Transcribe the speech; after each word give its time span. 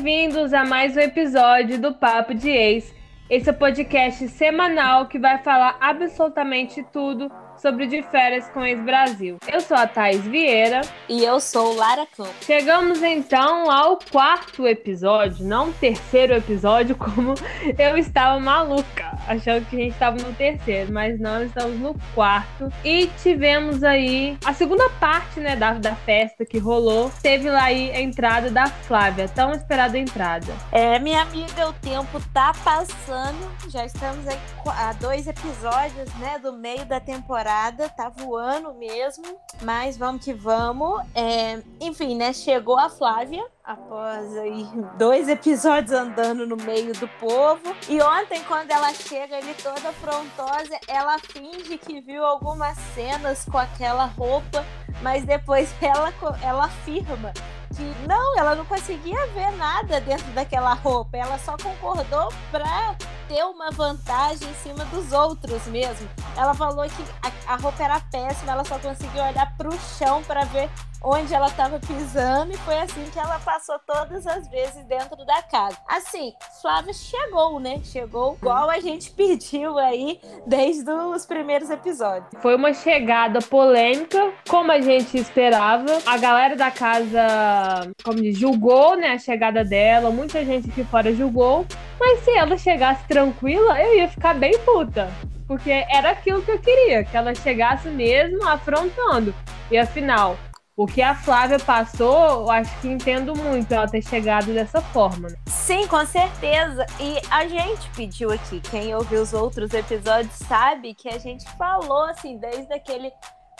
Bem-vindos 0.00 0.54
a 0.54 0.64
mais 0.64 0.96
um 0.96 1.00
episódio 1.00 1.80
do 1.80 1.92
Papo 1.92 2.32
de 2.32 2.48
Ex. 2.48 2.94
Esse 3.28 3.48
é 3.48 3.52
o 3.52 3.56
podcast 3.56 4.28
semanal 4.28 5.08
que 5.08 5.18
vai 5.18 5.38
falar 5.38 5.76
absolutamente 5.80 6.84
tudo 6.92 7.28
sobre 7.60 7.86
de 7.86 8.02
férias 8.02 8.48
com 8.48 8.64
ex-Brasil. 8.64 9.38
Eu 9.46 9.60
sou 9.60 9.76
a 9.76 9.86
Thais 9.86 10.24
Vieira. 10.24 10.80
E 11.08 11.24
eu 11.24 11.40
sou 11.40 11.74
Lara 11.74 12.06
Campos. 12.06 12.34
Chegamos 12.42 13.02
então 13.02 13.70
ao 13.70 13.98
quarto 14.10 14.66
episódio, 14.66 15.44
não 15.44 15.72
terceiro 15.72 16.34
episódio, 16.34 16.94
como 16.96 17.34
eu 17.78 17.96
estava 17.96 18.38
maluca, 18.38 19.18
achando 19.26 19.64
que 19.66 19.76
a 19.76 19.78
gente 19.80 19.92
estava 19.92 20.16
no 20.16 20.32
terceiro, 20.34 20.92
mas 20.92 21.18
não, 21.18 21.42
estamos 21.42 21.78
no 21.78 21.96
quarto. 22.14 22.68
E 22.84 23.06
tivemos 23.22 23.82
aí 23.82 24.36
a 24.44 24.52
segunda 24.52 24.88
parte, 25.00 25.40
né, 25.40 25.56
da, 25.56 25.72
da 25.74 25.94
festa 25.94 26.44
que 26.44 26.58
rolou. 26.58 27.10
Teve 27.22 27.50
lá 27.50 27.64
aí 27.64 27.90
a 27.90 28.00
entrada 28.00 28.50
da 28.50 28.66
Flávia, 28.66 29.28
tão 29.28 29.52
esperada 29.52 29.98
entrada. 29.98 30.52
É, 30.70 30.98
minha 30.98 31.22
amiga, 31.22 31.68
o 31.68 31.72
tempo 31.72 32.20
tá 32.32 32.52
passando, 32.64 33.50
já 33.68 33.84
estamos 33.84 34.26
aí 34.26 34.38
a 34.66 34.92
dois 34.92 35.26
episódios, 35.26 36.12
né, 36.16 36.38
do 36.38 36.52
meio 36.52 36.84
da 36.84 37.00
temporada 37.00 37.47
temporada, 37.48 37.88
tá 37.88 38.10
voando 38.10 38.74
mesmo, 38.74 39.24
mas 39.62 39.96
vamos 39.96 40.22
que 40.22 40.34
vamos. 40.34 41.02
É, 41.14 41.62
enfim, 41.80 42.14
né? 42.14 42.32
Chegou 42.32 42.78
a 42.78 42.90
Flávia 42.90 43.44
após 43.64 44.36
aí 44.36 44.66
dois 44.98 45.28
episódios 45.28 45.92
andando 45.92 46.46
no 46.46 46.56
meio 46.56 46.92
do 46.94 47.08
povo. 47.08 47.74
E 47.88 48.00
ontem, 48.02 48.42
quando 48.44 48.70
ela 48.70 48.92
chega 48.92 49.36
ali 49.36 49.54
toda 49.62 49.88
afrontosa, 49.88 50.78
ela 50.86 51.18
finge 51.18 51.78
que 51.78 52.00
viu 52.00 52.22
algumas 52.22 52.76
cenas 52.94 53.46
com 53.46 53.58
aquela 53.58 54.04
roupa, 54.04 54.64
mas 55.02 55.24
depois 55.24 55.74
ela, 55.80 56.12
ela 56.42 56.66
afirma 56.66 57.32
que 57.76 57.82
não, 58.06 58.38
ela 58.38 58.54
não 58.54 58.64
conseguia 58.64 59.26
ver 59.28 59.50
nada 59.52 60.00
dentro 60.00 60.26
daquela 60.32 60.74
roupa. 60.74 61.16
Ela 61.16 61.38
só 61.38 61.56
concordou 61.56 62.32
pra 62.50 62.96
ter 63.28 63.44
uma 63.44 63.70
vantagem 63.70 64.48
em 64.48 64.54
cima 64.54 64.84
dos 64.86 65.12
outros 65.12 65.66
mesmo. 65.66 66.08
Ela 66.36 66.54
falou 66.54 66.84
que 66.88 67.04
a, 67.22 67.54
a 67.54 67.56
roupa 67.56 67.82
era 67.82 68.00
péssima, 68.00 68.52
ela 68.52 68.64
só 68.64 68.78
conseguiu 68.78 69.22
olhar 69.22 69.54
pro 69.56 69.72
chão 69.98 70.22
para 70.24 70.44
ver 70.44 70.70
onde 71.02 71.32
ela 71.32 71.46
estava 71.46 71.78
pisando 71.78 72.52
e 72.52 72.56
foi 72.58 72.78
assim 72.78 73.04
que 73.12 73.18
ela 73.18 73.38
passou 73.38 73.78
todas 73.86 74.26
as 74.26 74.48
vezes 74.48 74.84
dentro 74.84 75.24
da 75.24 75.42
casa. 75.42 75.76
Assim, 75.88 76.32
Flávia 76.60 76.92
chegou, 76.92 77.60
né? 77.60 77.80
Chegou 77.84 78.36
igual 78.40 78.68
a 78.68 78.80
gente 78.80 79.10
pediu 79.18 79.78
aí 79.78 80.20
desde 80.46 80.90
os 80.90 81.24
primeiros 81.24 81.70
episódios. 81.70 82.28
Foi 82.40 82.54
uma 82.54 82.72
chegada 82.72 83.40
polêmica, 83.40 84.32
como 84.48 84.72
a 84.72 84.80
gente 84.80 85.16
esperava. 85.16 85.98
A 86.06 86.18
galera 86.18 86.56
da 86.56 86.70
casa, 86.70 87.92
como 88.04 88.20
diz, 88.20 88.38
julgou, 88.38 88.96
né, 88.96 89.12
a 89.12 89.18
chegada 89.18 89.64
dela. 89.64 90.10
Muita 90.10 90.44
gente 90.44 90.70
aqui 90.70 90.84
fora 90.84 91.14
julgou. 91.14 91.66
Mas 91.98 92.20
se 92.20 92.30
ela 92.30 92.56
chegasse 92.56 93.06
tranquila, 93.06 93.80
eu 93.80 93.96
ia 93.96 94.08
ficar 94.08 94.34
bem 94.34 94.58
puta. 94.60 95.10
Porque 95.46 95.70
era 95.70 96.10
aquilo 96.10 96.42
que 96.42 96.50
eu 96.50 96.58
queria, 96.58 97.04
que 97.04 97.16
ela 97.16 97.34
chegasse 97.34 97.88
mesmo 97.88 98.46
afrontando. 98.46 99.34
E 99.70 99.78
afinal, 99.78 100.36
o 100.78 100.86
que 100.86 101.02
a 101.02 101.12
Flávia 101.12 101.58
passou, 101.58 102.42
eu 102.42 102.50
acho 102.52 102.80
que 102.80 102.86
entendo 102.86 103.34
muito 103.34 103.72
ela 103.72 103.88
ter 103.88 104.00
chegado 104.00 104.54
dessa 104.54 104.80
forma. 104.80 105.28
Né? 105.28 105.36
Sim, 105.46 105.88
com 105.88 106.06
certeza. 106.06 106.86
E 107.00 107.20
a 107.28 107.48
gente 107.48 107.90
pediu 107.96 108.30
aqui, 108.30 108.60
quem 108.60 108.94
ouviu 108.94 109.20
os 109.20 109.32
outros 109.32 109.74
episódios 109.74 110.32
sabe 110.34 110.94
que 110.94 111.08
a 111.08 111.18
gente 111.18 111.44
falou 111.56 112.04
assim, 112.04 112.38
desde 112.38 112.72
aquele 112.72 113.10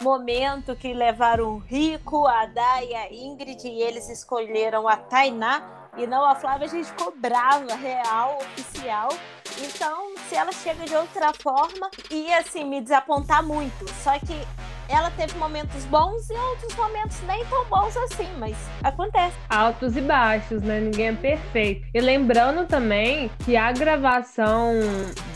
momento 0.01 0.75
que 0.75 0.93
levaram 0.93 1.55
o 1.55 1.57
Rico, 1.57 2.25
a 2.25 2.45
Dai 2.45 2.87
e 2.87 2.95
a 2.95 3.13
Ingrid 3.13 3.67
e 3.67 3.81
eles 3.81 4.09
escolheram 4.09 4.87
a 4.87 4.95
Tainá 4.95 5.89
e 5.97 6.07
não 6.07 6.23
a 6.23 6.35
Flávia, 6.35 6.67
a 6.67 6.69
gente 6.69 6.87
ficou 6.87 7.13
brava, 7.17 7.75
real, 7.75 8.37
oficial. 8.37 9.09
Então, 9.61 10.15
se 10.29 10.35
ela 10.35 10.51
chega 10.51 10.85
de 10.85 10.95
outra 10.95 11.33
forma, 11.33 11.89
ia 12.09 12.39
assim 12.39 12.63
me 12.63 12.79
desapontar 12.79 13.45
muito. 13.45 13.85
Só 14.01 14.17
que 14.19 14.39
ela 14.87 15.11
teve 15.11 15.37
momentos 15.37 15.83
bons 15.85 16.29
e 16.29 16.33
outros 16.33 16.75
momentos 16.75 17.21
nem 17.27 17.45
tão 17.45 17.65
bons 17.65 17.95
assim, 17.97 18.27
mas 18.37 18.55
acontece. 18.83 19.35
Altos 19.49 19.97
e 19.97 20.01
baixos, 20.01 20.61
né? 20.61 20.79
Ninguém 20.79 21.09
é 21.09 21.13
perfeito. 21.13 21.85
E 21.93 21.99
lembrando 21.99 22.65
também 22.65 23.29
que 23.43 23.57
a 23.57 23.71
gravação 23.71 24.73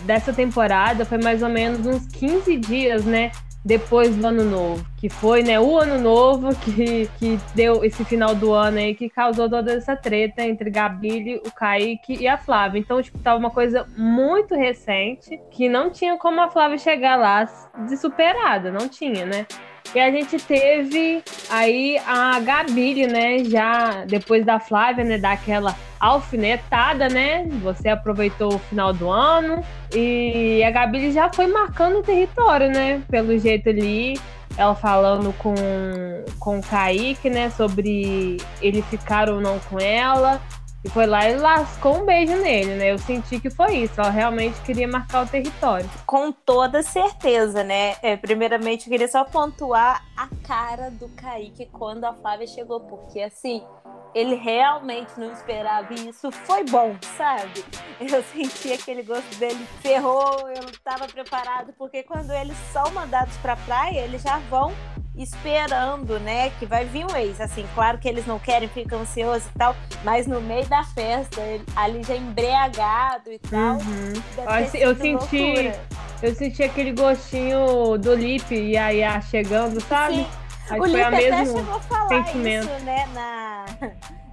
dessa 0.05 0.31
temporada 0.31 1.05
foi 1.05 1.17
mais 1.17 1.43
ou 1.43 1.49
menos 1.49 1.85
uns 1.85 2.07
15 2.07 2.57
dias, 2.57 3.05
né? 3.05 3.31
Depois 3.63 4.15
do 4.15 4.27
ano 4.27 4.43
novo, 4.43 4.85
que 4.97 5.07
foi, 5.09 5.41
né, 5.41 5.59
o 5.59 5.77
ano 5.77 5.97
novo 5.99 6.53
que, 6.55 7.09
que 7.17 7.39
deu 7.55 7.83
esse 7.83 8.03
final 8.03 8.35
do 8.35 8.51
ano 8.51 8.77
aí, 8.77 8.93
que 8.93 9.09
causou 9.09 9.49
toda 9.49 9.71
essa 9.73 9.95
treta 9.95 10.43
entre 10.43 10.69
Gabi, 10.69 11.41
o 11.45 11.51
Kaique 11.51 12.17
e 12.19 12.27
a 12.27 12.37
Flávia. 12.37 12.79
Então, 12.79 13.01
tipo, 13.01 13.19
tava 13.19 13.39
uma 13.39 13.51
coisa 13.51 13.87
muito 13.95 14.53
recente, 14.55 15.39
que 15.49 15.69
não 15.69 15.89
tinha 15.89 16.17
como 16.17 16.41
a 16.41 16.49
Flávia 16.49 16.77
chegar 16.77 17.15
lá 17.15 17.45
de 17.87 17.95
superada, 17.95 18.71
não 18.71 18.89
tinha, 18.89 19.25
né? 19.25 19.45
E 19.95 19.99
a 19.99 20.09
gente 20.09 20.37
teve 20.39 21.23
aí 21.49 21.99
a 22.07 22.39
Gabi, 22.39 23.05
né? 23.05 23.43
Já 23.43 24.05
depois 24.05 24.43
da 24.43 24.59
Flávia, 24.59 25.03
né? 25.03 25.17
Daquela 25.17 25.75
alfinetada, 25.99 27.07
né? 27.09 27.47
Você 27.61 27.89
aproveitou 27.89 28.55
o 28.55 28.59
final 28.59 28.91
do 28.91 29.09
ano. 29.09 29.63
E 29.95 30.63
a 30.63 30.71
Gabi 30.71 31.11
já 31.11 31.31
foi 31.31 31.47
marcando 31.47 31.99
o 31.99 32.03
território, 32.03 32.69
né? 32.69 33.01
Pelo 33.09 33.37
jeito 33.37 33.69
ali. 33.69 34.19
Ela 34.57 34.75
falando 34.75 35.33
com, 35.37 35.53
com 36.39 36.59
o 36.59 36.61
Kaique, 36.61 37.29
né? 37.29 37.49
Sobre 37.51 38.37
ele 38.61 38.81
ficar 38.83 39.29
ou 39.29 39.39
não 39.39 39.59
com 39.59 39.79
ela. 39.79 40.41
E 40.83 40.89
foi 40.89 41.05
lá 41.05 41.29
e 41.29 41.37
lascou 41.37 42.01
um 42.01 42.05
beijo 42.05 42.35
nele, 42.35 42.75
né? 42.75 42.91
Eu 42.91 42.97
senti 42.97 43.39
que 43.39 43.49
foi 43.49 43.77
isso. 43.77 43.99
Ela 44.01 44.09
realmente 44.09 44.59
queria 44.61 44.87
marcar 44.87 45.25
o 45.25 45.29
território. 45.29 45.89
Com 46.05 46.31
toda 46.31 46.83
certeza, 46.83 47.63
né? 47.63 47.95
É, 48.01 48.17
primeiramente, 48.17 48.85
eu 48.85 48.91
queria 48.91 49.07
só 49.07 49.23
pontuar 49.23 50.03
a 50.17 50.27
cara 50.45 50.91
do 50.91 51.07
Kaique 51.09 51.67
quando 51.71 52.03
a 52.03 52.13
Flávia 52.13 52.47
chegou, 52.47 52.81
porque 52.81 53.21
assim, 53.21 53.63
ele 54.13 54.35
realmente 54.35 55.17
não 55.17 55.31
esperava 55.31 55.93
isso. 55.93 56.29
Foi 56.31 56.65
bom, 56.65 56.95
sabe? 57.17 57.63
Eu 57.99 58.21
senti 58.23 58.73
aquele 58.73 59.03
gosto 59.03 59.35
dele, 59.37 59.65
ferrou, 59.81 60.49
eu 60.49 60.61
não 60.63 60.69
estava 60.69 61.07
preparado, 61.07 61.73
porque 61.77 62.03
quando 62.03 62.31
eles 62.31 62.57
são 62.73 62.91
mandados 62.91 63.35
pra 63.37 63.55
praia, 63.55 64.01
eles 64.01 64.21
já 64.21 64.37
vão 64.49 64.73
esperando, 65.15 66.19
né, 66.19 66.49
que 66.51 66.65
vai 66.65 66.85
vir 66.85 67.05
um 67.05 67.15
ex. 67.15 67.39
Assim, 67.39 67.65
claro 67.75 67.97
que 67.97 68.07
eles 68.07 68.25
não 68.25 68.39
querem, 68.39 68.67
ficam 68.67 69.01
ansiosos 69.01 69.47
e 69.47 69.57
tal, 69.57 69.75
mas 70.03 70.27
no 70.27 70.41
meio 70.41 70.67
da 70.67 70.83
festa, 70.83 71.41
ele, 71.41 71.63
ali 71.75 72.03
já 72.03 72.15
embriagado 72.15 73.31
e 73.31 73.39
tal. 73.39 73.75
Uhum. 73.75 74.13
Eu 74.73 74.95
senti, 74.95 75.37
loucura. 75.37 75.81
eu 76.21 76.35
senti 76.35 76.63
aquele 76.63 76.91
gostinho 76.91 77.97
do 77.97 78.15
Lip 78.15 78.53
e 78.53 78.77
a 78.77 78.89
Yá 78.89 79.21
chegando, 79.21 79.79
sabe? 79.81 80.15
Sim. 80.15 80.27
Acho 80.69 80.81
o 80.81 80.85
Lip 80.85 81.01
até 81.01 81.45
chegou 81.45 81.75
a 81.75 81.79
falar 81.81 82.07
sentimento. 82.25 82.65
isso, 82.65 82.85
né, 82.85 83.05
na, 83.13 83.65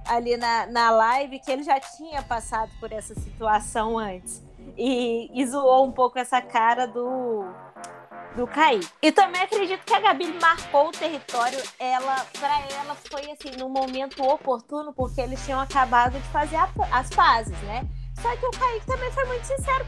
ali 0.07 0.37
na, 0.37 0.65
na 0.67 0.91
live, 0.91 1.39
que 1.39 1.51
ele 1.51 1.63
já 1.63 1.79
tinha 1.79 2.21
passado 2.23 2.71
por 2.79 2.91
essa 2.91 3.13
situação 3.13 3.97
antes. 3.97 4.41
E, 4.77 5.29
e 5.33 5.45
zoou 5.45 5.85
um 5.85 5.91
pouco 5.91 6.17
essa 6.17 6.41
cara 6.41 6.87
do 6.87 7.45
do 8.35 8.47
Kaique. 8.47 8.87
E 9.01 9.11
também 9.11 9.41
acredito 9.41 9.83
que 9.85 9.93
a 9.93 9.99
Gabi 9.99 10.37
marcou 10.39 10.89
o 10.89 10.91
território. 10.91 11.61
Ela, 11.79 12.25
para 12.39 12.59
ela, 12.73 12.95
foi 12.95 13.31
assim, 13.31 13.57
no 13.57 13.69
momento 13.69 14.23
oportuno, 14.23 14.93
porque 14.93 15.21
eles 15.21 15.43
tinham 15.45 15.59
acabado 15.59 16.13
de 16.13 16.27
fazer 16.29 16.55
a, 16.55 16.69
as 16.91 17.09
pazes, 17.09 17.57
né? 17.63 17.87
Só 18.21 18.35
que 18.35 18.45
o 18.45 18.51
Kaique 18.51 18.85
também 18.85 19.11
foi 19.11 19.25
muito 19.25 19.45
sincero 19.45 19.85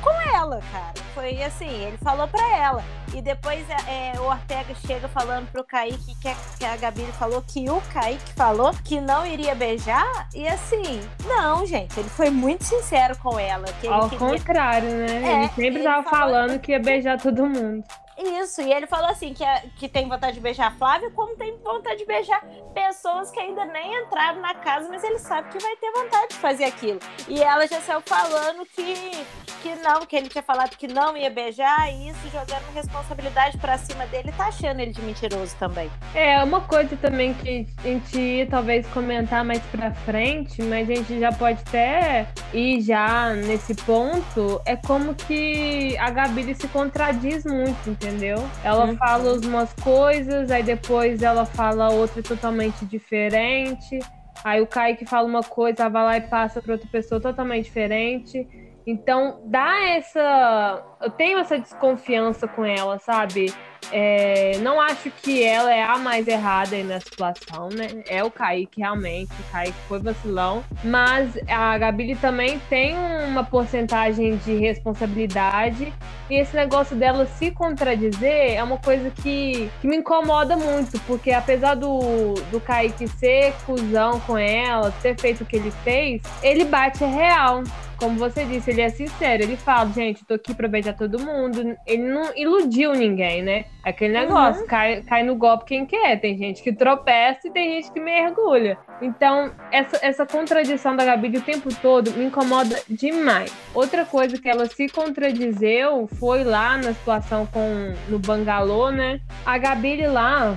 com 0.00 0.36
ela, 0.36 0.60
cara. 0.70 0.92
Foi 1.14 1.42
assim, 1.42 1.68
ele 1.84 1.98
falou 1.98 2.28
pra 2.28 2.56
ela. 2.56 2.84
E 3.12 3.20
depois 3.20 3.66
é, 3.88 4.18
o 4.20 4.24
Ortega 4.24 4.74
chega 4.86 5.08
falando 5.08 5.50
pro 5.50 5.64
Kaique 5.64 6.14
que 6.20 6.28
a, 6.28 6.34
que 6.58 6.64
a 6.64 6.76
Gabi 6.76 7.02
falou 7.18 7.42
que 7.42 7.68
o 7.68 7.80
Kaique 7.92 8.32
falou 8.34 8.72
que 8.84 9.00
não 9.00 9.26
iria 9.26 9.54
beijar. 9.54 10.28
E 10.34 10.46
assim, 10.46 11.00
não, 11.26 11.66
gente, 11.66 11.98
ele 11.98 12.08
foi 12.08 12.30
muito 12.30 12.64
sincero 12.64 13.16
com 13.18 13.38
ela. 13.38 13.66
Ao 13.88 14.08
queria... 14.08 14.18
contrário, 14.18 14.88
né? 14.88 15.06
É, 15.06 15.38
ele 15.38 15.48
sempre 15.48 15.66
ele 15.66 15.82
tava 15.82 16.08
falando 16.08 16.58
que 16.60 16.72
ia 16.72 16.80
beijar 16.80 17.20
todo 17.20 17.46
mundo. 17.46 17.84
Isso, 18.18 18.60
e 18.60 18.72
ele 18.72 18.86
falou 18.86 19.10
assim: 19.10 19.32
que, 19.32 19.44
é, 19.44 19.64
que 19.76 19.88
tem 19.88 20.08
vontade 20.08 20.34
de 20.34 20.40
beijar 20.40 20.68
a 20.68 20.70
Flávia, 20.72 21.10
como 21.10 21.36
tem 21.36 21.56
vontade 21.58 21.98
de 21.98 22.06
beijar 22.06 22.44
pessoas 22.74 23.30
que 23.30 23.40
ainda 23.40 23.64
nem 23.64 24.02
entraram 24.02 24.40
na 24.40 24.54
casa, 24.54 24.88
mas 24.88 25.02
ele 25.02 25.18
sabe 25.18 25.48
que 25.50 25.62
vai 25.62 25.76
ter 25.76 25.90
vontade 25.92 26.28
de 26.28 26.36
fazer 26.36 26.64
aquilo. 26.64 26.98
E 27.28 27.42
ela 27.42 27.66
já 27.66 27.80
saiu 27.80 28.00
falando 28.02 28.66
que, 28.66 29.24
que 29.62 29.74
não, 29.82 30.04
que 30.06 30.16
ele 30.16 30.28
tinha 30.28 30.42
falado 30.42 30.76
que 30.76 30.86
não 30.86 31.16
ia 31.16 31.30
beijar, 31.30 31.90
e 31.92 32.08
isso 32.08 32.28
jogando 32.30 32.72
responsabilidade 32.74 33.58
pra 33.58 33.78
cima 33.78 34.06
dele, 34.06 34.32
tá 34.32 34.46
achando 34.46 34.80
ele 34.80 34.92
de 34.92 35.02
mentiroso 35.02 35.56
também. 35.56 35.90
É, 36.14 36.42
uma 36.42 36.60
coisa 36.62 36.96
também 36.96 37.34
que 37.34 37.66
a 37.78 37.82
gente 37.82 38.18
ia 38.18 38.46
talvez 38.46 38.86
comentar 38.88 39.44
mais 39.44 39.62
pra 39.66 39.92
frente, 39.92 40.62
mas 40.62 40.88
a 40.90 40.94
gente 40.94 41.18
já 41.18 41.32
pode 41.32 41.60
até 41.68 42.26
ir 42.52 42.80
já 42.82 43.32
nesse 43.34 43.74
ponto, 43.74 44.60
é 44.66 44.76
como 44.76 45.14
que 45.14 45.96
a 45.98 46.10
Gabi 46.10 46.54
se 46.54 46.68
contradiz 46.68 47.44
muito, 47.44 47.96
entendeu? 48.02 48.38
Ela 48.64 48.86
uhum. 48.86 48.96
fala 48.96 49.34
umas 49.34 49.72
coisas, 49.74 50.50
aí 50.50 50.62
depois 50.62 51.22
ela 51.22 51.46
fala 51.46 51.90
outra 51.90 52.22
totalmente 52.22 52.84
diferente. 52.84 54.00
Aí 54.42 54.60
o 54.60 54.66
Kaique 54.66 55.06
fala 55.06 55.28
uma 55.28 55.42
coisa, 55.42 55.88
vai 55.88 56.02
lá 56.02 56.16
e 56.16 56.20
passa 56.22 56.60
para 56.60 56.72
outra 56.72 56.88
pessoa 56.90 57.20
totalmente 57.20 57.66
diferente. 57.66 58.46
Então, 58.86 59.40
dá 59.44 59.80
essa. 59.90 60.82
Eu 61.00 61.10
tenho 61.10 61.38
essa 61.38 61.58
desconfiança 61.58 62.48
com 62.48 62.64
ela, 62.64 62.98
sabe? 62.98 63.52
É, 63.90 64.58
não 64.58 64.80
acho 64.80 65.10
que 65.10 65.42
ela 65.42 65.72
é 65.72 65.82
a 65.82 65.98
mais 65.98 66.26
errada 66.28 66.76
aí 66.76 66.84
na 66.84 67.00
situação, 67.00 67.68
né? 67.68 68.02
É 68.08 68.22
o 68.22 68.30
Kaique, 68.30 68.80
realmente. 68.80 69.32
O 69.32 69.52
Kaique 69.52 69.76
foi 69.88 69.98
vacilão. 69.98 70.64
Mas 70.84 71.36
a 71.48 71.76
Gabi 71.78 72.14
também 72.16 72.58
tem 72.68 72.96
uma 73.26 73.44
porcentagem 73.44 74.36
de 74.38 74.54
responsabilidade. 74.56 75.92
E 76.30 76.36
esse 76.36 76.56
negócio 76.56 76.96
dela 76.96 77.26
se 77.26 77.50
contradizer 77.50 78.54
é 78.54 78.62
uma 78.62 78.78
coisa 78.78 79.10
que, 79.10 79.70
que 79.80 79.86
me 79.86 79.96
incomoda 79.96 80.56
muito. 80.56 80.98
Porque 81.00 81.32
apesar 81.32 81.74
do, 81.74 82.34
do 82.50 82.60
Kaique 82.60 83.06
ser 83.08 83.52
cuzão 83.66 84.20
com 84.20 84.38
ela, 84.38 84.92
ter 85.02 85.18
feito 85.20 85.42
o 85.42 85.46
que 85.46 85.56
ele 85.56 85.70
fez, 85.84 86.22
ele 86.42 86.64
bate 86.64 87.04
real 87.04 87.62
como 88.02 88.18
você 88.18 88.44
disse, 88.44 88.72
ele 88.72 88.80
é 88.80 88.88
sincero. 88.88 89.44
Ele 89.44 89.56
fala, 89.56 89.88
gente, 89.92 90.24
tô 90.24 90.34
aqui 90.34 90.52
pra 90.52 90.66
beijar 90.66 90.96
todo 90.96 91.20
mundo. 91.20 91.76
Ele 91.86 92.02
não 92.02 92.36
iludiu 92.36 92.92
ninguém, 92.94 93.42
né? 93.42 93.66
Aquele 93.82 94.12
negócio, 94.12 94.62
uhum. 94.62 94.66
cai, 94.66 95.02
cai 95.02 95.22
no 95.22 95.36
golpe 95.36 95.64
quem 95.66 95.86
quer. 95.86 96.20
Tem 96.20 96.36
gente 96.36 96.62
que 96.62 96.72
tropeça 96.72 97.46
e 97.46 97.50
tem 97.50 97.74
gente 97.74 97.92
que 97.92 98.00
mergulha. 98.00 98.76
Então, 99.00 99.52
essa, 99.70 99.98
essa 100.02 100.26
contradição 100.26 100.96
da 100.96 101.04
Gabi 101.04 101.36
o 101.36 101.40
tempo 101.40 101.68
todo 101.80 102.10
me 102.12 102.24
incomoda 102.24 102.78
demais. 102.88 103.52
Outra 103.74 104.04
coisa 104.04 104.36
que 104.36 104.48
ela 104.48 104.66
se 104.66 104.88
contradizeu 104.88 106.08
foi 106.18 106.44
lá 106.44 106.76
na 106.76 106.92
situação 106.92 107.46
com 107.46 107.94
no 108.08 108.18
bangalô, 108.18 108.90
né? 108.90 109.20
A 109.46 109.58
Gabi 109.58 110.06
lá, 110.06 110.56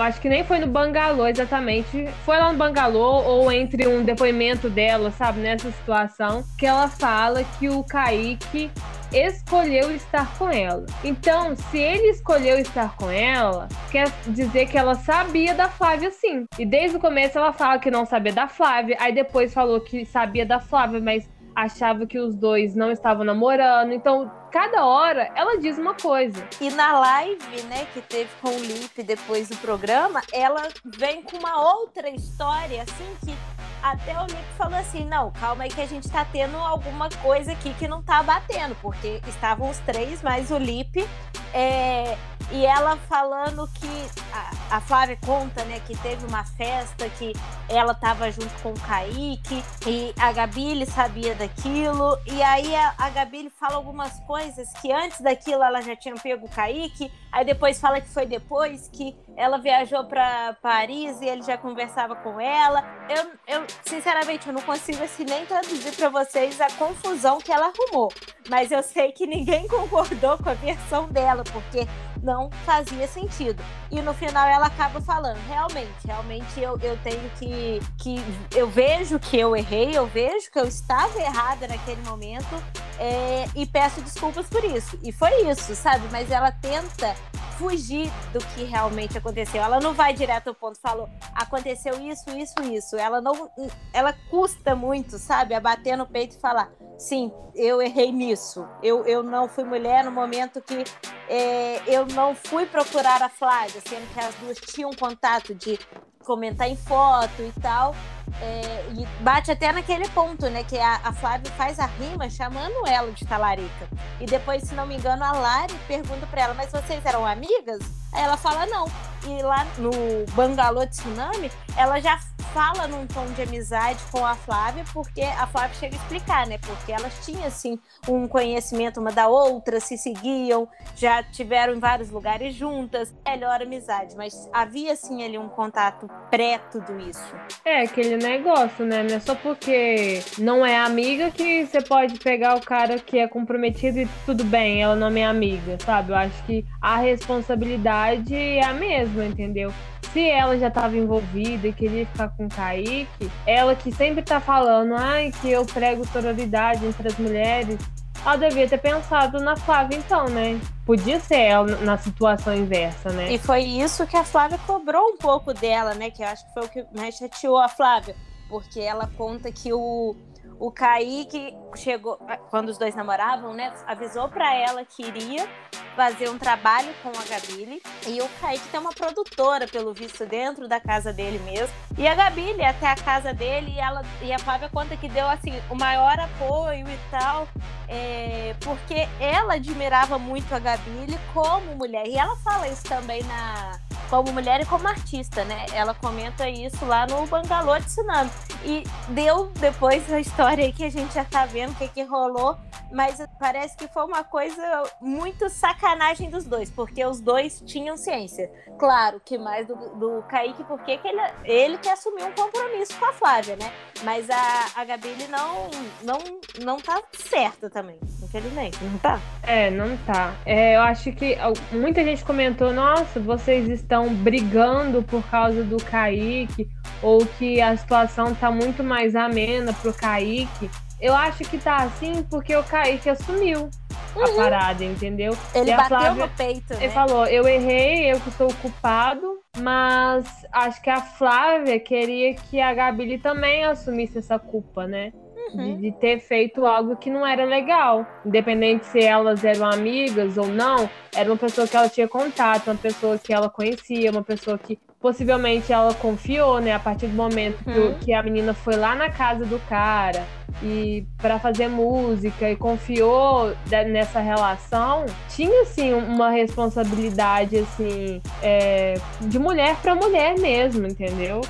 acho 0.00 0.20
que 0.20 0.28
nem 0.28 0.42
foi 0.44 0.58
no 0.58 0.66
bangalô 0.66 1.26
exatamente. 1.26 2.08
Foi 2.24 2.36
lá 2.36 2.52
no 2.52 2.58
bangalô 2.58 3.22
ou 3.22 3.50
entre 3.52 3.86
um 3.86 4.02
depoimento 4.02 4.68
dela, 4.68 5.10
sabe, 5.10 5.40
nessa 5.40 5.70
situação, 5.70 6.42
que 6.58 6.66
ela 6.66 6.80
ela 6.80 6.88
fala 6.88 7.44
que 7.58 7.68
o 7.68 7.84
Kaique 7.84 8.70
escolheu 9.12 9.94
estar 9.94 10.36
com 10.38 10.48
ela. 10.48 10.86
Então, 11.04 11.54
se 11.56 11.78
ele 11.78 12.08
escolheu 12.08 12.58
estar 12.58 12.96
com 12.96 13.10
ela, 13.10 13.68
quer 13.90 14.10
dizer 14.26 14.66
que 14.66 14.78
ela 14.78 14.94
sabia 14.94 15.54
da 15.54 15.68
Flávia 15.68 16.10
sim. 16.10 16.44
E 16.58 16.64
desde 16.64 16.96
o 16.96 17.00
começo 17.00 17.38
ela 17.38 17.52
fala 17.52 17.78
que 17.78 17.90
não 17.90 18.04
sabia 18.04 18.32
da 18.32 18.48
Flávia, 18.48 18.96
aí 19.00 19.12
depois 19.12 19.52
falou 19.52 19.80
que 19.80 20.04
sabia 20.04 20.46
da 20.46 20.60
Flávia, 20.60 21.00
mas 21.00 21.28
achava 21.54 22.06
que 22.06 22.18
os 22.18 22.34
dois 22.34 22.74
não 22.74 22.90
estavam 22.90 23.24
namorando. 23.24 23.92
Então, 23.92 24.30
cada 24.50 24.84
hora 24.84 25.30
ela 25.34 25.58
diz 25.58 25.78
uma 25.78 25.94
coisa. 25.94 26.46
E 26.60 26.70
na 26.70 26.98
live, 26.98 27.62
né, 27.62 27.86
que 27.92 28.00
teve 28.00 28.30
com 28.40 28.48
o 28.48 28.58
Lipe 28.58 29.02
depois 29.02 29.48
do 29.48 29.56
programa, 29.56 30.20
ela 30.32 30.68
vem 30.84 31.22
com 31.22 31.38
uma 31.38 31.60
outra 31.74 32.08
história, 32.10 32.82
assim, 32.82 33.16
que 33.24 33.34
até 33.82 34.18
o 34.18 34.26
Nick 34.26 34.44
falou 34.56 34.78
assim: 34.78 35.04
não, 35.06 35.30
calma 35.30 35.64
aí 35.64 35.70
que 35.70 35.80
a 35.80 35.86
gente 35.86 36.08
tá 36.08 36.24
tendo 36.24 36.56
alguma 36.56 37.08
coisa 37.22 37.52
aqui 37.52 37.72
que 37.74 37.88
não 37.88 38.02
tá 38.02 38.22
batendo, 38.22 38.76
porque 38.82 39.20
estavam 39.26 39.70
os 39.70 39.78
três, 39.78 40.22
mais 40.22 40.50
o 40.50 40.58
Lipe. 40.58 41.08
É, 41.52 42.16
e 42.52 42.66
ela 42.66 42.96
falando 43.08 43.68
que 43.74 44.10
a, 44.32 44.76
a, 44.76 44.80
Flávia 44.80 45.16
conta, 45.24 45.64
né, 45.64 45.80
que 45.86 45.96
teve 45.98 46.26
uma 46.26 46.44
festa 46.44 47.08
que 47.10 47.32
ela 47.68 47.94
tava 47.94 48.30
junto 48.30 48.50
com 48.60 48.70
o 48.70 48.80
Kaique 48.80 49.64
e 49.86 50.12
a 50.18 50.32
Gabi 50.32 50.84
sabia 50.86 51.34
daquilo. 51.34 52.18
E 52.26 52.42
aí 52.42 52.74
a, 52.74 52.94
a 52.98 53.08
Gabi 53.10 53.50
fala 53.58 53.76
algumas 53.76 54.18
coisas 54.20 54.39
que 54.80 54.92
antes 54.92 55.20
daquilo 55.20 55.62
ela 55.62 55.80
já 55.80 55.94
tinha 55.96 56.14
pego 56.14 56.46
o 56.46 56.48
Kaique, 56.48 57.12
aí 57.30 57.44
depois 57.44 57.80
fala 57.80 58.00
que 58.00 58.08
foi 58.08 58.26
depois 58.26 58.88
que 58.88 59.16
ela 59.40 59.56
viajou 59.56 60.04
para 60.04 60.54
Paris 60.60 61.18
e 61.22 61.24
ele 61.24 61.40
já 61.40 61.56
conversava 61.56 62.14
com 62.14 62.38
ela. 62.38 62.84
Eu, 63.08 63.30
eu 63.46 63.66
sinceramente, 63.86 64.46
eu 64.46 64.52
não 64.52 64.60
consigo 64.60 65.02
assim 65.02 65.24
nem 65.24 65.46
traduzir 65.46 65.96
para 65.96 66.10
vocês 66.10 66.60
a 66.60 66.70
confusão 66.72 67.38
que 67.38 67.50
ela 67.50 67.72
arrumou. 67.72 68.12
Mas 68.50 68.70
eu 68.70 68.82
sei 68.82 69.12
que 69.12 69.26
ninguém 69.26 69.66
concordou 69.68 70.36
com 70.36 70.50
a 70.50 70.52
versão 70.52 71.08
dela, 71.08 71.42
porque 71.44 71.86
não 72.22 72.50
fazia 72.66 73.08
sentido. 73.08 73.64
E 73.90 74.02
no 74.02 74.12
final 74.12 74.46
ela 74.46 74.66
acaba 74.66 75.00
falando, 75.00 75.38
realmente, 75.48 76.06
realmente 76.06 76.60
eu, 76.60 76.78
eu 76.82 76.98
tenho 76.98 77.30
que, 77.38 77.80
que. 77.96 78.16
Eu 78.54 78.68
vejo 78.68 79.18
que 79.18 79.38
eu 79.38 79.56
errei, 79.56 79.96
eu 79.96 80.06
vejo 80.06 80.50
que 80.50 80.58
eu 80.58 80.66
estava 80.66 81.18
errada 81.18 81.66
naquele 81.66 82.02
momento 82.02 82.62
é, 82.98 83.46
e 83.56 83.64
peço 83.64 84.02
desculpas 84.02 84.46
por 84.50 84.62
isso. 84.64 84.98
E 85.02 85.10
foi 85.10 85.48
isso, 85.48 85.74
sabe? 85.74 86.06
Mas 86.12 86.30
ela 86.30 86.52
tenta 86.52 87.16
fugir 87.60 88.10
do 88.32 88.38
que 88.38 88.64
realmente 88.64 89.18
aconteceu. 89.18 89.62
Ela 89.62 89.78
não 89.78 89.92
vai 89.92 90.14
direto 90.14 90.48
ao 90.48 90.54
ponto, 90.54 90.80
falou, 90.80 91.06
aconteceu 91.34 92.00
isso, 92.00 92.30
isso, 92.30 92.54
isso. 92.62 92.96
Ela 92.96 93.20
não. 93.20 93.50
Ela 93.92 94.14
custa 94.30 94.74
muito, 94.74 95.18
sabe? 95.18 95.52
A 95.54 95.60
bater 95.60 95.94
no 95.96 96.06
peito 96.06 96.36
e 96.36 96.40
falar, 96.40 96.72
sim, 96.98 97.30
eu 97.54 97.82
errei 97.82 98.10
nisso. 98.10 98.66
Eu, 98.82 99.04
eu 99.04 99.22
não 99.22 99.46
fui 99.46 99.64
mulher 99.64 100.02
no 100.04 100.10
momento 100.10 100.62
que 100.62 100.82
é, 101.28 101.82
eu 101.86 102.06
não 102.06 102.34
fui 102.34 102.64
procurar 102.64 103.22
a 103.22 103.28
Flávia, 103.28 103.82
sendo 103.86 104.10
que 104.14 104.20
as 104.20 104.34
duas 104.36 104.58
tinham 104.58 104.90
contato 104.92 105.54
de 105.54 105.78
comentar 106.24 106.68
em 106.68 106.76
foto 106.76 107.42
e 107.42 107.52
tal. 107.60 107.94
É, 108.40 108.84
e 108.96 109.06
bate 109.22 109.50
até 109.50 109.72
naquele 109.72 110.08
ponto, 110.10 110.48
né? 110.48 110.64
Que 110.64 110.78
a, 110.78 111.00
a 111.04 111.12
Flávia 111.12 111.50
faz 111.52 111.78
a 111.78 111.86
rima 111.86 112.28
chamando 112.28 112.86
ela 112.86 113.10
de 113.12 113.26
talarica. 113.26 113.88
E 114.20 114.26
depois, 114.26 114.62
se 114.62 114.74
não 114.74 114.86
me 114.86 114.96
engano, 114.96 115.24
a 115.24 115.32
Lari 115.32 115.74
pergunta 115.86 116.26
pra 116.26 116.42
ela, 116.42 116.54
mas 116.54 116.70
vocês 116.70 117.04
eram 117.04 117.26
amigas? 117.26 117.80
Aí 118.12 118.22
ela 118.22 118.36
fala 118.36 118.66
não. 118.66 118.86
E 119.26 119.42
lá 119.42 119.66
no 119.78 119.90
Bangalô 120.34 120.86
Tsunami, 120.86 121.50
ela 121.76 122.00
já 122.00 122.18
fala 122.52 122.88
num 122.88 123.06
tom 123.06 123.26
de 123.26 123.42
amizade 123.42 124.02
com 124.10 124.24
a 124.26 124.34
Flávia, 124.34 124.84
porque 124.92 125.22
a 125.22 125.46
Flávia 125.46 125.74
chega 125.76 125.94
a 125.96 125.98
explicar, 125.98 126.46
né? 126.46 126.58
Porque 126.58 126.92
elas 126.92 127.24
tinham, 127.24 127.44
assim, 127.44 127.78
um 128.08 128.26
conhecimento 128.26 128.98
uma 128.98 129.12
da 129.12 129.28
outra, 129.28 129.78
se 129.78 129.96
seguiam, 129.96 130.68
já 130.96 131.22
tiveram 131.22 131.74
em 131.74 131.78
vários 131.78 132.10
lugares 132.10 132.54
juntas, 132.54 133.14
melhor 133.24 133.62
amizade. 133.62 134.16
Mas 134.16 134.48
havia, 134.52 134.92
assim, 134.92 135.22
ali 135.22 135.38
um 135.38 135.48
contato 135.48 136.08
pré 136.28 136.58
tudo 136.72 136.98
isso. 136.98 137.22
É, 137.64 137.82
aquele 137.82 138.16
negócio, 138.20 138.84
né? 138.84 139.02
Não 139.02 139.16
é 139.16 139.20
só 139.20 139.34
porque 139.34 140.22
não 140.38 140.64
é 140.64 140.78
amiga 140.78 141.30
que 141.30 141.66
você 141.66 141.80
pode 141.80 142.18
pegar 142.18 142.56
o 142.56 142.60
cara 142.60 142.98
que 142.98 143.18
é 143.18 143.26
comprometido 143.26 143.98
e 143.98 144.08
tudo 144.24 144.44
bem, 144.44 144.82
ela 144.82 144.94
não 144.94 145.08
é 145.08 145.10
minha 145.10 145.30
amiga, 145.30 145.76
sabe? 145.84 146.12
Eu 146.12 146.16
acho 146.16 146.42
que 146.44 146.64
a 146.80 146.96
responsabilidade 146.96 148.34
é 148.34 148.64
a 148.64 148.72
mesma, 148.72 149.24
entendeu? 149.24 149.72
Se 150.12 150.28
ela 150.28 150.58
já 150.58 150.68
estava 150.68 150.96
envolvida 150.96 151.68
e 151.68 151.72
queria 151.72 152.04
ficar 152.06 152.28
com 152.30 152.46
o 152.46 152.48
Kaique, 152.48 153.30
ela 153.46 153.74
que 153.74 153.92
sempre 153.92 154.22
tá 154.22 154.40
falando, 154.40 154.94
ai, 154.94 155.32
que 155.40 155.50
eu 155.50 155.64
prego 155.64 156.06
sororidade 156.06 156.84
entre 156.84 157.08
as 157.08 157.16
mulheres, 157.18 157.78
ela 158.24 158.36
devia 158.36 158.68
ter 158.68 158.78
pensado 158.78 159.40
na 159.40 159.56
Flávia, 159.56 159.96
então, 159.96 160.28
né? 160.28 160.60
Podia 160.90 161.20
ser 161.20 161.38
ela 161.38 161.76
na 161.82 161.96
situação 161.96 162.52
inversa, 162.52 163.12
né? 163.12 163.32
E 163.32 163.38
foi 163.38 163.62
isso 163.62 164.04
que 164.08 164.16
a 164.16 164.24
Flávia 164.24 164.58
cobrou 164.66 165.10
um 165.10 165.16
pouco 165.16 165.54
dela, 165.54 165.94
né? 165.94 166.10
Que 166.10 166.20
eu 166.20 166.26
acho 166.26 166.44
que 166.44 166.52
foi 166.52 166.64
o 166.64 166.68
que 166.68 166.84
mais 166.92 167.14
chateou 167.14 167.58
a 167.58 167.68
Flávia. 167.68 168.16
Porque 168.48 168.80
ela 168.80 169.08
conta 169.16 169.52
que 169.52 169.72
o, 169.72 170.16
o 170.60 170.70
Kaique 170.70 171.56
chegou, 171.74 172.18
quando 172.50 172.68
os 172.68 172.76
dois 172.76 172.94
namoravam, 172.94 173.54
né? 173.54 173.72
Avisou 173.86 174.28
para 174.28 174.54
ela 174.54 174.84
que 174.84 175.02
iria 175.02 175.48
fazer 175.96 176.28
um 176.28 176.38
trabalho 176.38 176.92
com 177.02 177.08
a 177.08 177.24
Gabile. 177.24 177.82
E 178.06 178.20
o 178.20 178.28
Kaique 178.40 178.68
tem 178.68 178.78
uma 178.78 178.92
produtora, 178.92 179.66
pelo 179.66 179.94
visto, 179.94 180.26
dentro 180.26 180.68
da 180.68 180.78
casa 180.78 181.14
dele 181.14 181.38
mesmo. 181.38 181.74
E 181.96 182.06
a 182.06 182.14
Gabile 182.14 182.62
até 182.62 182.88
a 182.88 182.94
casa 182.94 183.32
dele 183.32 183.72
e, 183.74 183.80
ela, 183.80 184.02
e 184.20 184.30
a 184.32 184.38
Flávia 184.38 184.68
conta 184.68 184.96
que 184.98 185.08
deu 185.08 185.26
assim 185.26 185.52
o 185.70 185.74
maior 185.74 186.20
apoio 186.20 186.86
e 186.86 186.98
tal. 187.10 187.48
É, 187.88 188.54
porque 188.60 189.08
ela 189.18 189.54
admirava 189.54 190.18
muito 190.18 190.54
a 190.54 190.58
Gabile 190.58 191.18
como 191.32 191.74
mulher. 191.74 192.06
E 192.06 192.18
ela 192.18 192.36
fala 192.36 192.68
isso 192.68 192.84
também 192.84 193.22
na 193.24 193.80
como 194.08 194.32
mulher 194.32 194.60
e 194.60 194.66
como 194.66 194.86
artista, 194.88 195.44
né? 195.44 195.66
Ela 195.72 195.94
comenta 195.94 196.48
isso 196.48 196.84
lá 196.84 197.06
no 197.06 197.26
Bangalô 197.26 197.78
de 197.78 197.86
Tsunami. 197.86 198.30
E 198.64 198.84
deu 199.08 199.46
depois 199.58 200.12
a 200.12 200.20
história 200.20 200.64
aí 200.64 200.72
que 200.72 200.84
a 200.84 200.90
gente 200.90 201.14
já 201.14 201.24
tá 201.24 201.46
vendo 201.46 201.72
o 201.72 201.74
que, 201.74 201.88
que 201.88 202.02
rolou, 202.02 202.56
mas 202.92 203.22
parece 203.38 203.76
que 203.76 203.88
foi 203.88 204.04
uma 204.04 204.24
coisa 204.24 204.82
muito 205.00 205.48
sacanagem 205.48 206.28
dos 206.28 206.44
dois, 206.44 206.70
porque 206.70 207.04
os 207.04 207.20
dois 207.20 207.62
tinham 207.64 207.96
ciência. 207.96 208.50
Claro 208.78 209.20
que 209.24 209.38
mais 209.38 209.66
do, 209.66 209.74
do 209.74 210.22
Kaique, 210.28 210.64
porque 210.64 210.98
que 210.98 211.08
ele, 211.08 211.20
ele 211.44 211.78
que 211.78 211.88
assumiu 211.88 212.26
um 212.26 212.32
compromisso 212.32 212.98
com 212.98 213.06
a 213.06 213.12
Flávia, 213.12 213.56
né? 213.56 213.72
Mas 214.02 214.28
a, 214.28 214.80
a 214.80 214.84
Gabi 214.84 215.14
não, 215.28 215.70
não, 216.02 216.18
não 216.64 216.76
tá 216.78 217.02
certa 217.12 217.68
também, 217.70 217.98
infelizmente, 218.22 218.82
não 218.82 218.98
tá? 218.98 219.20
É, 219.42 219.70
não 219.70 219.96
tá. 219.98 220.34
É, 220.44 220.76
eu 220.76 220.80
acho 220.80 221.12
que 221.12 221.36
muita 221.72 222.02
gente 222.02 222.24
comentou, 222.24 222.72
nossa, 222.72 223.20
vocês 223.20 223.68
estão 223.90 224.14
brigando 224.14 225.02
por 225.02 225.20
causa 225.28 225.64
do 225.64 225.76
Kaique, 225.78 226.70
ou 227.02 227.26
que 227.26 227.60
a 227.60 227.76
situação 227.76 228.32
tá 228.32 228.48
muito 228.48 228.84
mais 228.84 229.16
amena 229.16 229.72
pro 229.72 229.92
Kaique. 229.92 230.70
Eu 231.00 231.16
acho 231.16 231.42
que 231.44 231.58
tá 231.58 231.78
assim 231.78 232.22
porque 232.30 232.54
o 232.54 232.62
Kaique 232.62 233.10
assumiu. 233.10 233.68
uhum. 234.14 234.22
a 234.22 234.36
parada, 234.36 234.84
entendeu? 234.84 235.36
Ele 235.54 235.74
bateu 235.74 235.98
Flávia, 235.98 236.26
no 236.26 236.32
peito, 236.32 236.72
Ele 236.74 236.86
né? 236.86 236.90
falou, 236.90 237.26
eu 237.26 237.48
errei, 237.48 238.12
eu 238.12 238.20
que 238.20 238.30
sou 238.32 238.48
o 238.48 238.54
culpado, 238.56 239.40
mas 239.58 240.26
acho 240.52 240.80
que 240.82 240.90
a 240.90 241.00
Flávia 241.00 241.78
queria 241.80 242.34
que 242.34 242.60
a 242.60 242.72
Gabi 242.72 243.18
também 243.18 243.64
assumisse 243.64 244.18
essa 244.18 244.38
culpa, 244.38 244.86
né? 244.86 245.12
Uhum. 245.54 245.76
De, 245.76 245.82
de, 245.82 245.92
ter 245.92 246.20
feito 246.20 246.64
algo 246.66 246.96
que 246.96 247.10
não 247.10 247.26
era 247.26 247.44
legal. 247.44 248.06
Independente 248.24 248.86
se 248.86 249.00
elas 249.00 249.44
eram 249.44 249.66
amigas 249.66 250.36
ou 250.36 250.46
não, 250.46 250.88
era 251.14 251.30
uma 251.30 251.38
pessoa 251.38 251.66
que 251.66 251.76
ela 251.76 251.88
tinha 251.88 252.08
contato, 252.08 252.68
uma 252.68 252.76
pessoa 252.76 253.18
que 253.18 253.32
ela 253.32 253.48
conhecia, 253.48 254.10
uma 254.10 254.22
pessoa 254.22 254.58
que 254.58 254.78
possivelmente 255.00 255.72
ela 255.72 255.94
confiou, 255.94 256.60
né? 256.60 256.72
A 256.72 256.78
partir 256.78 257.06
do 257.06 257.14
momento 257.14 257.58
uhum. 257.66 257.94
que, 257.94 258.06
que 258.06 258.12
a 258.12 258.22
menina 258.22 258.52
foi 258.52 258.76
lá 258.76 258.94
na 258.94 259.10
casa 259.10 259.44
do 259.44 259.58
cara 259.68 260.24
e 260.62 261.06
para 261.18 261.38
fazer 261.38 261.68
música 261.68 262.50
e 262.50 262.56
confiou 262.56 263.54
nessa 263.88 264.20
relação, 264.20 265.06
tinha 265.28 265.62
assim 265.62 265.92
uma 265.92 266.30
responsabilidade 266.30 267.58
assim 267.58 268.20
é, 268.42 268.94
de 269.20 269.38
mulher 269.38 269.76
para 269.76 269.94
mulher 269.94 270.38
mesmo, 270.38 270.86
entendeu? 270.86 271.40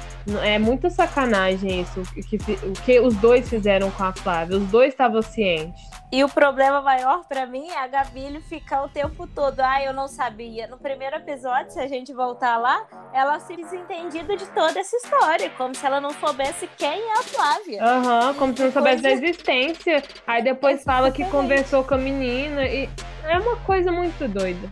É 0.43 0.59
muita 0.59 0.91
sacanagem 0.91 1.81
isso 1.81 2.03
que, 2.15 2.37
o 2.37 2.73
que 2.85 3.01
os 3.01 3.15
dois 3.17 3.49
fizeram 3.49 3.91
com 3.91 4.05
a 4.05 4.13
Flávia. 4.13 4.59
Os 4.59 4.67
dois 4.69 4.93
estavam 4.93 5.23
cientes. 5.23 5.91
E 6.13 6.25
o 6.25 6.29
problema 6.29 6.83
maior 6.83 7.25
para 7.29 7.47
mim 7.47 7.69
é 7.69 7.79
a 7.79 7.87
Gabi 7.87 8.41
ficar 8.49 8.83
o 8.83 8.89
tempo 8.89 9.29
todo. 9.29 9.61
Ah, 9.61 9.81
eu 9.83 9.93
não 9.93 10.09
sabia. 10.09 10.67
No 10.67 10.77
primeiro 10.77 11.17
episódio, 11.17 11.71
se 11.71 11.79
a 11.79 11.87
gente 11.87 12.13
voltar 12.13 12.57
lá, 12.57 12.85
ela 13.13 13.39
se 13.39 13.57
desentendida 13.57 14.37
de 14.37 14.45
toda 14.47 14.81
essa 14.81 14.97
história, 14.97 15.49
como 15.51 15.73
se 15.73 15.87
ela 15.87 16.01
não 16.01 16.11
soubesse 16.15 16.69
quem 16.77 17.01
é 17.01 17.13
a 17.13 17.23
Flávia. 17.23 17.85
Aham, 17.85 18.27
uhum, 18.27 18.35
como 18.35 18.57
se 18.57 18.65
não 18.65 18.73
soubesse 18.73 18.90
da 18.97 19.11
existência. 19.11 20.03
Aí 20.27 20.43
depois 20.43 20.83
fala 20.83 21.11
que 21.11 21.25
conversou 21.27 21.85
com 21.85 21.95
a 21.95 21.99
menina. 21.99 22.65
E 22.65 22.89
é 23.25 23.39
uma 23.39 23.57
coisa 23.57 23.91
muito 23.93 24.27
doida. 24.29 24.71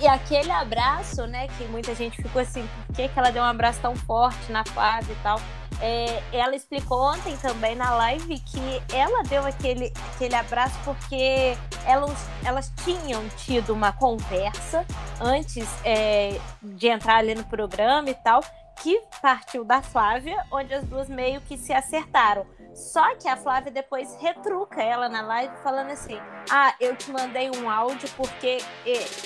E 0.00 0.06
aquele 0.06 0.50
abraço, 0.50 1.26
né, 1.26 1.48
que 1.58 1.64
muita 1.64 1.94
gente 1.94 2.22
ficou 2.22 2.40
assim, 2.40 2.66
por 2.86 2.94
que, 2.94 3.08
que 3.08 3.18
ela 3.18 3.30
deu 3.30 3.42
um 3.42 3.46
abraço 3.46 3.80
tão 3.80 3.96
forte 3.96 4.52
na 4.52 4.64
Flávia 4.64 5.12
e 5.12 5.22
tal? 5.22 5.40
É, 5.80 6.22
ela 6.32 6.54
explicou 6.54 6.96
ontem 7.12 7.36
também 7.38 7.74
na 7.74 7.92
live 7.96 8.38
que 8.38 8.94
ela 8.94 9.24
deu 9.24 9.44
aquele, 9.44 9.92
aquele 10.14 10.34
abraço 10.36 10.78
porque 10.84 11.56
elas, 11.84 12.28
elas 12.44 12.72
tinham 12.84 13.28
tido 13.30 13.72
uma 13.72 13.92
conversa 13.92 14.86
antes 15.20 15.68
é, 15.84 16.38
de 16.62 16.86
entrar 16.86 17.16
ali 17.16 17.34
no 17.34 17.42
programa 17.42 18.08
e 18.08 18.14
tal, 18.14 18.44
que 18.80 19.00
partiu 19.20 19.64
da 19.64 19.82
Flávia, 19.82 20.36
onde 20.52 20.72
as 20.72 20.84
duas 20.84 21.08
meio 21.08 21.40
que 21.40 21.58
se 21.58 21.72
acertaram. 21.72 22.46
Só 22.74 23.14
que 23.16 23.28
a 23.28 23.36
Flávia 23.36 23.70
depois 23.70 24.16
retruca 24.20 24.82
ela 24.82 25.08
na 25.08 25.20
live 25.22 25.54
falando 25.62 25.90
assim: 25.90 26.18
Ah, 26.50 26.74
eu 26.80 26.96
te 26.96 27.10
mandei 27.10 27.50
um 27.50 27.68
áudio 27.68 28.08
porque 28.16 28.58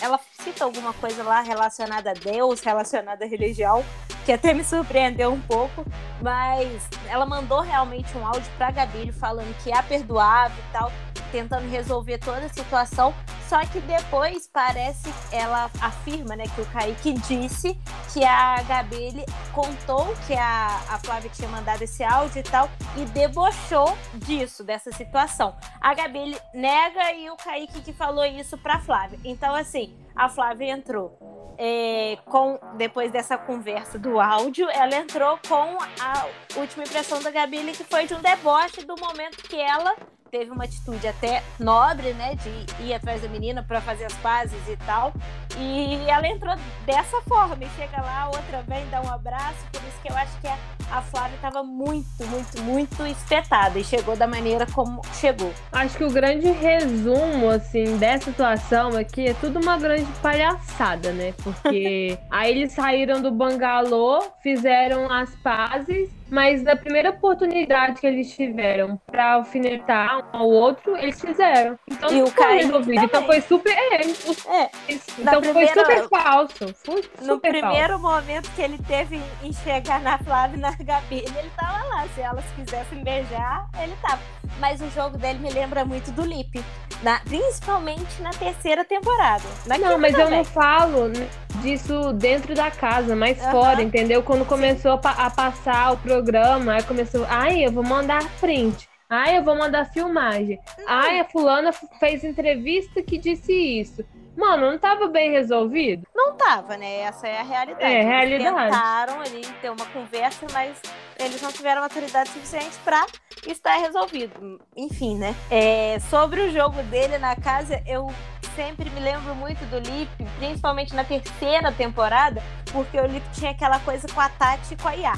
ela 0.00 0.18
cita 0.42 0.64
alguma 0.64 0.92
coisa 0.94 1.22
lá 1.22 1.40
relacionada 1.40 2.10
a 2.10 2.14
Deus, 2.14 2.60
relacionada 2.60 3.24
à 3.24 3.28
religião, 3.28 3.84
que 4.24 4.32
até 4.32 4.52
me 4.52 4.64
surpreendeu 4.64 5.32
um 5.32 5.40
pouco, 5.40 5.84
mas 6.20 6.88
ela 7.08 7.24
mandou 7.24 7.60
realmente 7.60 8.16
um 8.18 8.26
áudio 8.26 8.50
pra 8.56 8.72
Gabi 8.72 9.12
falando 9.12 9.56
que 9.62 9.72
a 9.72 9.82
perdoava 9.82 10.54
e 10.54 10.72
tal, 10.72 10.90
tentando 11.30 11.68
resolver 11.68 12.18
toda 12.18 12.46
a 12.46 12.48
situação. 12.48 13.14
Só 13.48 13.60
que 13.66 13.80
depois 13.80 14.48
parece, 14.52 15.08
ela 15.30 15.70
afirma, 15.80 16.34
né, 16.34 16.44
que 16.52 16.60
o 16.60 16.66
Kaique 16.66 17.12
disse 17.12 17.78
que 18.12 18.24
a 18.24 18.60
Gabi 18.62 19.24
contou 19.54 20.14
que 20.26 20.34
a, 20.34 20.66
a 20.90 20.98
Flávia 20.98 21.30
tinha 21.32 21.48
mandado 21.48 21.82
esse 21.82 22.02
áudio 22.02 22.40
e 22.40 22.42
tal, 22.42 22.68
e 22.96 23.04
debochou 23.04 23.96
disso, 24.14 24.64
dessa 24.64 24.90
situação. 24.90 25.56
A 25.80 25.94
Gabi 25.94 26.36
nega 26.52 27.12
e 27.12 27.30
o 27.30 27.36
Kaique 27.36 27.82
que 27.82 27.92
falou 27.92 28.24
isso 28.24 28.58
pra 28.58 28.80
Flávia. 28.80 29.18
Então, 29.24 29.54
assim, 29.54 29.96
a 30.14 30.28
Flávia 30.28 30.72
entrou. 30.72 31.16
É, 31.58 32.18
com 32.26 32.58
depois 32.76 33.10
dessa 33.10 33.38
conversa 33.38 33.98
do 33.98 34.20
áudio, 34.20 34.68
ela 34.68 34.94
entrou 34.96 35.38
com 35.48 35.78
a 36.00 36.26
última 36.58 36.84
impressão 36.84 37.22
da 37.22 37.30
Gabi, 37.30 37.72
que 37.72 37.84
foi 37.84 38.06
de 38.06 38.14
um 38.14 38.20
deboche 38.20 38.84
do 38.84 38.94
momento 38.98 39.38
que 39.48 39.56
ela 39.56 39.96
teve 40.36 40.50
uma 40.50 40.64
atitude 40.64 41.08
até 41.08 41.42
nobre, 41.58 42.12
né, 42.12 42.34
de 42.34 42.84
ir 42.84 42.92
atrás 42.92 43.22
da 43.22 43.28
menina 43.28 43.62
para 43.62 43.80
fazer 43.80 44.04
as 44.04 44.12
pazes 44.14 44.60
e 44.68 44.76
tal. 44.84 45.12
E 45.58 45.98
ela 46.08 46.26
entrou 46.28 46.54
dessa 46.84 47.20
forma 47.22 47.64
e 47.64 47.68
chega 47.70 48.00
lá, 48.02 48.26
outra 48.26 48.62
vem, 48.68 48.86
dá 48.90 49.00
um 49.00 49.10
abraço. 49.10 49.56
Por 49.72 49.80
isso 49.82 49.98
que 50.02 50.12
eu 50.12 50.16
acho 50.16 50.38
que 50.40 50.46
a, 50.46 51.02
Flávia 51.02 51.36
estava 51.36 51.62
muito, 51.62 52.26
muito, 52.26 52.62
muito 52.62 53.06
espetada 53.06 53.78
e 53.78 53.84
chegou 53.84 54.14
da 54.14 54.26
maneira 54.26 54.66
como 54.66 55.00
chegou. 55.14 55.52
Acho 55.72 55.96
que 55.96 56.04
o 56.04 56.10
grande 56.10 56.50
resumo, 56.50 57.48
assim, 57.48 57.96
dessa 57.96 58.26
situação 58.26 58.96
aqui 58.96 59.28
é 59.28 59.34
tudo 59.34 59.58
uma 59.60 59.78
grande 59.78 60.10
palhaçada, 60.20 61.12
né? 61.12 61.32
Porque 61.42 62.18
aí 62.30 62.50
eles 62.50 62.72
saíram 62.72 63.22
do 63.22 63.30
bangalô, 63.30 64.22
fizeram 64.42 65.10
as 65.10 65.34
pazes 65.36 66.10
mas 66.28 66.62
na 66.62 66.76
primeira 66.76 67.10
oportunidade 67.10 68.00
que 68.00 68.06
eles 68.06 68.34
tiveram 68.34 69.00
pra 69.06 69.34
alfinetar 69.34 70.18
um 70.34 70.38
ao 70.38 70.48
outro, 70.48 70.96
eles 70.96 71.20
fizeram. 71.20 71.78
Então 71.88 72.10
e 72.10 72.22
o 72.22 72.26
foi 72.26 72.56
resolvido. 72.56 73.04
Então 73.04 73.24
foi 73.24 73.40
super. 73.40 73.72
É, 73.72 73.96
é 73.96 74.70
então 75.18 75.40
primeira... 75.40 75.72
foi 75.72 75.96
super 75.96 76.08
falso. 76.08 76.74
Foi 76.84 77.02
super 77.02 77.26
no 77.26 77.40
primeiro 77.40 77.98
momento 77.98 78.50
que 78.54 78.62
ele 78.62 78.78
teve 78.78 79.20
em 79.42 79.52
chegar 79.52 80.00
na 80.00 80.18
Flávia 80.18 80.56
e 80.56 80.60
na 80.60 80.70
Gabi, 80.72 81.18
ele 81.18 81.50
tava 81.56 81.84
lá. 81.84 82.06
Se 82.14 82.20
elas 82.20 82.44
quisessem 82.56 83.02
beijar, 83.02 83.68
ele 83.82 83.94
tava. 84.02 84.20
Mas 84.58 84.80
o 84.80 84.88
jogo 84.90 85.18
dele 85.18 85.38
me 85.38 85.50
lembra 85.50 85.84
muito 85.84 86.10
do 86.12 86.24
Lip. 86.24 86.62
Na, 87.02 87.20
principalmente 87.20 88.22
na 88.22 88.30
terceira 88.30 88.84
temporada. 88.84 89.44
não, 89.78 89.98
mas 89.98 90.12
também. 90.12 90.26
eu 90.26 90.30
não 90.38 90.44
falo 90.44 91.12
disso 91.60 92.12
dentro 92.14 92.54
da 92.54 92.70
casa, 92.70 93.14
mas 93.14 93.42
uhum. 93.42 93.50
fora, 93.50 93.82
entendeu? 93.82 94.22
Quando 94.22 94.46
começou 94.46 95.00
a, 95.04 95.26
a 95.26 95.30
passar 95.30 95.92
o 95.92 95.96
programa, 95.98 96.74
aí 96.74 96.82
começou, 96.82 97.26
ai, 97.28 97.66
eu 97.66 97.72
vou 97.72 97.84
mandar 97.84 98.24
print. 98.40 98.88
Ai, 99.08 99.38
eu 99.38 99.44
vou 99.44 99.56
mandar 99.56 99.84
filmagem. 99.92 100.58
Uhum. 100.78 100.84
Ai, 100.86 101.20
a 101.20 101.24
fulana 101.24 101.72
fez 101.72 102.24
entrevista 102.24 103.02
que 103.02 103.18
disse 103.18 103.52
isso. 103.52 104.04
Mano, 104.36 104.70
não 104.70 104.78
tava 104.78 105.08
bem 105.08 105.32
resolvido? 105.32 106.06
Não 106.14 106.34
tava, 106.36 106.76
né? 106.76 107.00
Essa 107.00 107.26
é 107.26 107.40
a 107.40 107.42
realidade. 107.42 107.84
É, 107.84 108.00
eles 108.00 108.38
realidade. 108.38 108.70
tentaram 108.70 109.20
ali 109.20 109.42
ter 109.60 109.70
uma 109.70 109.86
conversa, 109.86 110.46
mas 110.52 110.80
eles 111.18 111.40
não 111.40 111.50
tiveram 111.50 111.80
maturidade 111.80 112.28
suficiente 112.30 112.76
para 112.84 113.06
estar 113.46 113.76
resolvido. 113.76 114.60
Enfim, 114.76 115.16
né? 115.16 115.34
É, 115.50 115.98
sobre 116.10 116.40
o 116.42 116.50
jogo 116.50 116.82
dele 116.84 117.16
na 117.18 117.34
casa, 117.34 117.82
eu 117.86 118.08
sempre 118.54 118.88
me 118.90 119.00
lembro 119.00 119.34
muito 119.34 119.64
do 119.66 119.78
Lip, 119.78 120.10
principalmente 120.38 120.94
na 120.94 121.04
terceira 121.04 121.70
temporada, 121.72 122.42
porque 122.76 123.00
o 123.00 123.06
Lip 123.06 123.26
tinha 123.32 123.52
aquela 123.52 123.78
coisa 123.80 124.06
com 124.06 124.20
a 124.20 124.28
Tati 124.28 124.74
e 124.74 124.76
com 124.76 124.88
a 124.88 124.94
Iá. 124.94 125.14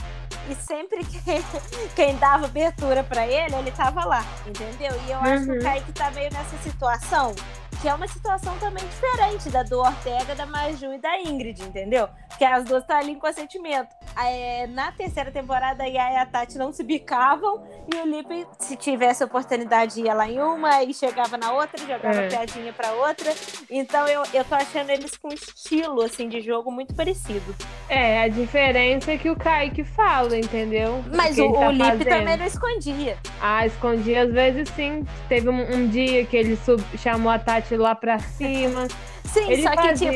E 0.48 0.54
sempre 0.54 1.04
que 1.04 1.20
quem 1.94 2.16
dava 2.16 2.46
abertura 2.46 3.02
para 3.02 3.26
ele, 3.26 3.56
ele 3.56 3.70
tava 3.72 4.04
lá, 4.04 4.24
entendeu? 4.46 4.98
E 5.06 5.10
eu 5.10 5.18
acho 5.18 5.44
que 5.44 5.50
o 5.50 5.54
uhum. 5.54 5.60
Kaique 5.60 5.92
tá 5.92 6.10
meio 6.12 6.32
nessa 6.32 6.56
situação 6.58 7.34
que 7.80 7.88
é 7.88 7.94
uma 7.94 8.08
situação 8.08 8.58
também 8.58 8.84
diferente 8.86 9.48
da 9.50 9.62
do 9.62 9.78
Ortega, 9.78 10.34
da 10.34 10.46
Maju 10.46 10.92
e 10.94 10.98
da 10.98 11.20
Ingrid, 11.20 11.62
entendeu? 11.62 12.08
Que 12.36 12.44
as 12.44 12.64
duas 12.64 12.82
estão 12.82 12.96
tá 12.96 13.02
ali 13.02 13.12
em 13.12 13.18
consentimento. 13.18 13.94
É, 14.20 14.66
na 14.66 14.90
terceira 14.90 15.30
temporada, 15.30 15.84
a 15.84 15.86
Yaya 15.86 16.14
e 16.14 16.16
a 16.16 16.26
Tati 16.26 16.58
não 16.58 16.72
se 16.72 16.82
bicavam 16.82 17.62
e 17.92 17.96
o 17.96 18.04
Lipe, 18.04 18.46
se 18.58 18.76
tivesse 18.76 19.22
oportunidade, 19.22 20.00
ia 20.00 20.12
lá 20.12 20.28
em 20.28 20.40
uma 20.40 20.82
e 20.82 20.92
chegava 20.92 21.36
na 21.36 21.52
outra, 21.52 21.78
jogava 21.78 22.22
é. 22.22 22.28
piadinha 22.28 22.72
pra 22.72 22.92
outra. 22.94 23.32
Então 23.70 24.06
eu, 24.08 24.24
eu 24.32 24.44
tô 24.44 24.56
achando 24.56 24.90
eles 24.90 25.16
com 25.16 25.28
estilo 25.28 26.02
assim 26.02 26.28
de 26.28 26.40
jogo 26.40 26.72
muito 26.72 26.94
parecido. 26.94 27.47
É, 27.88 28.22
a 28.22 28.28
diferença 28.28 29.12
é 29.12 29.18
que 29.18 29.30
o 29.30 29.36
Kaique 29.36 29.82
fala, 29.84 30.36
entendeu? 30.36 31.02
Mas 31.14 31.38
o, 31.38 31.46
o, 31.46 31.58
tá 31.58 31.70
Lipe 31.70 32.04
também 32.04 32.36
não 32.36 32.46
escondia. 32.46 33.16
Ah, 33.40 33.66
escondia 33.66 34.22
às 34.22 34.32
vezes 34.32 34.68
sim. 34.70 35.06
Teve 35.28 35.48
um, 35.48 35.74
um 35.74 35.88
dia 35.88 36.24
que 36.26 36.36
ele 36.36 36.56
sub, 36.56 36.82
chamou 36.98 37.32
a 37.32 37.38
Tati 37.38 37.76
lá 37.76 37.94
pra 37.94 38.18
cima. 38.18 38.88
Sim, 39.24 39.50
ele 39.50 39.62
só 39.62 39.70
que 39.72 39.92
tipo, 39.94 40.12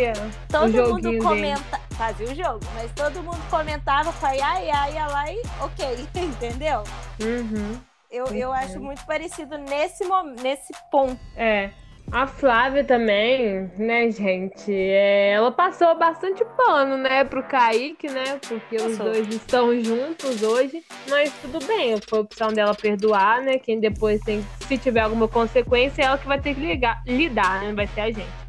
todo 0.49 0.89
mundo 0.89 1.19
comenta, 1.23 1.81
fazia 1.91 2.27
o 2.27 2.35
jogo, 2.35 2.61
mas 2.75 2.91
todo 2.93 3.23
mundo 3.23 3.41
comentava, 3.51 4.11
foi 4.11 4.41
ai, 4.41 4.71
ai, 4.71 4.97
ai, 4.97 5.09
lá 5.11 5.31
e 5.31 5.43
ok, 5.61 6.09
entendeu? 6.17 6.83
Uhum. 7.21 7.79
Eu, 8.11 8.27
eu 8.27 8.53
acho 8.53 8.79
muito 8.79 9.05
parecido 9.07 9.57
nesse, 9.57 10.05
nesse 10.43 10.73
ponto. 10.91 11.19
É. 11.35 11.71
A 12.11 12.27
Flávia 12.27 12.85
também, 12.85 13.71
né, 13.79 14.11
gente? 14.11 14.71
É, 14.71 15.31
ela 15.31 15.51
passou 15.51 15.99
bastante 15.99 16.45
pano, 16.57 16.99
né, 16.99 17.25
pro 17.25 17.43
Kaique, 17.43 18.07
né? 18.09 18.39
Porque 18.47 18.77
passou. 18.77 18.91
os 18.91 18.99
dois 18.99 19.29
estão 19.29 19.83
juntos 19.83 20.43
hoje. 20.43 20.83
Mas 21.09 21.33
tudo 21.41 21.65
bem, 21.65 21.97
foi 22.07 22.21
opção 22.21 22.49
dela 22.49 22.75
perdoar, 22.75 23.41
né? 23.41 23.59
Quem 23.59 23.81
depois 23.81 24.21
tem, 24.21 24.45
se 24.69 24.77
tiver 24.77 25.01
alguma 25.01 25.27
consequência, 25.27 26.03
é 26.03 26.05
ela 26.05 26.19
que 26.19 26.27
vai 26.27 26.39
ter 26.39 26.55
que 26.55 26.61
ligar, 26.61 27.03
lidar, 27.07 27.63
né? 27.63 27.73
Vai 27.73 27.87
ser 27.87 28.01
a 28.01 28.07
gente. 28.07 28.43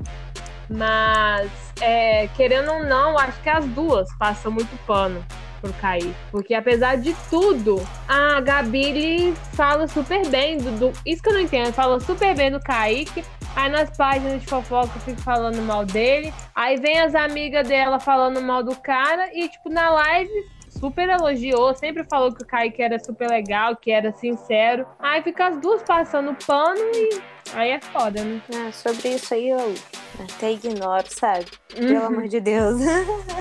Mas, 0.69 1.49
é, 1.79 2.27
querendo 2.35 2.71
ou 2.71 2.83
não, 2.83 3.17
acho 3.17 3.41
que 3.41 3.49
as 3.49 3.65
duas 3.67 4.13
passam 4.17 4.51
muito 4.51 4.75
pano 4.85 5.23
por 5.61 5.71
Kaique. 5.75 6.13
Porque 6.29 6.53
apesar 6.53 6.97
de 6.97 7.15
tudo, 7.29 7.81
a 8.09 8.41
Gabi 8.41 9.33
fala 9.53 9.87
super 9.87 10.27
bem 10.27 10.57
do, 10.57 10.71
do, 10.71 10.93
Isso 11.05 11.23
que 11.23 11.29
eu 11.29 11.33
não 11.33 11.39
entendo, 11.39 11.71
fala 11.71 12.01
super 12.01 12.35
bem 12.35 12.51
do 12.51 12.59
Kaique 12.59 13.23
Aí 13.55 13.69
nas 13.69 13.95
páginas 13.95 14.41
de 14.41 14.47
fofoca 14.47 14.99
fica 14.99 15.21
falando 15.21 15.61
mal 15.61 15.85
dele. 15.85 16.33
Aí 16.55 16.77
vem 16.77 16.99
as 16.99 17.13
amigas 17.13 17.67
dela 17.67 17.99
falando 17.99 18.41
mal 18.41 18.63
do 18.63 18.75
cara. 18.75 19.29
E, 19.33 19.47
tipo, 19.47 19.69
na 19.69 19.89
live 19.91 20.31
super 20.69 21.07
elogiou, 21.07 21.73
sempre 21.75 22.03
falou 22.03 22.33
que 22.33 22.43
o 22.43 22.47
Kaique 22.47 22.81
era 22.81 22.99
super 22.99 23.29
legal, 23.29 23.75
que 23.75 23.91
era 23.91 24.11
sincero. 24.11 24.85
Aí 24.99 25.21
fica 25.21 25.47
as 25.47 25.57
duas 25.61 25.83
passando 25.83 26.35
pano 26.45 26.81
e 26.93 27.21
aí 27.53 27.71
é 27.71 27.79
foda, 27.79 28.23
né? 28.23 28.41
Ah, 28.53 28.71
sobre 28.71 29.09
isso 29.09 29.33
aí 29.33 29.49
eu 29.49 29.73
até 30.19 30.51
ignoro, 30.51 31.05
sabe? 31.07 31.45
Pelo 31.73 31.99
uhum. 31.99 32.05
amor 32.05 32.27
de 32.27 32.39
Deus. 32.39 32.81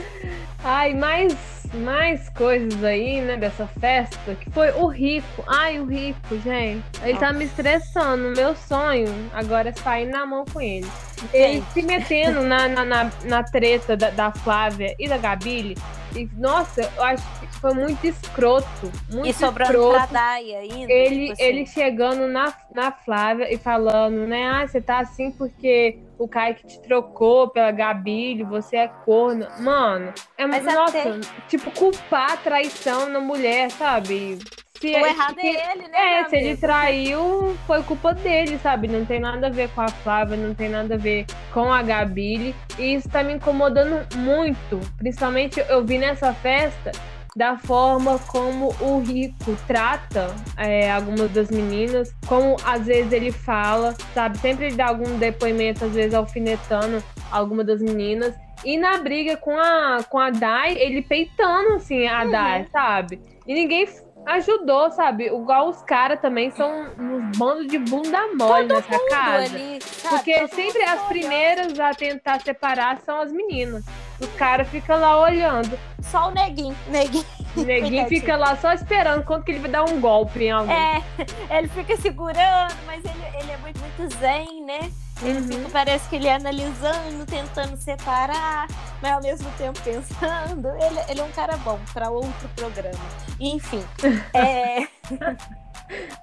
Ai, 0.65 0.95
mais, 0.95 1.37
mais 1.75 2.29
coisas 2.31 2.83
aí, 2.85 3.21
né, 3.21 3.37
dessa 3.37 3.67
festa, 3.67 4.35
que 4.35 4.51
foi 4.51 4.71
o 4.73 4.87
Rico. 4.87 5.45
Ai, 5.47 5.81
o 5.81 5.87
Rico, 5.87 6.39
gente. 6.43 6.83
Ele 7.03 7.19
tá 7.19 7.33
me 7.33 7.45
estressando. 7.45 8.31
Meu 8.37 8.55
sonho 8.55 9.13
agora 9.33 9.71
é 9.71 9.73
sair 9.73 10.07
na 10.07 10.27
mão 10.27 10.45
com 10.45 10.61
ele. 10.61 10.89
Ele 11.33 11.63
se 11.73 11.83
metendo 11.83 12.43
na, 12.43 12.69
na, 12.69 12.85
na, 12.85 13.11
na 13.25 13.43
treta 13.43 13.97
da, 13.97 14.11
da 14.11 14.33
Flávia 14.33 14.95
e 14.99 15.09
da 15.09 15.17
Gabile 15.17 15.77
e, 16.17 16.29
nossa, 16.37 16.83
eu 16.97 17.03
acho 17.03 17.41
que 17.41 17.47
foi 17.59 17.75
muito 17.75 18.07
escroto. 18.07 18.93
Muito 19.11 19.29
e 19.29 19.33
sobrando 19.33 19.73
escroto. 19.73 19.95
pra 19.95 20.07
Daya 20.07 20.59
ainda. 20.59 20.93
Ele, 20.93 21.21
tipo 21.21 21.33
assim. 21.33 21.43
ele 21.43 21.67
chegando 21.67 22.29
na, 22.29 22.55
na 22.75 22.93
Flávia 22.93 23.53
e 23.53 23.59
falando, 23.59 24.27
né? 24.27 24.47
Ah, 24.49 24.67
você 24.67 24.81
tá 24.81 24.99
assim 24.99 25.31
porque 25.31 25.99
o 26.19 26.29
Kaique 26.29 26.67
te 26.67 26.81
trocou 26.81 27.49
pela 27.49 27.71
Gabi, 27.71 28.43
você 28.43 28.77
é 28.77 28.89
corno. 28.89 29.47
Mano, 29.59 30.13
é 30.39 30.47
Mas 30.47 30.65
nossa, 30.65 30.99
até... 30.99 31.21
tipo, 31.49 31.71
culpar 31.73 32.33
a 32.33 32.37
traição 32.37 33.09
na 33.09 33.21
mulher, 33.21 33.71
sabe? 33.71 34.39
Se, 34.83 34.95
o 34.95 35.07
errado 35.07 35.39
é 35.39 35.73
ele, 35.73 35.89
né? 35.89 36.21
É, 36.21 36.29
se 36.29 36.37
ele 36.37 36.57
traiu, 36.57 37.57
foi 37.67 37.83
culpa 37.85 38.13
dele, 38.13 38.59
sabe? 38.59 38.89
Não 38.89 39.05
tem 39.05 39.21
nada 39.21 39.47
a 39.47 39.51
ver 39.51 39.69
com 39.71 39.81
a 39.81 39.89
Flávia, 39.89 40.37
não 40.37 40.55
tem 40.55 40.69
nada 40.69 40.97
a 40.97 40.99
ver 40.99 41.25
com 41.53 41.73
a 41.73 41.83
Gabi. 41.83 42.53
E 42.77 42.95
isso 42.95 43.09
tá 43.09 43.23
me 43.23 43.35
incomodando 43.35 44.05
muito. 44.17 44.81
Principalmente 44.99 45.65
eu 45.69 45.85
vi 45.85 45.99
nessa 45.99 46.35
festa 46.35 46.91
da 47.37 47.57
forma 47.57 48.19
como 48.27 48.75
o 48.81 49.01
Rico 49.01 49.57
trata 49.67 50.35
é, 50.57 50.91
algumas 50.91 51.31
das 51.31 51.49
meninas, 51.49 52.15
como 52.27 52.57
às 52.65 52.87
vezes 52.87 53.13
ele 53.13 53.31
fala, 53.31 53.95
sabe? 54.13 54.37
Sempre 54.39 54.67
ele 54.67 54.77
dá 54.77 54.89
algum 54.89 55.17
depoimento, 55.17 55.85
às 55.85 55.93
vezes 55.93 56.13
alfinetando 56.13 57.03
alguma 57.31 57.63
das 57.63 57.81
meninas. 57.81 58.35
E 58.65 58.77
na 58.77 58.99
briga 58.99 59.37
com 59.37 59.59
a, 59.59 60.05
com 60.09 60.19
a 60.19 60.31
Dai, 60.31 60.77
ele 60.77 61.03
peitando 61.03 61.75
assim 61.75 62.07
a 62.07 62.25
uhum. 62.25 62.31
Dai, 62.31 62.67
sabe? 62.71 63.21
E 63.47 63.55
ninguém 63.55 63.87
ajudou, 64.27 64.91
sabe? 64.91 65.27
Igual 65.27 65.69
os 65.69 65.83
caras 65.83 66.21
também 66.21 66.51
são 66.51 66.87
uns 66.99 67.37
bandos 67.37 67.67
de 67.67 67.79
bunda 67.79 68.19
mole 68.39 68.69
Todo 68.69 68.75
nessa 68.75 69.09
casa. 69.09 69.55
Ali, 69.57 69.79
Porque 70.09 70.41
Todo 70.41 70.55
sempre 70.55 70.83
as 70.83 71.03
primeiras 71.03 71.79
a 71.79 71.91
tentar 71.95 72.41
separar 72.41 72.99
são 73.05 73.21
as 73.21 73.33
meninas. 73.33 73.85
Os 74.21 74.29
caras 74.35 74.69
ficam 74.69 75.01
lá 75.01 75.21
olhando. 75.21 75.79
Só 76.01 76.29
o 76.29 76.31
neguinho. 76.31 76.77
Neguinho, 76.89 77.25
neguinho 77.57 78.07
fica 78.09 78.37
lá 78.37 78.57
só 78.57 78.73
esperando 78.73 79.25
quando 79.25 79.45
que 79.45 79.53
ele 79.53 79.61
vai 79.61 79.71
dar 79.71 79.85
um 79.85 80.01
golpe 80.01 80.45
em 80.45 80.51
alguém. 80.51 80.77
É, 80.77 81.03
ele 81.59 81.69
fica 81.69 81.97
segurando, 81.97 82.75
mas 82.87 83.05
ele, 83.05 83.39
ele 83.41 83.51
é 83.51 83.57
muito, 83.59 83.79
muito 83.81 84.15
zen, 84.17 84.65
né? 84.65 84.91
Ele 85.25 85.39
uhum. 85.39 85.49
fica, 85.49 85.69
parece 85.71 86.09
que 86.09 86.17
ele 86.17 86.27
é 86.27 86.35
analisando, 86.35 87.27
tentando 87.27 87.77
separar, 87.77 88.67
mas 89.01 89.13
ao 89.13 89.23
mesmo 89.23 89.51
tempo 89.57 89.81
pensando. 89.83 90.69
Ele, 90.69 91.01
ele 91.09 91.21
é 91.21 91.25
um 91.25 91.33
cara 91.33 91.57
bom 91.59 91.79
para 91.93 92.11
outro 92.11 92.49
programa. 92.57 93.05
Enfim. 93.39 93.85
é... 94.35 94.89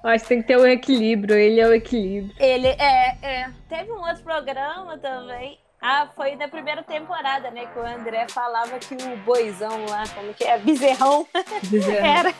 Acho 0.04 0.24
que 0.24 0.28
tem 0.28 0.42
que 0.42 0.48
ter 0.48 0.58
um 0.58 0.66
equilíbrio, 0.66 1.36
ele 1.36 1.60
é 1.60 1.66
o 1.66 1.72
equilíbrio. 1.72 2.34
Ele 2.38 2.68
é, 2.68 3.16
é. 3.22 3.50
Teve 3.68 3.92
um 3.92 4.00
outro 4.00 4.22
programa 4.22 4.98
também 4.98 5.58
ah, 5.82 6.08
foi 6.14 6.36
na 6.36 6.46
primeira 6.46 6.82
temporada, 6.82 7.50
né? 7.50 7.66
Que 7.66 7.78
o 7.78 7.86
André 7.86 8.26
falava 8.28 8.78
que 8.78 8.94
o 8.94 9.16
boizão 9.18 9.86
lá, 9.86 10.04
como 10.14 10.34
que 10.34 10.44
é? 10.44 10.58
Bezerrão, 10.58 11.26
Bezerrão. 11.62 12.04
era, 12.04 12.34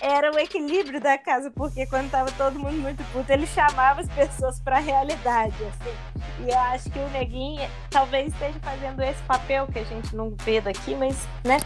era 0.00 0.32
o 0.32 0.38
equilíbrio 0.38 1.00
da 1.00 1.16
casa, 1.16 1.52
porque 1.52 1.86
quando 1.86 2.10
tava 2.10 2.32
todo 2.32 2.58
mundo 2.58 2.78
muito 2.78 3.04
puto, 3.12 3.32
ele 3.32 3.46
chamava 3.46 4.00
as 4.00 4.08
pessoas 4.08 4.58
pra 4.58 4.78
realidade, 4.78 5.54
assim. 5.64 6.44
E 6.44 6.50
eu 6.50 6.58
acho 6.58 6.90
que 6.90 6.98
o 6.98 7.08
Neguinho 7.10 7.70
talvez 7.90 8.32
esteja 8.32 8.58
fazendo 8.60 9.00
esse 9.02 9.22
papel 9.22 9.68
que 9.68 9.78
a 9.78 9.84
gente 9.84 10.16
não 10.16 10.34
vê 10.40 10.60
daqui, 10.60 10.96
mas, 10.96 11.28
né? 11.44 11.58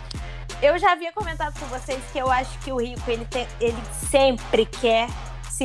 Eu 0.61 0.79
já 0.79 0.93
havia 0.93 1.13
comentado 1.13 1.59
com 1.59 1.67
vocês 1.67 2.03
que 2.13 2.19
eu 2.19 2.31
acho 2.31 2.59
que 2.59 2.71
o 2.71 2.77
Rico, 2.77 3.11
ele, 3.11 3.25
tem, 3.25 3.47
ele 3.61 3.83
sempre 3.93 4.67
quer 4.67 5.09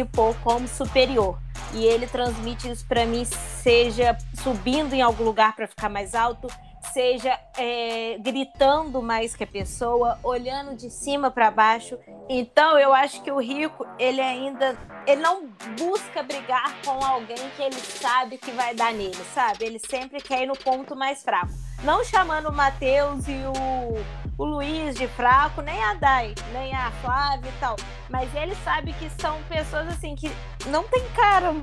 pôr 0.06 0.36
como 0.44 0.68
superior 0.68 1.38
e 1.74 1.86
ele 1.86 2.08
transmite 2.08 2.70
isso 2.70 2.86
para 2.88 3.06
mim, 3.06 3.26
seja 3.26 4.18
subindo 4.42 4.94
em 4.94 5.02
algum 5.02 5.24
lugar 5.24 5.56
para 5.56 5.68
ficar 5.68 5.90
mais 5.90 6.16
alto, 6.16 6.48
seja 6.94 7.38
é, 7.58 8.18
gritando 8.20 9.02
mais 9.02 9.36
que 9.36 9.44
a 9.44 9.48
pessoa, 9.48 10.18
olhando 10.24 10.76
de 10.76 10.90
cima 10.90 11.30
para 11.30 11.52
baixo. 11.52 11.98
Então 12.28 12.78
eu 12.80 12.94
acho 12.94 13.22
que 13.22 13.32
o 13.32 13.40
rico 13.40 13.86
ele 13.98 14.22
ainda 14.22 14.78
ele 15.06 15.22
não 15.22 15.48
busca 15.78 16.24
brigar 16.24 16.76
com 16.84 17.04
alguém 17.04 17.50
que 17.56 17.62
ele 17.62 17.80
sabe 17.80 18.38
que 18.38 18.52
vai 18.52 18.74
dar 18.74 18.94
nele, 18.94 19.18
sabe? 19.34 19.66
Ele 19.66 19.80
sempre 19.80 20.22
quer 20.22 20.44
ir 20.44 20.48
no 20.48 20.58
ponto 20.58 20.96
mais 20.96 21.24
fraco. 21.24 21.52
Não 21.84 22.04
chamando 22.04 22.50
o 22.50 22.54
Matheus 22.54 23.28
e 23.28 23.34
o, 23.34 24.29
o 24.40 24.46
Luiz 24.46 24.96
de 24.96 25.06
fraco, 25.06 25.62
nem 25.62 25.84
a 25.84 25.96
Dai, 25.96 26.34
nem 26.54 26.74
a 26.74 26.90
Flávia 27.02 27.50
e 27.50 27.60
tal. 27.60 27.76
Mas 28.10 28.34
ele 28.34 28.56
sabe 28.64 28.94
que 28.94 29.10
são 29.22 29.38
pessoas 29.50 29.86
assim 29.90 30.16
que 30.16 30.32
não 30.68 30.86
tem 30.86 31.04
cara 31.10 31.54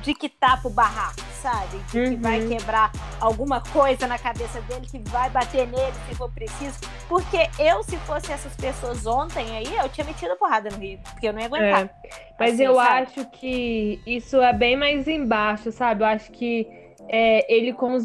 de 0.00 0.14
que 0.14 0.28
tapa 0.28 0.68
o 0.68 0.70
barraco, 0.70 1.20
sabe? 1.42 1.76
De 1.90 1.98
uhum. 1.98 2.10
que 2.10 2.16
vai 2.16 2.40
uhum. 2.40 2.48
quebrar 2.48 2.92
alguma 3.20 3.60
coisa 3.60 4.06
na 4.06 4.16
cabeça 4.16 4.60
dele, 4.62 4.86
que 4.86 5.00
vai 5.10 5.28
bater 5.28 5.66
nele 5.66 5.92
se 6.08 6.14
for 6.14 6.30
preciso. 6.30 6.78
Porque 7.08 7.50
eu, 7.58 7.82
se 7.82 7.96
fosse 7.98 8.30
essas 8.32 8.54
pessoas 8.54 9.04
ontem 9.06 9.44
aí, 9.56 9.76
eu 9.76 9.88
tinha 9.88 10.06
metido 10.06 10.36
porrada 10.36 10.70
no 10.70 10.78
Rio, 10.78 11.00
porque 11.02 11.26
eu 11.26 11.32
não 11.32 11.40
ia 11.40 11.46
aguentar. 11.46 11.82
É. 11.82 11.90
Mas 12.38 12.54
assim, 12.54 12.62
eu 12.62 12.76
sabe? 12.76 13.02
acho 13.02 13.24
que 13.30 14.00
isso 14.06 14.40
é 14.40 14.52
bem 14.52 14.76
mais 14.76 15.08
embaixo, 15.08 15.72
sabe? 15.72 16.04
Eu 16.04 16.06
acho 16.06 16.30
que 16.30 16.83
é, 17.08 17.52
ele 17.52 17.72
com 17.72 17.94
os, 17.94 18.04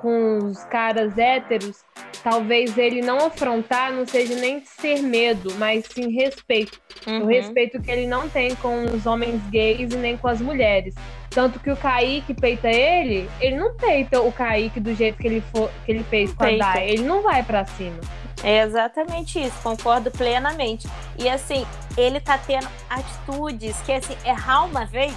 com 0.00 0.38
os 0.38 0.64
caras 0.64 1.16
héteros, 1.16 1.84
talvez 2.22 2.76
ele 2.76 3.00
não 3.00 3.18
afrontar 3.26 3.92
não 3.92 4.06
seja 4.06 4.34
nem 4.34 4.62
ser 4.64 5.02
medo, 5.02 5.54
mas 5.58 5.86
sim 5.86 6.10
respeito. 6.10 6.80
Uhum. 7.06 7.22
O 7.22 7.26
respeito 7.26 7.80
que 7.80 7.90
ele 7.90 8.06
não 8.06 8.28
tem 8.28 8.54
com 8.56 8.84
os 8.84 9.06
homens 9.06 9.40
gays 9.50 9.92
e 9.92 9.96
nem 9.96 10.16
com 10.16 10.28
as 10.28 10.40
mulheres. 10.40 10.94
Tanto 11.38 11.60
que 11.60 11.70
o 11.70 11.76
Kaique 11.76 12.34
peita 12.34 12.68
ele, 12.68 13.30
ele 13.40 13.54
não 13.54 13.72
peita 13.72 14.20
o 14.20 14.32
Kaique 14.32 14.80
do 14.80 14.92
jeito 14.92 15.18
que 15.18 15.28
ele, 15.28 15.40
for, 15.40 15.70
que 15.86 15.92
ele 15.92 16.02
fez 16.02 16.34
com 16.34 16.42
a 16.42 16.50
Dai. 16.50 16.90
Ele 16.90 17.04
não 17.04 17.22
vai 17.22 17.44
para 17.44 17.64
cima. 17.64 18.00
É 18.42 18.62
exatamente 18.62 19.38
isso, 19.38 19.56
concordo 19.62 20.10
plenamente. 20.10 20.88
E 21.16 21.28
assim, 21.28 21.64
ele 21.96 22.18
tá 22.18 22.36
tendo 22.38 22.66
atitudes 22.90 23.80
que, 23.82 23.92
assim, 23.92 24.16
errar 24.24 24.64
uma 24.64 24.84
vez, 24.84 25.14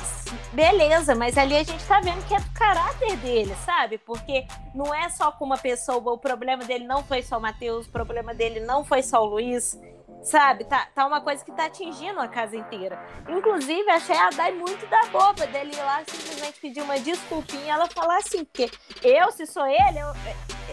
beleza, 0.53 1.15
mas 1.15 1.39
ali 1.39 1.55
a 1.55 1.63
gente 1.63 1.83
tá 1.85 1.99
vendo 1.99 2.23
que 2.27 2.35
é 2.35 2.39
do 2.39 2.51
caráter 2.51 3.17
dele, 3.17 3.55
sabe? 3.65 3.97
Porque 3.97 4.45
não 4.75 4.93
é 4.93 5.09
só 5.09 5.31
com 5.31 5.43
uma 5.43 5.57
pessoa, 5.57 5.97
o 6.13 6.19
problema 6.19 6.63
dele 6.63 6.85
não 6.85 7.03
foi 7.03 7.23
só 7.23 7.39
o 7.39 7.41
Matheus, 7.41 7.87
o 7.87 7.91
problema 7.91 8.31
dele 8.31 8.59
não 8.59 8.83
foi 8.83 9.01
só 9.01 9.23
o 9.23 9.25
Luiz. 9.25 9.75
Sabe, 10.23 10.65
tá, 10.65 10.87
tá 10.93 11.05
uma 11.05 11.19
coisa 11.19 11.43
que 11.43 11.51
tá 11.51 11.65
atingindo 11.65 12.19
a 12.19 12.27
casa 12.27 12.55
inteira. 12.55 12.99
Inclusive, 13.27 13.89
achei 13.89 14.15
a 14.15 14.29
Dai 14.29 14.51
muito 14.51 14.85
da 14.87 15.01
boba 15.11 15.47
dele 15.47 15.71
ir 15.73 15.83
lá 15.83 16.03
simplesmente 16.07 16.59
pedir 16.59 16.81
uma 16.81 16.99
desculpinha 16.99 17.65
e 17.65 17.69
ela 17.69 17.87
falar 17.87 18.17
assim, 18.17 18.45
porque 18.45 18.69
eu, 19.03 19.31
se 19.31 19.45
sou 19.47 19.65
ele, 19.65 19.99
eu, 19.99 20.13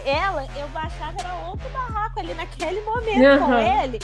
ela, 0.05 0.45
eu 0.57 0.67
baixava 0.69 1.19
era 1.19 1.33
outro 1.47 1.67
barraco 1.69 2.19
ali 2.19 2.33
naquele 2.33 2.81
momento 2.81 3.41
uhum. 3.41 3.47
com 3.47 3.53
ele. 3.57 3.99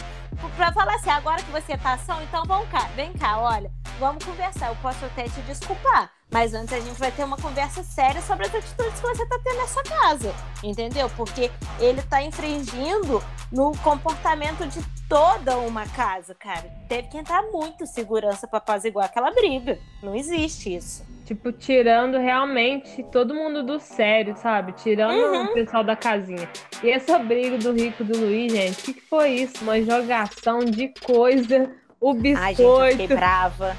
Pra 0.57 0.71
falar 0.71 0.95
assim, 0.95 1.09
agora 1.09 1.41
que 1.41 1.51
você 1.51 1.77
tá 1.77 1.93
ação, 1.93 2.21
então 2.23 2.43
vamos 2.45 2.69
cá, 2.69 2.89
vem 2.95 3.13
cá, 3.13 3.39
olha, 3.39 3.71
vamos 3.99 4.23
conversar. 4.23 4.69
Eu 4.69 4.75
posso 4.77 5.05
até 5.05 5.23
te 5.25 5.41
desculpar, 5.41 6.11
mas 6.31 6.53
antes 6.53 6.73
a 6.73 6.79
gente 6.79 6.99
vai 6.99 7.11
ter 7.11 7.23
uma 7.23 7.37
conversa 7.37 7.83
séria 7.83 8.21
sobre 8.21 8.45
as 8.45 8.55
atitudes 8.55 8.99
que 8.99 9.07
você 9.07 9.25
tá 9.25 9.39
tendo 9.43 9.57
nessa 9.57 9.83
casa, 9.83 10.33
entendeu? 10.63 11.09
Porque 11.15 11.51
ele 11.79 12.01
tá 12.01 12.21
infringindo 12.21 13.23
no 13.51 13.71
comportamento 13.77 14.67
de 14.67 14.83
toda 15.07 15.57
uma 15.57 15.85
casa, 15.87 16.35
cara. 16.35 16.69
Teve 16.89 17.07
que 17.07 17.17
entrar 17.17 17.43
muito 17.43 17.85
segurança 17.85 18.47
para 18.47 18.57
apaziguar 18.57 19.05
aquela 19.05 19.31
briga. 19.31 19.77
Não 20.01 20.15
existe 20.15 20.75
isso. 20.75 21.05
Tipo, 21.25 21.51
tirando 21.51 22.19
realmente 22.19 23.01
todo 23.11 23.33
mundo 23.33 23.63
do 23.63 23.79
sério, 23.79 24.35
sabe? 24.37 24.73
Tirando 24.73 25.17
uhum. 25.17 25.45
o 25.45 25.53
pessoal 25.53 25.83
da 25.83 25.95
casinha. 25.95 26.47
E 26.83 26.89
essa 26.89 27.17
briga 27.17 27.57
do 27.57 27.71
Rico 27.71 28.03
e 28.03 28.05
do 28.05 28.19
Luiz, 28.19 28.51
gente, 28.51 28.79
o 28.79 28.83
que, 28.83 28.93
que, 28.93 29.01
foi 29.01 29.29
isso? 29.29 29.63
Uma 29.63 29.81
jogação 29.81 30.59
de 30.59 30.93
coisa. 31.03 31.71
O 31.99 32.13
biscoito. 32.13 32.39
Ai, 32.39 32.55
gente, 32.55 32.61
eu 32.61 32.91
fiquei 32.91 33.07
brava. 33.07 33.77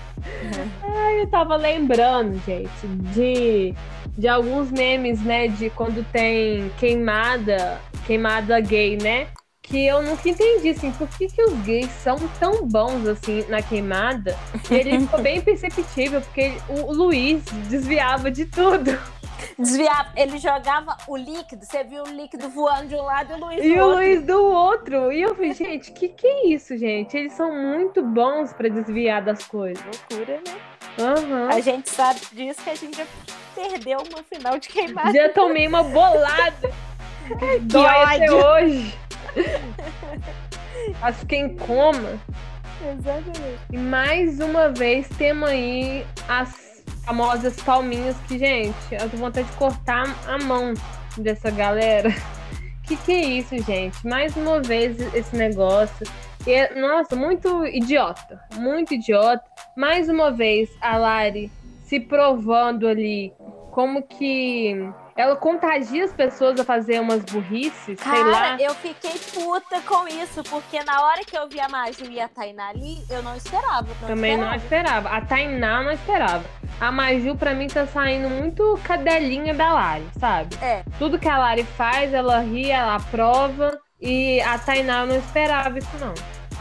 Ai, 0.82 1.22
eu 1.22 1.26
tava 1.28 1.56
lembrando, 1.56 2.40
gente, 2.44 2.86
de, 3.12 3.74
de 4.16 4.28
alguns 4.28 4.70
memes, 4.70 5.20
né? 5.22 5.48
De 5.48 5.70
quando 5.70 6.04
tem 6.10 6.70
queimada, 6.78 7.80
queimada 8.06 8.58
gay, 8.60 8.96
né? 8.96 9.28
que 9.66 9.84
eu 9.84 10.00
nunca 10.00 10.28
entendi, 10.28 10.70
assim, 10.70 10.92
por 10.92 11.08
que, 11.08 11.26
que 11.26 11.42
os 11.42 11.52
gays 11.64 11.90
são 12.02 12.16
tão 12.38 12.64
bons, 12.66 13.06
assim, 13.06 13.44
na 13.48 13.60
queimada. 13.60 14.36
E 14.70 14.74
ele 14.74 15.00
ficou 15.00 15.20
bem 15.20 15.40
perceptível, 15.40 16.20
porque 16.20 16.52
o 16.68 16.92
Luiz 16.92 17.42
desviava 17.68 18.30
de 18.30 18.44
tudo. 18.44 18.96
Desviava, 19.58 20.10
ele 20.16 20.38
jogava 20.38 20.96
o 21.06 21.16
líquido, 21.16 21.64
você 21.64 21.82
viu 21.84 22.04
o 22.04 22.08
líquido 22.08 22.48
voando 22.48 22.88
de 22.88 22.94
um 22.94 23.02
lado 23.02 23.32
e 23.32 23.34
o 23.34 23.38
Luiz 23.44 23.64
E 23.64 23.74
do 23.74 23.74
o 23.74 23.84
outro. 23.84 23.94
Luiz 23.96 24.22
do 24.22 24.44
outro. 24.44 25.12
E 25.12 25.22
eu 25.22 25.34
falei, 25.34 25.52
gente, 25.52 25.92
que 25.92 26.08
que 26.08 26.26
é 26.26 26.46
isso, 26.48 26.76
gente? 26.76 27.16
Eles 27.16 27.32
são 27.32 27.52
muito 27.52 28.02
bons 28.02 28.52
pra 28.52 28.68
desviar 28.68 29.22
das 29.22 29.44
coisas. 29.44 29.84
Loucura, 29.84 30.40
né? 30.46 30.56
Aham. 30.98 31.48
A 31.48 31.60
gente 31.60 31.90
sabe 31.90 32.20
disso 32.32 32.62
que 32.62 32.70
a 32.70 32.74
gente 32.74 32.96
já 32.96 33.06
perdeu 33.54 33.98
uma 33.98 34.22
final 34.22 34.58
de 34.58 34.68
queimada. 34.68 35.12
Já 35.12 35.28
tomei 35.30 35.66
uma 35.66 35.82
bolada. 35.82 36.70
Que 37.26 37.58
dói 37.58 37.84
até 37.84 38.32
hoje. 38.32 38.96
Mas 41.00 41.16
fiquei 41.16 41.40
em 41.40 41.56
coma. 41.56 42.20
Exatamente. 42.80 43.58
E 43.72 43.76
mais 43.76 44.38
uma 44.38 44.68
vez 44.68 45.08
temos 45.18 45.48
aí 45.48 46.06
as 46.28 46.65
famosas 47.06 47.54
palminhas 47.62 48.16
que, 48.26 48.36
gente, 48.36 48.74
eu 48.90 49.08
tô 49.08 49.16
vontade 49.16 49.48
de 49.48 49.56
cortar 49.56 50.04
a 50.26 50.38
mão 50.38 50.74
dessa 51.16 51.50
galera. 51.50 52.10
Que 52.86 52.96
que 52.96 53.10
é 53.10 53.20
isso, 53.20 53.58
gente? 53.64 54.06
Mais 54.06 54.36
uma 54.36 54.60
vez 54.62 55.00
esse 55.12 55.34
negócio. 55.34 56.06
E 56.46 56.52
é- 56.52 56.72
nossa, 56.80 57.16
muito 57.16 57.66
idiota. 57.66 58.40
Muito 58.54 58.94
idiota. 58.94 59.42
Mais 59.76 60.08
uma 60.08 60.30
vez 60.30 60.70
a 60.80 60.96
Lari 60.96 61.50
se 61.82 61.98
provando 61.98 62.86
ali 62.86 63.32
como 63.72 64.04
que 64.04 64.88
ela 65.16 65.34
contagia 65.36 66.04
as 66.04 66.12
pessoas 66.12 66.60
a 66.60 66.64
fazer 66.64 67.00
umas 67.00 67.24
burrices, 67.24 67.98
sei 67.98 68.24
lá. 68.24 68.40
Cara, 68.40 68.62
eu 68.62 68.74
fiquei 68.74 69.18
puta 69.32 69.80
com 69.82 70.06
isso, 70.06 70.42
porque 70.44 70.82
na 70.84 71.02
hora 71.02 71.24
que 71.24 71.36
eu 71.36 71.48
vi 71.48 71.58
a 71.58 71.68
Maju 71.68 72.04
e 72.10 72.20
a 72.20 72.28
Tainá 72.28 72.68
ali, 72.68 72.98
eu 73.08 73.22
não 73.22 73.34
esperava. 73.34 73.88
Não 74.02 74.08
Também 74.08 74.36
não 74.36 74.54
esperava. 74.54 74.56
esperava. 74.56 75.08
A 75.08 75.20
Tainá 75.22 75.82
não 75.82 75.92
esperava. 75.92 76.44
A 76.78 76.92
Maju, 76.92 77.34
pra 77.36 77.54
mim, 77.54 77.66
tá 77.68 77.86
saindo 77.86 78.28
muito 78.28 78.78
cadelinha 78.84 79.54
da 79.54 79.72
Lari, 79.72 80.06
sabe? 80.18 80.56
É. 80.60 80.84
Tudo 80.98 81.18
que 81.18 81.28
a 81.28 81.38
Lari 81.38 81.64
faz, 81.64 82.12
ela 82.12 82.40
ri, 82.40 82.70
ela 82.70 82.96
aprova. 82.96 83.78
E 83.98 84.40
a 84.42 84.58
Tainá 84.58 85.00
eu 85.00 85.06
não 85.06 85.16
esperava 85.16 85.78
isso, 85.78 85.88
não. 85.98 86.12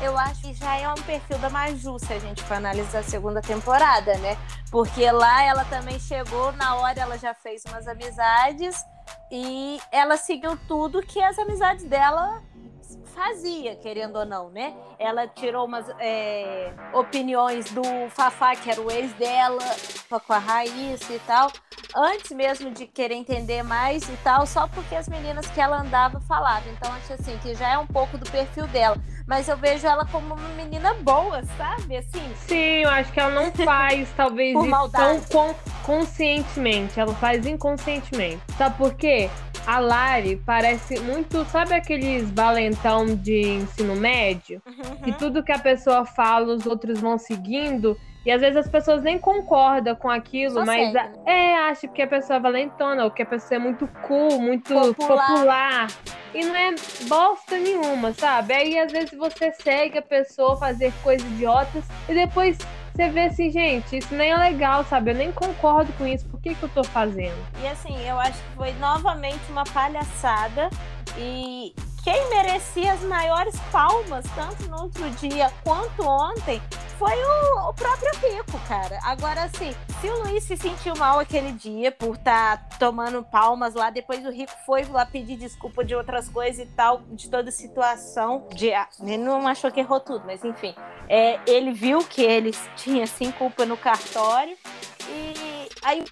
Eu 0.02 0.18
acho 0.18 0.42
que 0.42 0.54
já 0.54 0.76
é 0.76 0.90
um 0.90 0.96
perfil 0.96 1.38
da 1.38 1.50
Maju, 1.50 1.98
se 2.00 2.12
a 2.14 2.20
gente 2.20 2.44
for 2.44 2.56
analisar 2.56 3.00
a 3.00 3.04
segunda 3.04 3.42
temporada, 3.42 4.18
né? 4.18 4.38
Porque 4.70 5.10
lá 5.10 5.44
ela 5.44 5.64
também 5.66 6.00
chegou, 6.00 6.52
na 6.54 6.76
hora 6.76 7.00
ela 7.00 7.18
já 7.18 7.34
fez 7.34 7.64
umas 7.66 7.88
amizades 7.88 8.84
e 9.32 9.80
ela 9.92 10.18
seguiu 10.18 10.58
tudo 10.68 11.02
que 11.02 11.22
as 11.22 11.40
amizades 11.40 11.86
dela 11.86 12.44
fazia, 13.16 13.76
querendo 13.78 14.18
ou 14.18 14.26
não, 14.26 14.50
né? 14.50 14.74
Ela 15.00 15.28
tirou 15.28 15.66
umas 15.66 15.86
é, 16.00 16.72
opiniões 16.94 17.66
do 17.72 17.82
Fafá, 18.10 18.56
que 18.56 18.70
era 18.70 18.82
o 18.82 18.92
ex 18.92 19.14
dela, 19.14 19.64
com 20.10 20.34
a 20.34 20.38
Raíssa 20.38 21.14
e 21.14 21.20
tal, 21.20 21.52
antes 21.96 22.32
mesmo 22.32 22.72
de 22.72 22.86
querer 22.86 23.16
entender 23.16 23.64
mais 23.64 24.08
e 24.08 24.18
tal, 24.24 24.46
só 24.46 24.68
porque 24.68 24.96
as 24.96 25.08
meninas 25.10 25.48
que 25.48 25.60
ela 25.60 25.82
andava 25.82 26.20
falavam. 26.22 26.72
Então, 26.74 26.92
acho 26.94 27.14
assim, 27.14 27.38
que 27.42 27.56
já 27.56 27.70
é 27.70 27.78
um 27.78 27.88
pouco 27.88 28.18
do 28.18 28.30
perfil 28.30 28.68
dela. 28.68 28.98
Mas 29.28 29.48
eu 29.48 29.58
vejo 29.58 29.88
ela 29.88 30.06
como 30.06 30.36
uma 30.36 30.50
menina 30.50 30.94
boa, 30.96 31.42
sabe? 31.58 31.98
Assim, 31.98 32.22
Sim, 32.48 32.84
eu 32.84 32.90
acho 32.90 33.12
que 33.12 33.20
ela 33.20 33.32
não 33.32 33.52
faz, 33.66 34.08
talvez, 34.16 34.54
tão 34.92 35.20
con- 35.32 35.56
conscientemente. 35.84 37.00
Ela 37.00 37.14
faz 37.16 37.46
inconscientemente. 37.46 38.42
Sabe 38.58 38.78
por 38.78 38.94
quê? 38.94 39.30
A 39.66 39.80
Lari 39.80 40.36
parece 40.46 41.00
muito. 41.00 41.44
Sabe 41.46 41.74
aqueles 41.74 42.30
valentão 42.30 43.05
de 43.14 43.42
ensino 43.42 43.96
médio? 43.96 44.62
E 45.06 45.12
tudo 45.14 45.44
que 45.44 45.52
a 45.52 45.60
pessoa 45.60 46.06
fala, 46.06 46.54
os 46.56 46.66
outros 46.66 47.00
vão 47.00 47.18
seguindo. 47.18 47.98
E 48.26 48.32
às 48.32 48.42
vezes 48.42 48.58
as 48.58 48.68
pessoas 48.68 49.04
nem 49.04 49.20
concordam 49.20 49.96
com 49.96 50.10
aquilo, 50.10 50.56
Só 50.56 50.66
mas 50.66 50.92
segue, 50.94 50.98
a- 50.98 51.12
é, 51.32 51.70
acha 51.70 51.88
que 51.88 52.02
a 52.02 52.08
pessoa 52.08 52.38
é 52.38 52.40
valentona, 52.40 53.04
ou 53.04 53.12
que 53.12 53.22
a 53.22 53.26
pessoa 53.26 53.58
é 53.58 53.60
muito 53.60 53.88
cool, 54.08 54.40
muito 54.42 54.74
Popular. 54.74 55.28
popular. 55.28 55.88
E 56.34 56.44
não 56.44 56.56
é 56.56 56.74
bosta 57.08 57.58
nenhuma, 57.60 58.14
sabe? 58.14 58.54
Aí 58.56 58.80
às 58.80 58.92
vezes 58.92 59.12
você 59.18 59.52
segue 59.54 60.00
a 60.00 60.02
pessoa 60.02 60.58
fazer 60.58 60.92
coisas 61.04 61.26
idiotas 61.34 61.84
e 62.10 62.14
depois 62.16 62.58
você 62.96 63.10
vê 63.10 63.22
assim, 63.26 63.50
gente, 63.52 63.98
isso 63.98 64.16
nem 64.16 64.32
é 64.32 64.38
legal, 64.38 64.84
sabe? 64.86 65.12
Eu 65.12 65.16
nem 65.16 65.32
concordo 65.32 65.94
com 65.94 66.08
isso, 66.08 66.26
por 66.28 66.42
que, 66.42 66.56
que 66.56 66.64
eu 66.64 66.70
tô 66.70 66.84
fazendo? 66.84 67.36
E 67.62 67.68
assim, 67.68 67.96
eu 68.08 68.18
acho 68.20 68.42
que 68.42 68.56
foi 68.56 68.72
novamente 68.80 69.40
uma 69.52 69.66
palhaçada. 69.66 70.70
E 71.18 71.74
quem 72.06 72.30
merecia 72.30 72.94
as 72.94 73.02
maiores 73.02 73.60
palmas, 73.72 74.24
tanto 74.36 74.70
no 74.70 74.84
outro 74.84 75.10
dia 75.10 75.52
quanto 75.64 76.04
ontem, 76.04 76.62
foi 77.00 77.16
o, 77.16 77.70
o 77.70 77.74
próprio 77.74 78.12
Rico, 78.22 78.60
cara. 78.68 79.00
Agora, 79.02 79.46
assim, 79.46 79.76
se 80.00 80.08
o 80.08 80.20
Luiz 80.22 80.44
se 80.44 80.56
sentiu 80.56 80.96
mal 80.96 81.18
aquele 81.18 81.52
dia 81.52 81.92
por 81.92 82.16
estar 82.16 82.70
tomando 82.78 83.24
palmas 83.24 83.74
lá, 83.74 83.90
depois 83.90 84.24
o 84.24 84.30
Rico 84.30 84.54
foi 84.68 84.84
lá 84.86 85.04
pedir 85.04 85.36
desculpa 85.36 85.84
de 85.84 85.96
outras 85.96 86.30
coisas 86.30 86.60
e 86.60 86.70
tal, 86.70 87.02
de 87.10 87.28
toda 87.28 87.50
situação. 87.50 88.48
De, 88.54 88.72
ah, 88.72 88.88
ele 89.02 89.18
não 89.18 89.48
achou 89.48 89.72
que 89.72 89.80
errou 89.80 90.00
tudo, 90.00 90.24
mas 90.28 90.46
enfim. 90.46 90.76
É, 91.10 91.40
ele 91.48 91.74
viu 91.74 92.06
que 92.06 92.22
ele 92.22 92.52
tinha 92.76 93.08
sim 93.08 93.32
culpa 93.32 93.66
no 93.66 93.76
cartório. 93.76 94.56
E 95.10 95.70
aí 95.84 96.06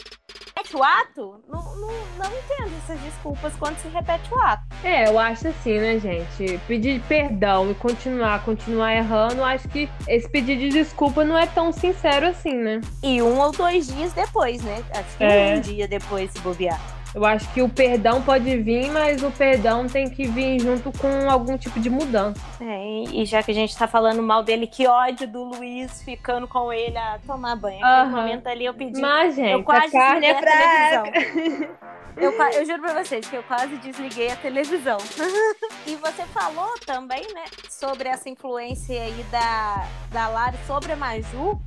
repete 0.55 0.75
o 0.75 0.83
ato, 0.83 1.41
não, 1.49 1.61
não, 1.75 1.87
não 2.17 2.25
entendo 2.37 2.71
essas 2.83 2.99
desculpas 3.01 3.53
quando 3.57 3.77
se 3.77 3.87
repete 3.87 4.31
o 4.33 4.39
ato. 4.39 4.63
É, 4.83 5.07
eu 5.07 5.17
acho 5.17 5.47
assim, 5.47 5.79
né, 5.79 5.99
gente? 5.99 6.59
Pedir 6.67 7.01
perdão 7.07 7.71
e 7.71 7.75
continuar, 7.75 8.43
continuar 8.45 8.93
errando, 8.93 9.43
acho 9.43 9.67
que 9.69 9.89
esse 10.07 10.29
pedido 10.29 10.61
de 10.61 10.69
desculpa 10.69 11.23
não 11.23 11.37
é 11.37 11.47
tão 11.47 11.71
sincero 11.71 12.27
assim, 12.27 12.53
né? 12.53 12.81
E 13.01 13.21
um 13.21 13.39
ou 13.39 13.51
dois 13.51 13.87
dias 13.87 14.13
depois, 14.13 14.61
né? 14.61 14.83
Acho 14.93 15.17
que 15.17 15.23
É. 15.23 15.55
um 15.55 15.61
dia 15.61 15.87
depois 15.87 16.31
se 16.31 16.39
bobear. 16.39 16.79
Eu 17.13 17.23
acho 17.25 17.47
que 17.53 17.61
o 17.61 17.69
perdão 17.69 18.21
pode 18.23 18.57
vir, 18.57 18.91
mas 18.91 19.21
o 19.21 19.29
perdão 19.29 19.85
tem 19.85 20.09
que 20.09 20.25
vir 20.25 20.59
junto 20.59 20.91
com 20.97 21.29
algum 21.29 21.55
tipo 21.57 21.79
de 21.79 21.89
mudança. 21.89 22.41
É, 22.59 23.03
e 23.11 23.23
já 23.25 23.43
que 23.43 23.51
a 23.51 23.53
gente 23.53 23.77
tá 23.77 23.87
falando 23.87 24.23
mal 24.23 24.41
dele, 24.41 24.65
que 24.65 24.87
ódio 24.87 25.27
do 25.27 25.43
Luiz 25.43 26.01
ficando 26.01 26.47
com 26.47 26.73
ele 26.73 26.97
a 26.97 27.19
tomar 27.25 27.55
banho. 27.55 27.85
Aquele 27.85 28.01
Aham. 28.01 28.09
momento 28.09 28.47
ali 28.47 28.65
eu 28.65 28.73
pedi. 28.73 28.99
Mas, 28.99 29.35
gente, 29.35 29.51
eu 29.51 29.63
quase 29.63 29.91
carne 29.91 30.25
é 30.25 30.33
desliguei 30.33 30.55
a 30.55 30.99
fraca. 31.01 31.11
televisão. 31.11 31.67
Eu, 32.15 32.31
eu 32.31 32.65
juro 32.65 32.81
pra 32.81 33.03
vocês 33.03 33.27
que 33.27 33.35
eu 33.35 33.43
quase 33.43 33.75
desliguei 33.77 34.31
a 34.31 34.35
televisão. 34.35 34.97
e 35.87 35.95
você 35.95 36.23
falou 36.27 36.73
também, 36.85 37.21
né, 37.33 37.43
sobre 37.69 38.07
essa 38.07 38.29
influência 38.29 39.01
aí 39.01 39.25
da, 39.31 39.87
da 40.11 40.27
Lari 40.27 40.57
sobre 40.67 40.91
a 40.91 40.95
Maju. 40.95 41.59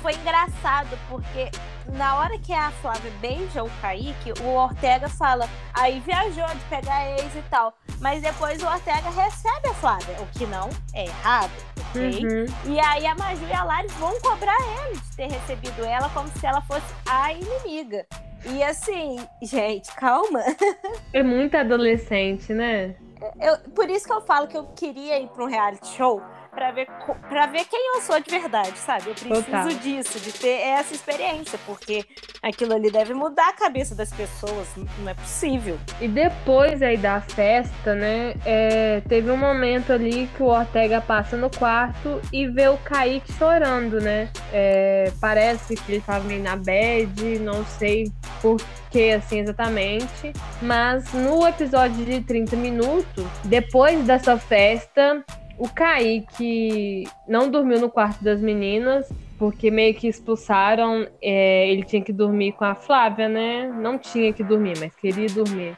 Foi 0.00 0.12
engraçado, 0.14 0.98
porque 1.08 1.50
na 1.92 2.18
hora 2.18 2.38
que 2.38 2.52
a 2.52 2.70
Flávia 2.70 3.10
beija 3.20 3.62
o 3.62 3.70
Kaique, 3.80 4.32
o 4.42 4.54
Ortega 4.54 5.08
fala, 5.08 5.48
aí 5.74 6.00
viajou 6.00 6.46
de 6.48 6.64
pegar 6.68 7.10
ex 7.18 7.34
e 7.34 7.42
tal. 7.50 7.74
Mas 8.00 8.22
depois 8.22 8.62
o 8.62 8.66
Ortega 8.66 9.10
recebe 9.10 9.68
a 9.68 9.74
Flávia, 9.74 10.16
o 10.20 10.26
que 10.38 10.46
não 10.46 10.68
é 10.94 11.04
errado, 11.06 11.52
ok? 11.90 12.24
Uhum. 12.24 12.72
E 12.72 12.80
aí 12.80 13.06
a 13.06 13.14
Maju 13.14 13.46
e 13.46 13.52
a 13.52 13.64
Lari 13.64 13.88
vão 13.98 14.18
cobrar 14.20 14.56
ele 14.86 14.98
de 14.98 15.16
ter 15.16 15.30
recebido 15.30 15.84
ela 15.84 16.08
como 16.10 16.28
se 16.28 16.46
ela 16.46 16.60
fosse 16.62 16.94
a 17.08 17.32
inimiga. 17.32 18.06
E 18.44 18.62
assim, 18.62 19.24
gente, 19.42 19.94
calma. 19.94 20.40
É 21.12 21.22
muito 21.22 21.54
adolescente, 21.56 22.52
né? 22.52 22.96
Eu, 23.40 23.58
por 23.74 23.88
isso 23.88 24.06
que 24.06 24.12
eu 24.12 24.20
falo 24.22 24.48
que 24.48 24.56
eu 24.56 24.64
queria 24.74 25.20
ir 25.20 25.28
para 25.28 25.44
um 25.44 25.46
reality 25.46 25.86
show 25.88 26.20
para 26.52 26.70
ver 26.70 26.86
para 27.28 27.46
ver 27.46 27.64
quem 27.64 27.94
eu 27.94 28.02
sou 28.02 28.20
de 28.20 28.30
verdade, 28.30 28.76
sabe? 28.76 29.08
Eu 29.08 29.14
preciso 29.14 29.42
Total. 29.42 29.68
disso, 29.68 30.20
de 30.20 30.32
ter 30.32 30.60
essa 30.60 30.94
experiência, 30.94 31.58
porque 31.64 32.04
aquilo 32.42 32.74
ali 32.74 32.90
deve 32.90 33.14
mudar 33.14 33.48
a 33.48 33.52
cabeça 33.52 33.94
das 33.94 34.12
pessoas, 34.12 34.68
não 34.98 35.08
é 35.08 35.14
possível. 35.14 35.78
E 36.00 36.06
depois 36.06 36.82
aí 36.82 36.96
da 36.96 37.20
festa, 37.20 37.94
né? 37.94 38.34
é, 38.44 39.00
teve 39.08 39.30
um 39.30 39.36
momento 39.36 39.92
ali 39.92 40.28
que 40.36 40.42
o 40.42 40.46
Ortega 40.46 41.00
passa 41.00 41.36
no 41.36 41.48
quarto 41.48 42.20
e 42.32 42.46
vê 42.46 42.68
o 42.68 42.76
Kaique 42.76 43.32
chorando, 43.32 44.00
né? 44.00 44.28
É, 44.52 45.10
parece 45.20 45.74
que 45.74 45.92
ele 45.92 46.00
tava 46.02 46.24
meio 46.24 46.42
na 46.42 46.56
bad, 46.56 47.38
não 47.38 47.64
sei 47.64 48.12
por 48.42 48.60
que 48.90 49.10
assim 49.10 49.40
exatamente. 49.40 50.32
Mas 50.60 51.12
no 51.12 51.46
episódio 51.46 52.04
de 52.04 52.20
30 52.20 52.56
minutos, 52.56 53.24
depois 53.44 54.04
dessa 54.04 54.36
festa, 54.36 55.24
o 55.58 55.68
Kaique 55.68 57.08
não 57.26 57.50
dormiu 57.50 57.80
no 57.80 57.90
quarto 57.90 58.22
das 58.22 58.40
meninas. 58.40 59.08
Porque 59.38 59.72
meio 59.72 59.92
que 59.92 60.06
expulsaram, 60.06 61.04
é, 61.20 61.68
ele 61.68 61.82
tinha 61.82 62.00
que 62.00 62.12
dormir 62.12 62.52
com 62.52 62.64
a 62.64 62.76
Flávia, 62.76 63.28
né? 63.28 63.66
Não 63.66 63.98
tinha 63.98 64.32
que 64.32 64.44
dormir, 64.44 64.74
mas 64.78 64.94
queria 64.94 65.26
dormir. 65.26 65.76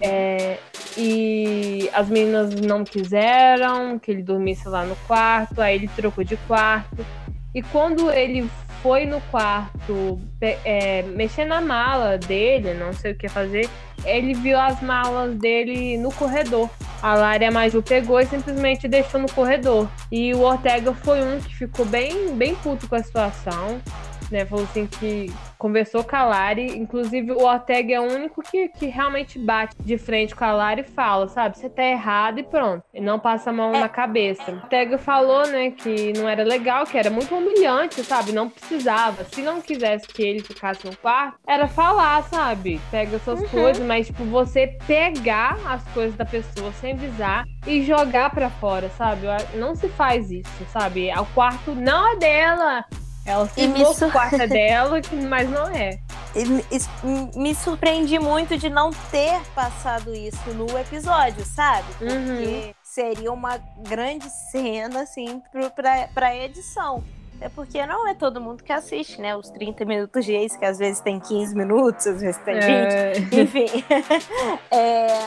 É, 0.00 0.58
e 0.96 1.90
as 1.92 2.08
meninas 2.08 2.54
não 2.54 2.84
quiseram 2.84 3.98
que 3.98 4.12
ele 4.12 4.22
dormisse 4.22 4.68
lá 4.68 4.84
no 4.84 4.94
quarto, 5.08 5.60
aí 5.60 5.74
ele 5.74 5.88
trocou 5.88 6.22
de 6.22 6.36
quarto. 6.36 7.04
E 7.54 7.62
quando 7.62 8.10
ele 8.10 8.50
foi 8.82 9.06
no 9.06 9.20
quarto 9.30 10.20
é, 10.40 11.02
mexer 11.02 11.44
na 11.44 11.60
mala 11.60 12.18
dele, 12.18 12.74
não 12.74 12.92
sei 12.92 13.12
o 13.12 13.14
que 13.14 13.28
fazer, 13.28 13.68
ele 14.04 14.34
viu 14.34 14.58
as 14.58 14.82
malas 14.82 15.34
dele 15.36 15.96
no 15.96 16.12
corredor. 16.12 16.68
A 17.00 17.14
Lara 17.14 17.44
e 17.44 17.46
a 17.46 17.50
Maju 17.50 17.82
pegou 17.82 18.20
e 18.20 18.26
simplesmente 18.26 18.88
deixou 18.88 19.20
no 19.20 19.30
corredor. 19.30 19.88
E 20.10 20.34
o 20.34 20.40
Ortega 20.40 20.92
foi 20.92 21.22
um 21.22 21.38
que 21.38 21.54
ficou 21.54 21.86
bem, 21.86 22.34
bem 22.34 22.54
puto 22.56 22.88
com 22.88 22.96
a 22.96 23.02
situação 23.02 23.80
né? 24.30 24.44
Falou 24.44 24.64
assim 24.64 24.86
que 24.86 25.32
conversou 25.64 26.04
com 26.04 26.14
a 26.14 26.24
Lari. 26.24 26.76
Inclusive, 26.76 27.32
o 27.32 27.42
Ortega 27.42 27.94
é 27.94 28.00
o 28.00 28.02
único 28.02 28.42
que, 28.42 28.68
que 28.68 28.84
realmente 28.84 29.38
bate 29.38 29.74
de 29.80 29.96
frente 29.96 30.36
com 30.36 30.44
a 30.44 30.52
Lari 30.52 30.82
e 30.82 30.84
fala, 30.84 31.26
sabe? 31.26 31.56
Você 31.56 31.70
tá 31.70 31.82
errado 31.82 32.38
e 32.38 32.42
pronto. 32.42 32.84
E 32.92 33.00
não 33.00 33.18
passa 33.18 33.48
a 33.48 33.52
mão 33.52 33.74
é. 33.74 33.80
na 33.80 33.88
cabeça. 33.88 34.52
O 34.52 34.56
Ortega 34.56 34.98
falou, 34.98 35.46
né, 35.48 35.70
que 35.70 36.12
não 36.18 36.28
era 36.28 36.44
legal, 36.44 36.84
que 36.84 36.98
era 36.98 37.08
muito 37.08 37.34
humilhante, 37.34 38.04
sabe? 38.04 38.30
Não 38.30 38.50
precisava. 38.50 39.24
Se 39.24 39.40
não 39.40 39.62
quisesse 39.62 40.06
que 40.06 40.22
ele 40.22 40.40
ficasse 40.40 40.84
no 40.84 40.94
quarto, 40.98 41.38
era 41.46 41.66
falar, 41.66 42.22
sabe? 42.24 42.78
Pega 42.90 43.18
suas 43.20 43.40
uhum. 43.40 43.48
coisas, 43.48 43.86
mas, 43.86 44.08
tipo, 44.08 44.22
você 44.24 44.76
pegar 44.86 45.56
as 45.64 45.82
coisas 45.94 46.14
da 46.14 46.26
pessoa 46.26 46.72
sem 46.72 46.92
avisar 46.92 47.46
e 47.66 47.82
jogar 47.82 48.28
para 48.34 48.50
fora, 48.50 48.90
sabe? 48.90 49.22
Não 49.54 49.74
se 49.74 49.88
faz 49.88 50.30
isso, 50.30 50.64
sabe? 50.66 51.10
O 51.18 51.24
quarto 51.34 51.74
não 51.74 52.12
é 52.12 52.16
dela. 52.16 52.84
Ela 53.24 53.48
se 53.48 53.94
sur... 53.94 54.12
quarta 54.12 54.46
dela, 54.48 55.00
mas 55.28 55.48
não 55.48 55.66
é. 55.68 55.98
Me, 56.34 57.30
me 57.36 57.54
surpreendi 57.54 58.18
muito 58.18 58.58
de 58.58 58.68
não 58.68 58.90
ter 59.10 59.40
passado 59.54 60.14
isso 60.14 60.50
no 60.54 60.66
episódio, 60.78 61.44
sabe? 61.44 61.86
Porque 61.98 62.14
uhum. 62.14 62.74
seria 62.82 63.32
uma 63.32 63.58
grande 63.78 64.28
cena, 64.50 65.02
assim, 65.02 65.40
pra, 65.74 66.08
pra 66.08 66.36
edição. 66.36 67.02
É 67.40 67.48
porque 67.48 67.84
não 67.84 68.08
é 68.08 68.14
todo 68.14 68.40
mundo 68.40 68.62
que 68.62 68.72
assiste, 68.72 69.20
né? 69.20 69.36
Os 69.36 69.50
30 69.50 69.84
minutos 69.84 70.24
de 70.24 70.32
ex, 70.32 70.56
que 70.56 70.64
às 70.64 70.78
vezes 70.78 71.00
tem 71.00 71.18
15 71.18 71.54
minutos, 71.54 72.06
às 72.06 72.20
vezes 72.20 72.40
tem 72.42 72.54
20. 72.54 72.64
É. 72.66 73.12
Enfim. 73.40 73.84
é, 74.70 75.18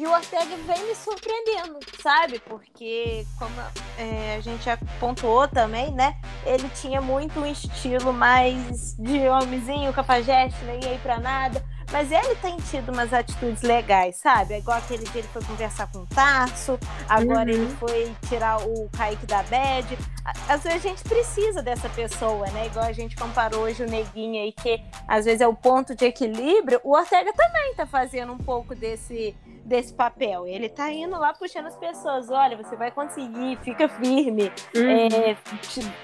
e 0.00 0.06
o 0.06 0.12
Ortega 0.12 0.56
vem 0.66 0.86
me 0.86 0.94
surpreendendo, 0.94 1.78
sabe? 2.02 2.38
Porque, 2.38 3.26
como 3.38 3.52
é, 3.98 4.36
a 4.36 4.40
gente 4.40 4.64
já 4.64 4.78
pontuou 4.98 5.46
também, 5.46 5.92
né? 5.92 6.18
Ele 6.46 6.70
tinha 6.70 7.02
muito 7.02 7.38
um 7.38 7.44
estilo 7.44 8.10
mais 8.10 8.96
de 8.96 9.28
homenzinho, 9.28 9.92
capajeste, 9.92 10.64
nem 10.64 10.82
aí 10.86 10.98
pra 11.02 11.20
nada. 11.20 11.62
Mas 11.92 12.10
ele 12.10 12.34
tem 12.36 12.56
tido 12.56 12.92
umas 12.92 13.12
atitudes 13.12 13.60
legais, 13.62 14.16
sabe? 14.16 14.54
É 14.54 14.58
igual 14.58 14.78
aquele 14.78 15.04
dia 15.04 15.20
ele 15.20 15.28
foi 15.28 15.42
conversar 15.42 15.90
com 15.92 15.98
o 15.98 16.06
Tarso, 16.06 16.78
agora 17.06 17.52
uhum. 17.52 17.62
ele 17.62 17.76
foi 17.76 18.10
tirar 18.26 18.62
o 18.62 18.88
Kaique 18.96 19.26
da 19.26 19.42
Bad. 19.42 19.98
Às 20.48 20.62
vezes 20.62 20.82
a 20.82 20.88
gente 20.88 21.02
precisa 21.02 21.62
dessa 21.62 21.90
pessoa, 21.90 22.46
né? 22.52 22.68
Igual 22.68 22.86
a 22.86 22.92
gente 22.92 23.14
comparou 23.16 23.64
hoje 23.64 23.82
o 23.82 23.86
Neguinho 23.86 24.40
aí, 24.40 24.52
que 24.52 24.82
às 25.06 25.26
vezes 25.26 25.42
é 25.42 25.48
o 25.48 25.54
ponto 25.54 25.94
de 25.94 26.06
equilíbrio. 26.06 26.80
O 26.84 26.96
Ortega 26.96 27.34
também 27.34 27.74
tá 27.74 27.84
fazendo 27.84 28.32
um 28.32 28.38
pouco 28.38 28.74
desse 28.74 29.36
desse 29.64 29.92
papel. 29.92 30.46
Ele 30.46 30.68
tá 30.68 30.90
indo 30.92 31.18
lá 31.18 31.32
puxando 31.32 31.66
as 31.66 31.76
pessoas. 31.76 32.30
Olha, 32.30 32.56
você 32.56 32.76
vai 32.76 32.90
conseguir, 32.90 33.58
fica 33.62 33.88
firme, 33.88 34.52
uhum. 34.74 34.90
é, 34.90 35.36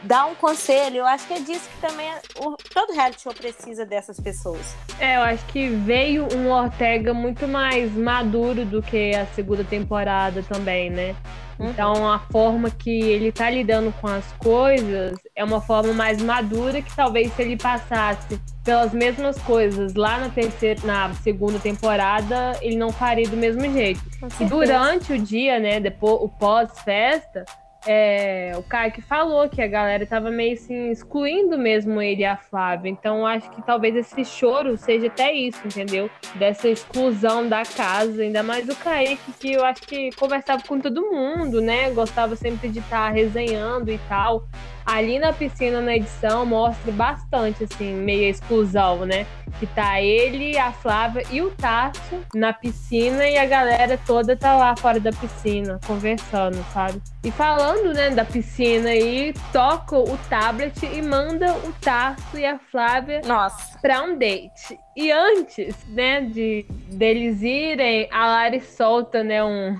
dá 0.02 0.26
um 0.26 0.34
conselho. 0.34 0.98
Eu 0.98 1.06
acho 1.06 1.26
que 1.26 1.34
é 1.34 1.40
disso 1.40 1.68
que 1.68 1.80
também 1.80 2.08
é, 2.08 2.20
o, 2.38 2.56
todo 2.72 2.92
reality 2.92 3.22
show 3.22 3.34
precisa 3.34 3.84
dessas 3.84 4.20
pessoas. 4.20 4.74
É, 5.00 5.16
eu 5.16 5.22
acho 5.22 5.44
que 5.46 5.68
veio 5.68 6.26
um 6.34 6.50
Ortega 6.50 7.12
muito 7.12 7.46
mais 7.48 7.92
maduro 7.92 8.64
do 8.64 8.82
que 8.82 9.14
a 9.14 9.26
segunda 9.26 9.64
temporada 9.64 10.42
também, 10.42 10.90
né? 10.90 11.14
Uhum. 11.58 11.70
Então, 11.70 12.10
a 12.10 12.18
forma 12.18 12.70
que 12.70 12.90
ele 12.90 13.32
tá 13.32 13.48
lidando 13.48 13.92
com 14.00 14.06
as 14.06 14.24
coisas 14.32 15.18
é 15.34 15.42
uma 15.42 15.60
forma 15.60 15.92
mais 15.92 16.20
madura 16.20 16.82
que 16.82 16.94
talvez 16.94 17.32
se 17.32 17.42
ele 17.42 17.56
passasse 17.56 18.40
pelas 18.62 18.92
mesmas 18.92 19.38
coisas 19.42 19.94
lá 19.94 20.18
na 20.18 20.28
terceira, 20.28 20.80
na 20.84 21.14
segunda 21.14 21.58
temporada, 21.58 22.58
ele 22.60 22.76
não 22.76 22.90
faria 22.90 23.28
do 23.28 23.36
mesmo 23.36 23.62
jeito. 23.72 24.00
E 24.40 24.44
durante 24.44 25.12
o 25.12 25.18
dia, 25.18 25.58
né, 25.58 25.80
depois 25.80 26.20
o 26.20 26.28
pós-festa, 26.28 27.44
é, 27.86 28.52
o 28.56 28.62
Kaique 28.62 29.00
falou 29.00 29.48
que 29.48 29.62
a 29.62 29.66
galera 29.66 30.04
tava 30.04 30.30
meio 30.30 30.54
assim, 30.54 30.90
excluindo 30.90 31.56
mesmo 31.56 32.02
ele 32.02 32.22
e 32.22 32.24
a 32.24 32.36
Flávia. 32.36 32.90
Então 32.90 33.26
acho 33.26 33.48
que 33.50 33.62
talvez 33.62 33.94
esse 33.94 34.24
choro 34.24 34.76
seja 34.76 35.06
até 35.06 35.32
isso, 35.32 35.60
entendeu? 35.64 36.10
Dessa 36.34 36.68
exclusão 36.68 37.48
da 37.48 37.62
casa, 37.64 38.22
ainda 38.22 38.42
mais 38.42 38.68
o 38.68 38.76
Kaique, 38.76 39.32
que 39.38 39.52
eu 39.52 39.64
acho 39.64 39.82
que 39.82 40.10
conversava 40.16 40.62
com 40.66 40.80
todo 40.80 41.10
mundo, 41.10 41.60
né? 41.60 41.90
Gostava 41.90 42.34
sempre 42.34 42.68
de 42.68 42.80
estar 42.80 43.06
tá 43.06 43.10
resenhando 43.10 43.90
e 43.90 43.98
tal 44.08 44.46
ali 44.86 45.18
na 45.18 45.32
piscina, 45.32 45.80
na 45.80 45.96
edição, 45.96 46.46
mostra 46.46 46.92
bastante, 46.92 47.64
assim, 47.64 47.92
meio 47.92 48.30
exclusão, 48.30 49.04
né? 49.04 49.26
Que 49.58 49.66
tá 49.66 50.00
ele, 50.00 50.56
a 50.56 50.70
Flávia 50.70 51.24
e 51.30 51.42
o 51.42 51.50
Tarso 51.50 52.22
na 52.34 52.52
piscina 52.52 53.26
e 53.26 53.36
a 53.36 53.44
galera 53.44 53.98
toda 54.06 54.36
tá 54.36 54.54
lá 54.56 54.76
fora 54.76 55.00
da 55.00 55.10
piscina, 55.10 55.80
conversando, 55.86 56.64
sabe? 56.72 57.02
E 57.24 57.30
falando, 57.32 57.92
né, 57.92 58.10
da 58.10 58.24
piscina 58.24 58.90
aí, 58.90 59.34
toca 59.52 59.98
o 59.98 60.16
tablet 60.28 60.84
e 60.84 61.02
manda 61.02 61.52
o 61.52 61.72
Tarso 61.80 62.38
e 62.38 62.44
a 62.44 62.58
Flávia 62.58 63.22
Nossa. 63.26 63.78
pra 63.80 64.02
um 64.02 64.16
date. 64.16 64.78
E 64.96 65.10
antes, 65.10 65.74
né, 65.88 66.20
de 66.20 66.64
deles 66.90 67.42
irem, 67.42 68.08
a 68.12 68.26
Lari 68.26 68.60
solta, 68.60 69.24
né, 69.24 69.42
um 69.42 69.76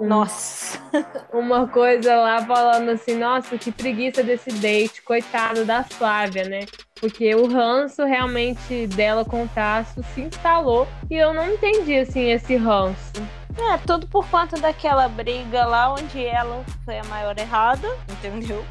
nossa. 0.00 0.78
Uma 1.32 1.66
coisa 1.68 2.16
lá 2.16 2.44
falando 2.44 2.90
assim, 2.90 3.16
nossa, 3.16 3.58
que 3.58 3.70
preguiça 3.70 4.22
desse 4.22 4.50
date, 4.52 5.02
coitado 5.02 5.64
da 5.64 5.84
Flávia, 5.84 6.44
né? 6.44 6.60
Porque 7.00 7.34
o 7.34 7.46
ranço 7.46 8.04
realmente 8.04 8.86
dela 8.88 9.24
com 9.24 9.44
o 9.44 9.48
Tasso 9.48 10.02
se 10.14 10.22
instalou 10.22 10.86
e 11.10 11.16
eu 11.16 11.34
não 11.34 11.52
entendi, 11.52 11.98
assim, 11.98 12.30
esse 12.30 12.56
ranço. 12.56 13.12
É, 13.56 13.78
tudo 13.86 14.06
por 14.08 14.28
conta 14.28 14.56
daquela 14.56 15.08
briga 15.08 15.64
lá 15.64 15.92
onde 15.92 16.24
ela 16.24 16.64
foi 16.84 16.98
a 16.98 17.04
maior 17.04 17.38
errada, 17.38 17.88
entendeu? 18.10 18.64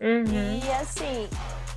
Uhum. 0.00 0.60
E 0.62 0.70
assim, 0.72 1.28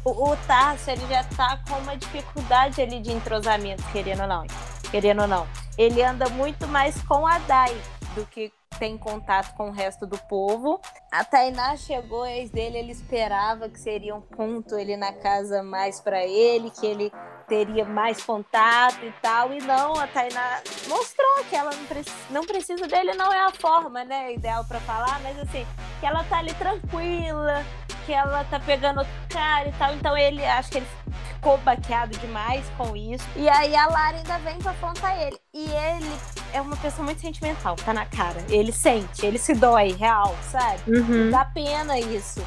o, 0.06 0.32
o 0.32 0.38
Tarso, 0.48 0.92
ele 0.92 1.06
já 1.08 1.24
tá 1.24 1.60
com 1.68 1.76
uma 1.80 1.98
dificuldade 1.98 2.82
ali 2.82 3.00
de 3.00 3.12
entrosamento, 3.12 3.84
querendo 3.92 4.22
ou 4.22 4.28
não. 4.28 4.46
Querendo 4.92 5.22
ou 5.22 5.28
não. 5.28 5.48
Ele 5.78 6.04
anda 6.04 6.30
muito 6.30 6.68
mais 6.68 7.02
com 7.04 7.26
a 7.26 7.40
Dai 7.40 7.76
do 8.16 8.26
que 8.28 8.52
tem 8.80 8.98
contato 8.98 9.56
com 9.56 9.70
o 9.70 9.72
resto 9.72 10.06
do 10.06 10.18
povo. 10.18 10.80
A 11.12 11.24
Tainá 11.24 11.76
chegou, 11.76 12.26
ex 12.26 12.50
dele, 12.50 12.78
ele 12.78 12.92
esperava 12.92 13.70
que 13.70 13.80
seria 13.80 14.16
um 14.16 14.22
ponto 14.22 14.78
ele 14.78 14.98
na 14.98 15.14
casa 15.14 15.64
mais 15.64 16.00
para 16.00 16.26
ele, 16.26 16.70
que 16.70 16.86
ele 16.86 17.12
teria 17.48 17.86
mais 17.86 18.24
contato 18.24 19.04
e 19.04 19.12
tal. 19.22 19.54
E 19.54 19.62
não, 19.62 19.94
a 19.96 20.08
Tainá 20.08 20.62
mostrou 20.88 21.44
que 21.50 21.56
ela 21.56 21.72
não, 21.72 21.86
preci 21.86 22.12
não 22.30 22.46
precisa 22.46 22.88
dele, 22.88 23.14
não 23.14 23.32
é 23.32 23.46
a 23.46 23.52
forma, 23.52 24.04
né, 24.04 24.34
ideal 24.34 24.66
para 24.66 24.80
falar, 24.82 25.20
mas 25.22 25.38
assim, 25.40 25.66
que 26.00 26.06
ela 26.06 26.24
tá 26.26 26.38
ali 26.38 26.54
tranquila, 26.56 27.66
que 28.06 28.14
ela 28.14 28.44
tá 28.46 28.60
pegando 28.60 29.00
outro 29.00 29.14
cara 29.30 29.70
e 29.70 29.72
tal. 29.74 29.94
Então 29.94 30.18
ele, 30.18 30.44
acho 30.46 30.72
que 30.72 30.78
ele 30.78 30.88
ficou 31.36 31.58
baqueado 31.60 32.18
demais 32.20 32.66
com 32.78 32.96
isso. 32.96 33.26
E 33.36 33.50
aí 33.50 33.76
a 33.76 33.88
Lara 33.88 34.18
ainda 34.18 34.38
vem 34.40 34.58
pra 34.60 34.72
apontar 34.72 35.22
ele. 35.22 35.38
E 35.54 35.66
ele 35.66 36.12
é 36.54 36.62
uma 36.62 36.78
pessoa 36.78 37.04
muito 37.04 37.20
sentimental, 37.22 37.76
tá 37.76 37.94
na 37.94 38.06
cara. 38.06 38.44
Ele 38.50 38.72
sente, 38.72 39.26
ele 39.26 39.38
se 39.38 39.54
dói, 39.54 39.92
real, 39.92 40.36
sabe? 40.50 40.82
Uhum. 40.88 41.30
Dá 41.30 41.46
pena 41.46 42.00
isso. 42.00 42.42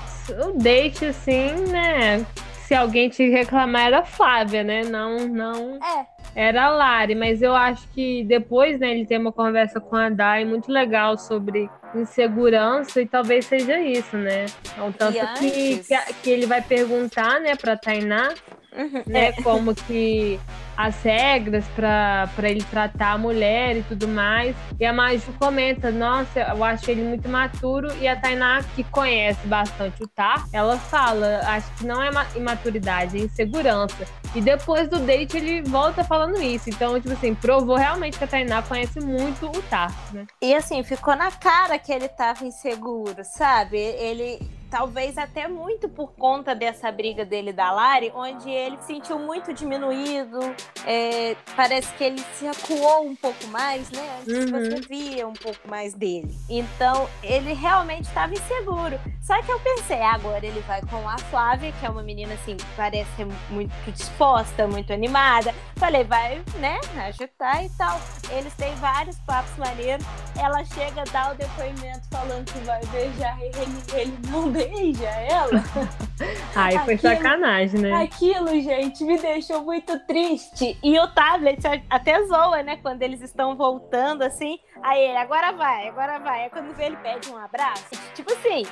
O 0.45 0.59
date, 0.59 1.07
assim, 1.07 1.53
né? 1.69 2.27
Se 2.67 2.75
alguém 2.75 3.09
te 3.09 3.29
reclamar, 3.31 3.87
era 3.87 3.99
a 4.01 4.05
Flávia, 4.05 4.65
né? 4.65 4.83
Não, 4.83 5.29
não. 5.29 5.77
É. 5.77 6.07
Era 6.35 6.65
a 6.65 6.71
Lari, 6.71 7.15
mas 7.15 7.41
eu 7.41 7.55
acho 7.55 7.89
que 7.93 8.25
depois, 8.25 8.79
né, 8.79 8.91
ele 8.91 9.07
tem 9.07 9.19
uma 9.19 9.33
conversa 9.33 9.81
com 9.81 9.97
a 9.97 10.11
Dai 10.11 10.45
muito 10.45 10.71
legal 10.71 11.17
sobre 11.17 11.71
insegurança 11.95 13.01
e 13.01 13.07
talvez 13.07 13.47
seja 13.47 13.81
isso, 13.81 14.17
né? 14.19 14.45
Então, 14.75 14.93
tanto 14.93 15.17
que, 15.39 15.79
que, 15.79 16.15
que, 16.23 16.31
ele 16.31 16.45
vai 16.45 16.61
perguntar, 16.61 17.41
né, 17.41 17.57
pra 17.57 17.75
Tainá 17.75 18.35
Uhum. 18.77 19.03
Né, 19.07 19.29
é. 19.29 19.33
Como 19.43 19.75
que 19.75 20.39
as 20.77 21.03
regras 21.03 21.65
para 21.75 22.29
ele 22.51 22.63
tratar 22.63 23.13
a 23.13 23.19
mulher 23.19 23.79
e 23.79 23.83
tudo 23.83 24.07
mais. 24.07 24.55
E 24.79 24.85
a 24.85 24.93
Maju 24.93 25.33
comenta: 25.39 25.91
Nossa, 25.91 26.41
eu 26.41 26.63
acho 26.63 26.91
ele 26.91 27.03
muito 27.03 27.29
maturo. 27.29 27.89
E 28.01 28.07
a 28.07 28.15
Tainá, 28.15 28.63
que 28.75 28.85
conhece 28.85 29.47
bastante 29.47 30.03
o 30.03 30.07
Tar, 30.07 30.47
ela 30.53 30.77
fala: 30.77 31.41
Acho 31.47 31.71
que 31.77 31.87
não 31.87 32.03
é 32.03 32.11
imaturidade, 32.37 33.17
é 33.17 33.21
insegurança. 33.21 34.07
E 34.35 34.41
depois 34.41 34.89
do 34.89 34.99
date 34.99 35.37
ele 35.37 35.63
volta 35.63 36.05
falando 36.05 36.41
isso. 36.43 36.69
Então, 36.69 37.01
tipo 37.01 37.15
assim, 37.15 37.35
provou 37.35 37.77
realmente 37.77 38.19
que 38.19 38.25
a 38.25 38.27
Tainá 38.27 38.61
conhece 38.61 39.01
muito 39.01 39.47
o 39.47 39.63
Tar, 39.63 39.91
né? 40.13 40.27
E 40.43 40.55
assim, 40.55 40.83
ficou 40.83 41.17
na 41.17 41.31
cara 41.31 41.79
que 41.79 41.91
ele 41.91 42.09
tava 42.09 42.45
inseguro, 42.45 43.25
sabe? 43.25 43.79
Ele 43.79 44.39
talvez 44.71 45.17
até 45.19 45.49
muito 45.49 45.89
por 45.89 46.13
conta 46.13 46.55
dessa 46.55 46.91
briga 46.91 47.25
dele 47.25 47.53
da 47.53 47.71
Lari, 47.71 48.13
onde 48.15 48.51
ele 48.51 48.77
se 48.79 48.97
sentiu 48.97 49.19
muito 49.19 49.53
diminuído, 49.53 50.39
é, 50.85 51.37
parece 51.55 51.93
que 51.95 52.05
ele 52.05 52.21
se 52.35 52.47
acuou 52.47 53.07
um 53.07 53.15
pouco 53.15 53.47
mais, 53.49 53.91
né? 53.91 54.19
Antes 54.21 54.51
uhum. 54.51 54.51
você 54.51 54.81
via 54.89 55.27
um 55.27 55.33
pouco 55.33 55.69
mais 55.69 55.95
dele. 55.95 56.35
Então, 56.49 57.09
ele 57.23 57.53
realmente 57.53 58.05
estava 58.05 58.33
inseguro. 58.33 58.99
Só 59.23 59.41
que 59.43 59.51
eu 59.51 59.59
pensei, 59.59 60.01
agora 60.03 60.47
ele 60.47 60.61
vai 60.61 60.81
com 60.83 61.09
a 61.09 61.19
Flávia, 61.19 61.73
que 61.73 61.85
é 61.85 61.91
uma 61.91 62.03
menina 62.03 62.35
assim, 62.35 62.57
parece 62.77 63.11
ser 63.17 63.27
muito 63.51 63.75
disposta, 63.93 64.69
muito 64.69 64.93
animada. 64.93 65.53
Falei, 65.77 66.05
vai, 66.05 66.41
né, 66.61 66.79
agitar 66.97 67.65
e 67.65 67.69
tal. 67.71 68.01
Eles 68.31 68.55
têm 68.55 68.73
vários 68.77 69.19
papos 69.21 69.57
maneiros. 69.57 70.07
ela 70.39 70.65
chega, 70.65 71.05
dá 71.11 71.33
o 71.33 71.35
depoimento 71.35 72.09
falando 72.09 72.45
que 72.53 72.59
vai 72.61 72.81
beijar 72.87 73.37
e 73.41 73.47
ele, 73.47 74.01
ele 74.01 74.19
não 74.31 74.53
beija 74.57 75.07
ela. 75.07 75.63
Ai, 76.57 76.79
foi 76.79 76.95
aquilo, 76.95 77.15
sacanagem, 77.15 77.81
né? 77.81 78.03
Aquilo, 78.03 78.49
gente, 78.61 79.05
me 79.05 79.19
deixou 79.19 79.63
muito 79.63 79.99
triste. 80.07 80.79
E 80.83 80.99
o 80.99 81.07
tablet 81.09 81.61
até 81.91 82.23
zoa, 82.25 82.63
né? 82.63 82.79
Quando 82.81 83.03
eles 83.03 83.21
estão 83.21 83.55
voltando 83.55 84.23
assim. 84.23 84.59
Aí 84.83 85.03
ele, 85.03 85.19
agora 85.19 85.53
vai, 85.53 85.89
agora 85.89 86.19
vai. 86.19 86.45
Aí 86.45 86.51
quando 86.51 86.75
vê, 86.75 86.87
ele 86.87 86.97
pede 86.97 87.31
um 87.31 87.37
abraço. 87.37 87.85
Tipo 88.15 88.33
assim, 88.33 88.65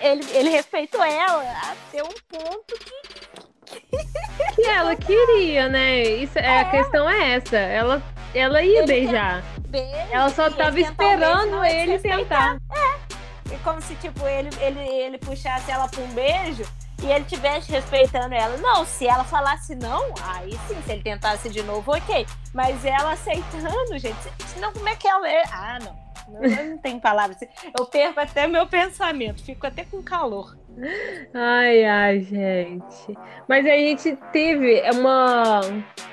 ele, 0.00 0.24
ele 0.32 0.50
respeitou 0.50 1.02
ela 1.02 1.42
até 1.70 2.02
um 2.02 2.14
ponto 2.28 2.74
que. 2.78 4.54
que 4.54 4.66
ela 4.66 4.94
queria, 4.96 5.68
né? 5.68 6.02
Isso, 6.02 6.38
é. 6.38 6.60
A 6.60 6.70
questão 6.70 7.08
é 7.08 7.32
essa. 7.32 7.56
Ela, 7.56 8.02
ela 8.34 8.62
ia 8.62 8.78
ele 8.78 8.86
beijar. 8.86 9.42
Beijo, 9.68 9.94
ela 10.10 10.28
só 10.30 10.50
tava 10.50 10.78
esperando 10.78 11.56
um 11.56 11.64
ele 11.64 11.98
tentar. 11.98 12.56
É. 12.74 13.17
E 13.52 13.58
como 13.58 13.80
se, 13.80 13.94
tipo, 13.96 14.26
ele, 14.26 14.50
ele, 14.60 14.80
ele 14.80 15.18
puxasse 15.18 15.70
ela 15.70 15.88
pra 15.88 16.00
um 16.02 16.08
beijo 16.08 16.64
e 17.02 17.06
ele 17.06 17.24
tivesse 17.24 17.70
respeitando 17.70 18.34
ela. 18.34 18.56
Não, 18.56 18.84
se 18.84 19.06
ela 19.06 19.24
falasse 19.24 19.74
não, 19.74 20.12
aí 20.22 20.52
sim, 20.66 20.80
se 20.84 20.92
ele 20.92 21.02
tentasse 21.02 21.48
de 21.48 21.62
novo, 21.62 21.92
ok. 21.92 22.26
Mas 22.52 22.84
ela 22.84 23.12
aceitando, 23.12 23.98
gente, 23.98 24.16
senão 24.46 24.72
como 24.72 24.88
é 24.88 24.96
que 24.96 25.06
ela 25.06 25.28
é? 25.28 25.42
Ah, 25.50 25.78
não. 25.82 26.08
Não 26.28 26.76
tenho 26.78 27.00
palavras. 27.00 27.38
Eu 27.78 27.86
perco 27.86 28.20
até 28.20 28.46
meu 28.46 28.66
pensamento, 28.66 29.42
fico 29.42 29.66
até 29.66 29.84
com 29.84 30.02
calor. 30.02 30.56
Ai, 31.32 31.84
ai, 31.84 32.20
gente. 32.20 33.18
Mas 33.48 33.64
a 33.66 33.70
gente 33.70 34.16
teve 34.32 34.82
uma. 34.92 35.60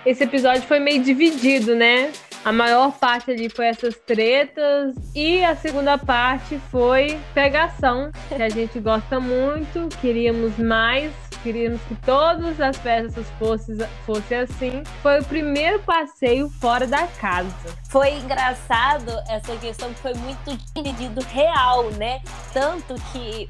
Esse 0.06 0.24
episódio 0.24 0.64
foi 0.64 0.80
meio 0.80 1.04
dividido, 1.04 1.76
né? 1.76 2.12
A 2.46 2.52
maior 2.52 2.92
parte 2.92 3.32
ali 3.32 3.50
foi 3.50 3.66
essas 3.66 3.96
tretas 3.96 4.96
e 5.16 5.44
a 5.44 5.56
segunda 5.56 5.98
parte 5.98 6.60
foi 6.70 7.20
pegação, 7.34 8.12
que 8.30 8.36
a 8.36 8.50
gente 8.50 8.80
gosta 8.80 9.20
muito, 9.20 9.90
queríamos 10.00 10.56
mais, 10.60 11.12
queríamos 11.42 11.82
que 11.88 11.96
todas 11.96 12.62
as 12.62 12.78
peças 12.78 13.26
fossem, 13.40 13.76
fossem 14.06 14.38
assim. 14.38 14.84
Foi 15.02 15.22
o 15.22 15.26
primeiro 15.26 15.80
passeio 15.80 16.48
fora 16.48 16.86
da 16.86 17.08
casa. 17.08 17.50
Foi 17.90 18.12
engraçado 18.12 19.12
essa 19.28 19.56
questão 19.58 19.92
que 19.92 20.00
foi 20.00 20.14
muito 20.14 20.56
dividido 20.76 21.22
real, 21.22 21.90
né? 21.94 22.22
Tanto 22.54 22.94
que 23.12 23.48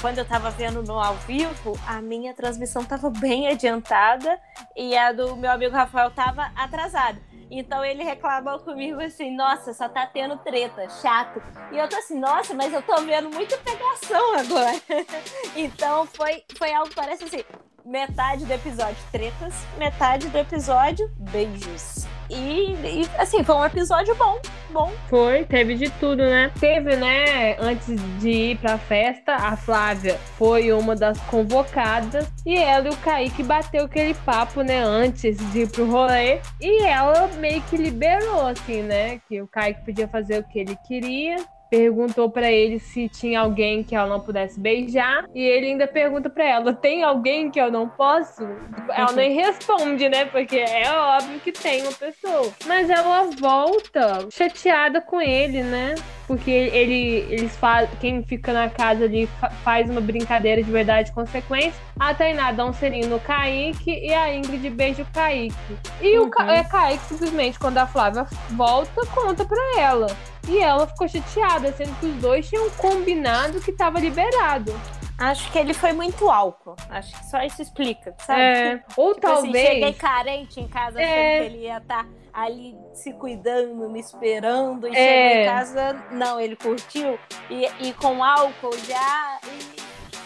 quando 0.00 0.16
eu 0.16 0.24
tava 0.24 0.48
vendo 0.48 0.82
no 0.82 0.98
ao 0.98 1.16
vivo, 1.26 1.78
a 1.86 2.00
minha 2.00 2.32
transmissão 2.32 2.86
tava 2.86 3.10
bem 3.10 3.48
adiantada 3.48 4.38
e 4.74 4.96
a 4.96 5.12
do 5.12 5.36
meu 5.36 5.50
amigo 5.50 5.74
Rafael 5.76 6.10
tava 6.10 6.50
atrasada. 6.56 7.18
Então 7.50 7.84
ele 7.84 8.04
reclamou 8.04 8.60
comigo 8.60 9.00
assim, 9.00 9.34
nossa, 9.34 9.74
só 9.74 9.88
tá 9.88 10.06
tendo 10.06 10.36
treta, 10.38 10.88
chato. 11.02 11.42
E 11.72 11.78
eu 11.78 11.88
tô 11.88 11.96
assim, 11.96 12.18
nossa, 12.18 12.54
mas 12.54 12.72
eu 12.72 12.80
tô 12.80 13.00
vendo 13.02 13.28
muita 13.28 13.58
pegação 13.58 14.34
agora. 14.38 14.80
então 15.56 16.06
foi, 16.06 16.44
foi 16.56 16.72
algo 16.72 16.88
que 16.88 16.94
parece 16.94 17.24
assim, 17.24 17.44
metade 17.84 18.44
do 18.44 18.52
episódio 18.52 18.96
tretas, 19.10 19.54
metade 19.78 20.28
do 20.28 20.38
episódio 20.38 21.10
beijos. 21.18 22.06
E, 22.30 22.74
e, 22.74 23.08
assim, 23.18 23.42
foi 23.42 23.56
um 23.56 23.64
episódio 23.64 24.14
bom, 24.14 24.40
bom. 24.70 24.92
Foi, 25.08 25.44
teve 25.44 25.74
de 25.74 25.90
tudo, 25.90 26.22
né? 26.22 26.52
Teve, 26.60 26.94
né, 26.94 27.56
antes 27.58 27.96
de 28.20 28.30
ir 28.30 28.58
pra 28.58 28.78
festa, 28.78 29.34
a 29.34 29.56
Flávia 29.56 30.16
foi 30.38 30.72
uma 30.72 30.94
das 30.94 31.18
convocadas 31.22 32.30
e 32.46 32.56
ela 32.56 32.86
e 32.86 32.90
o 32.90 32.96
Kaique 32.98 33.42
bateu 33.42 33.84
aquele 33.84 34.14
papo, 34.14 34.62
né, 34.62 34.80
antes 34.80 35.38
de 35.50 35.62
ir 35.62 35.70
pro 35.70 35.90
rolê. 35.90 36.40
E 36.60 36.84
ela 36.84 37.26
meio 37.38 37.60
que 37.62 37.76
liberou, 37.76 38.46
assim, 38.46 38.82
né, 38.82 39.20
que 39.28 39.42
o 39.42 39.48
Kaique 39.48 39.84
podia 39.84 40.06
fazer 40.06 40.38
o 40.38 40.44
que 40.44 40.60
ele 40.60 40.76
queria 40.86 41.36
perguntou 41.70 42.28
para 42.28 42.50
ele 42.50 42.80
se 42.80 43.08
tinha 43.08 43.40
alguém 43.40 43.84
que 43.84 43.94
ela 43.94 44.08
não 44.08 44.20
pudesse 44.20 44.58
beijar 44.58 45.24
e 45.34 45.42
ele 45.42 45.68
ainda 45.68 45.86
pergunta 45.86 46.28
para 46.28 46.44
ela: 46.44 46.72
"Tem 46.74 47.04
alguém 47.04 47.50
que 47.50 47.60
eu 47.60 47.70
não 47.70 47.88
posso?" 47.88 48.42
Ela 48.90 49.12
nem 49.12 49.34
responde, 49.34 50.08
né? 50.08 50.24
Porque 50.24 50.56
é 50.56 50.90
óbvio 50.90 51.38
que 51.40 51.52
tem 51.52 51.82
uma 51.82 51.92
pessoa. 51.92 52.52
Mas 52.66 52.90
ela 52.90 53.30
volta 53.38 54.26
chateada 54.30 55.00
com 55.00 55.20
ele, 55.20 55.62
né? 55.62 55.94
Porque 56.26 56.50
ele 56.50 57.26
eles 57.30 57.56
faz, 57.56 57.88
quem 58.00 58.22
fica 58.22 58.52
na 58.52 58.68
casa 58.68 59.04
ali 59.04 59.28
faz 59.62 59.88
uma 59.88 60.00
brincadeira 60.00 60.62
de 60.62 60.70
verdade 60.70 61.12
consequência. 61.12 61.80
A 61.98 62.12
Tainá 62.14 62.50
dá 62.50 62.64
um 62.64 62.72
selinho 62.72 63.08
no 63.08 63.20
Kaique 63.20 63.90
e 63.90 64.12
a 64.12 64.34
Ingrid 64.34 64.70
beija 64.70 65.02
o 65.02 65.06
Kaique. 65.12 65.54
E 66.00 66.18
uhum. 66.18 66.26
o 66.26 66.30
Ka 66.30 66.52
é, 66.52 66.64
Kaique 66.64 67.04
simplesmente 67.04 67.58
quando 67.58 67.78
a 67.78 67.86
Flávia 67.86 68.26
volta 68.50 69.06
conta 69.14 69.44
para 69.44 69.80
ela. 69.80 70.06
E 70.50 70.58
ela 70.58 70.84
ficou 70.84 71.06
chateada, 71.06 71.72
sendo 71.72 71.94
que 72.00 72.06
os 72.06 72.14
dois 72.16 72.48
tinham 72.48 72.68
combinado 72.70 73.60
que 73.60 73.70
estava 73.70 74.00
liberado. 74.00 74.72
Acho 75.16 75.52
que 75.52 75.58
ele 75.58 75.72
foi 75.72 75.92
muito 75.92 76.28
álcool. 76.28 76.74
Acho 76.88 77.16
que 77.16 77.24
só 77.26 77.40
isso 77.42 77.62
explica, 77.62 78.12
sabe? 78.18 78.40
É. 78.40 78.82
Ou 78.96 79.14
tipo 79.14 79.26
assim, 79.28 79.42
talvez. 79.42 79.64
Assim, 79.64 79.74
cheguei 79.74 79.92
carente 79.92 80.60
em 80.60 80.66
casa, 80.66 81.00
é. 81.00 81.04
achando 81.04 81.50
que 81.50 81.54
ele 81.54 81.64
ia 81.66 81.76
estar 81.76 82.04
tá 82.04 82.10
ali 82.32 82.74
se 82.94 83.12
cuidando, 83.12 83.88
me 83.88 84.00
esperando. 84.00 84.88
E 84.88 84.90
é. 84.90 84.94
cheguei 84.94 85.42
em 85.42 85.46
casa, 85.46 86.04
não, 86.10 86.40
ele 86.40 86.56
curtiu. 86.56 87.16
E, 87.48 87.66
e 87.86 87.92
com 87.92 88.24
álcool 88.24 88.76
já. 88.88 89.38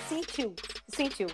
Sentiu. 0.08 0.54
Sentiu. 0.88 1.26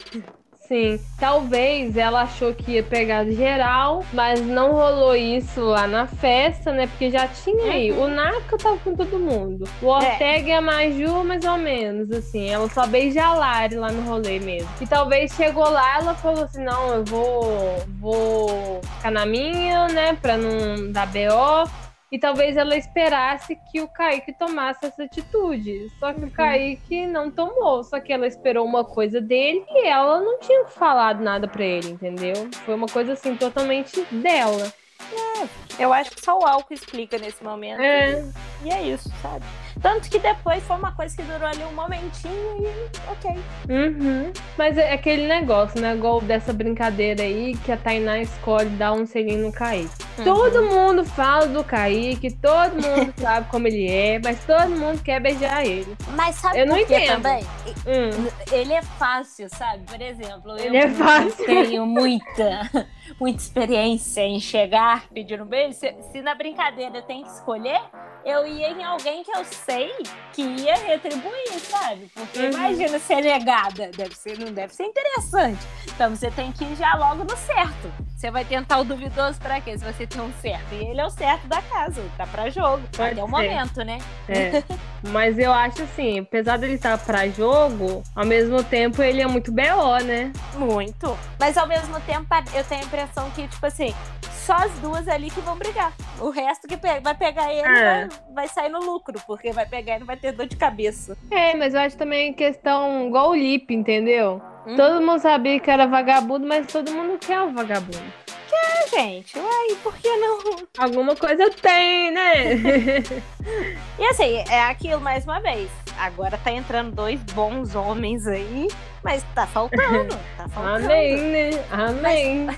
Sim, 0.71 1.01
talvez 1.19 1.97
ela 1.97 2.23
achou 2.23 2.55
que 2.55 2.75
ia 2.75 2.83
pegar 2.85 3.25
geral, 3.25 4.05
mas 4.13 4.41
não 4.41 4.71
rolou 4.71 5.17
isso 5.17 5.61
lá 5.61 5.89
na 5.89 6.07
festa, 6.07 6.71
né? 6.71 6.87
Porque 6.87 7.11
já 7.11 7.27
tinha 7.27 7.73
aí. 7.73 7.91
Uhum. 7.91 8.05
O 8.05 8.09
Naka 8.09 8.57
tava 8.57 8.77
com 8.77 8.95
todo 8.95 9.19
mundo. 9.19 9.69
O 9.83 9.87
é. 9.87 9.97
Ortega 9.97 10.47
é. 10.47 10.51
e 10.51 10.53
a 10.53 10.61
Maju, 10.61 11.25
mais 11.25 11.45
ou 11.45 11.59
menos, 11.59 12.13
assim. 12.13 12.49
Ela 12.49 12.69
só 12.69 12.87
beija 12.87 13.25
a 13.25 13.35
Lari 13.35 13.75
lá 13.75 13.91
no 13.91 14.03
rolê 14.03 14.39
mesmo. 14.39 14.71
E 14.81 14.87
talvez 14.87 15.33
chegou 15.33 15.69
lá, 15.69 15.99
ela 15.99 16.15
falou 16.15 16.45
assim: 16.45 16.63
não, 16.63 16.95
eu 16.95 17.05
vou, 17.05 17.85
vou 17.99 18.81
ficar 18.97 19.11
na 19.11 19.27
minha, 19.27 19.89
né? 19.89 20.17
Pra 20.23 20.37
não 20.37 20.93
dar 20.93 21.09
BO. 21.09 21.90
E 22.11 22.19
talvez 22.19 22.57
ela 22.57 22.77
esperasse 22.77 23.57
que 23.71 23.81
o 23.81 23.89
Kaique 23.89 24.33
tomasse 24.33 24.85
essa 24.85 25.05
atitude. 25.05 25.89
Só 25.99 26.13
que 26.13 26.21
uhum. 26.21 26.27
o 26.27 26.31
Kaique 26.31 27.07
não 27.07 27.31
tomou. 27.31 27.85
Só 27.85 28.01
que 28.01 28.13
ela 28.13 28.27
esperou 28.27 28.67
uma 28.67 28.85
coisa 28.85 29.21
dele 29.21 29.65
e 29.69 29.87
ela 29.87 30.21
não 30.21 30.39
tinha 30.41 30.67
falado 30.67 31.23
nada 31.23 31.47
para 31.47 31.65
ele, 31.65 31.91
entendeu? 31.91 32.35
Foi 32.65 32.75
uma 32.75 32.89
coisa 32.89 33.13
assim 33.13 33.37
totalmente 33.37 34.05
dela. 34.11 34.73
É, 35.13 35.85
eu 35.85 35.93
acho 35.93 36.11
que 36.11 36.21
só 36.21 36.39
o 36.39 36.45
álcool 36.45 36.75
explica 36.75 37.17
nesse 37.17 37.43
momento. 37.43 37.81
É. 37.81 38.23
E 38.65 38.71
é 38.71 38.83
isso, 38.83 39.09
sabe? 39.23 39.45
Tanto 39.83 40.11
que 40.11 40.19
depois 40.19 40.63
foi 40.65 40.77
uma 40.77 40.93
coisa 40.93 41.17
que 41.17 41.23
durou 41.23 41.47
ali 41.47 41.65
um 41.65 41.73
momentinho 41.73 42.35
e 42.61 43.11
ok. 43.11 43.31
Uhum. 43.69 44.33
Mas 44.57 44.77
é 44.77 44.93
aquele 44.93 45.27
negócio, 45.27 45.81
né? 45.81 45.95
Igual 45.95 46.21
dessa 46.21 46.53
brincadeira 46.53 47.23
aí 47.23 47.57
que 47.65 47.73
a 47.73 47.77
Tainá 47.77 48.19
escolhe 48.19 48.69
dar 48.71 48.93
um 48.93 49.07
selinho 49.07 49.47
no 49.47 49.53
Kaique. 49.53 49.91
Uhum. 50.19 50.25
Todo 50.25 50.63
mundo 50.65 51.05
fala 51.05 51.47
do 51.47 51.65
Kaique, 51.65 52.31
todo 52.31 52.75
mundo 52.75 53.15
sabe 53.19 53.49
como 53.49 53.67
ele 53.67 53.89
é, 53.89 54.21
mas 54.23 54.45
todo 54.45 54.71
mundo 54.71 55.03
quer 55.03 55.21
beijar 55.21 55.65
ele. 55.65 55.97
Mas 56.15 56.37
sabe 56.37 56.61
eu 56.61 56.67
por 56.67 56.87
que 56.87 57.07
também? 57.07 57.43
Hum. 57.87 58.29
Ele 58.53 58.73
é 58.75 58.83
fácil, 58.83 59.49
sabe? 59.49 59.85
Por 59.85 60.01
exemplo, 60.01 60.59
ele 60.59 60.77
eu 60.77 60.83
é 60.83 60.89
fácil. 60.91 61.47
tenho 61.47 61.87
muita, 61.87 62.71
muita 63.19 63.39
experiência 63.39 64.21
em 64.21 64.39
chegar 64.41 65.05
pedindo 65.09 65.45
beijo. 65.45 65.79
Se, 65.79 65.95
se 66.13 66.21
na 66.21 66.35
brincadeira 66.35 67.01
tenho 67.03 67.25
que 67.25 67.31
escolher, 67.31 67.81
eu 68.25 68.47
ia 68.47 68.71
em 68.71 68.85
alguém 68.85 69.23
que 69.23 69.31
eu 69.31 69.45
sei 69.45 69.93
que 70.33 70.43
ia 70.43 70.75
retribuir, 70.77 71.59
sabe? 71.61 72.11
Porque 72.15 72.39
uhum. 72.39 72.51
imagina 72.51 72.99
ser 72.99 73.23
negada, 73.23 73.91
deve 73.97 74.15
ser, 74.15 74.39
não 74.39 74.53
deve 74.53 74.75
ser 74.75 74.85
interessante. 74.85 75.61
Então 75.87 76.15
você 76.15 76.31
tem 76.31 76.53
que 76.53 76.65
ir 76.65 76.77
já 76.77 76.95
logo 76.95 77.25
no 77.25 77.37
certo. 77.37 77.93
Você 78.17 78.31
vai 78.31 78.45
tentar 78.45 78.79
o 78.79 78.85
duvidoso 78.85 79.39
para 79.41 79.63
quê? 79.63 79.79
Se 79.79 79.85
você 79.85 80.07
tem 80.07 80.21
um 80.21 80.31
certo. 80.43 80.75
E 80.75 80.85
ele 80.85 81.01
é 81.01 81.07
o 81.07 81.11
certo 81.11 81.47
da 81.47 81.63
casa, 81.63 82.03
tá 82.19 82.27
para 82.27 82.51
jogo. 82.51 82.83
Pode 82.95 83.13
Até 83.13 83.25
o 83.25 83.29
momento, 83.29 83.83
né? 83.83 83.99
É. 84.29 84.63
Mas 85.09 85.39
eu 85.39 85.51
acho 85.51 85.83
assim, 85.83 86.19
apesar 86.19 86.59
dele 86.59 86.75
estar 86.75 86.99
tá 86.99 87.05
para 87.05 87.27
jogo, 87.29 88.03
ao 88.15 88.27
mesmo 88.27 88.63
tempo 88.63 89.03
ele 89.03 89.23
é 89.23 89.27
muito 89.27 89.51
BO, 89.51 90.05
né? 90.05 90.33
Muito. 90.55 91.19
Mas 91.39 91.57
ao 91.57 91.67
mesmo 91.67 91.99
tempo 92.03 92.27
eu 92.55 92.63
tenho 92.65 92.83
a 92.83 92.85
impressão 92.85 93.31
que, 93.31 93.49
tipo 93.49 93.65
assim, 93.65 93.95
só 94.41 94.55
as 94.55 94.73
duas 94.79 95.07
ali 95.09 95.31
que 95.31 95.41
vão 95.41 95.57
brigar. 95.57 95.93
O 96.19 96.31
resto 96.31 96.67
que 96.67 96.77
vai 96.77 97.15
pegar 97.15 97.53
ele 97.53 97.67
é. 97.67 98.07
vai, 98.07 98.09
vai, 98.35 98.49
sair 98.49 98.69
no 98.69 98.81
lucro, 98.81 99.21
porque 99.27 99.53
vai 99.53 99.67
pegar 99.67 99.97
e 99.97 99.99
não 100.01 100.07
vai 100.07 100.17
ter 100.17 100.33
dor 100.33 100.47
de 100.47 100.57
cabeça. 100.57 101.17
É, 101.31 101.55
mas 101.55 101.75
eu 101.75 101.81
acho 101.81 101.97
também 101.97 102.33
questão 102.33 103.07
igual 103.07 103.31
o 103.31 103.35
Lip, 103.35 103.73
entendeu? 103.75 104.41
Hum. 104.67 104.77
Todo 104.77 105.01
mundo 105.01 105.21
sabia 105.21 105.59
que 105.61 105.71
era 105.71 105.87
vagabundo, 105.87 106.47
mas 106.47 106.67
todo 106.67 106.91
mundo 106.93 107.19
quer 107.19 107.41
o 107.41 107.53
vagabundo. 107.53 108.13
Quer, 108.49 108.89
gente. 108.91 109.39
Uai, 109.39 109.77
por 109.83 109.97
que 109.97 110.17
não? 110.17 110.39
Alguma 110.79 111.15
coisa 111.15 111.51
tem, 111.51 112.11
né? 112.11 112.55
e 113.99 114.05
assim, 114.05 114.45
é 114.51 114.63
aquilo 114.63 115.01
mais 115.01 115.25
uma 115.25 115.41
vez. 115.41 115.71
Agora 115.99 116.39
tá 116.39 116.51
entrando 116.51 116.93
dois 116.93 117.23
bons 117.33 117.75
homens 117.75 118.27
aí, 118.27 118.69
mas 119.03 119.25
tá 119.35 119.47
faltando. 119.47 120.17
Tá 120.37 120.49
faltando. 120.51 120.85
Amém, 120.85 121.17
né? 121.17 121.65
Amém. 121.71 122.45
Mas... 122.47 122.57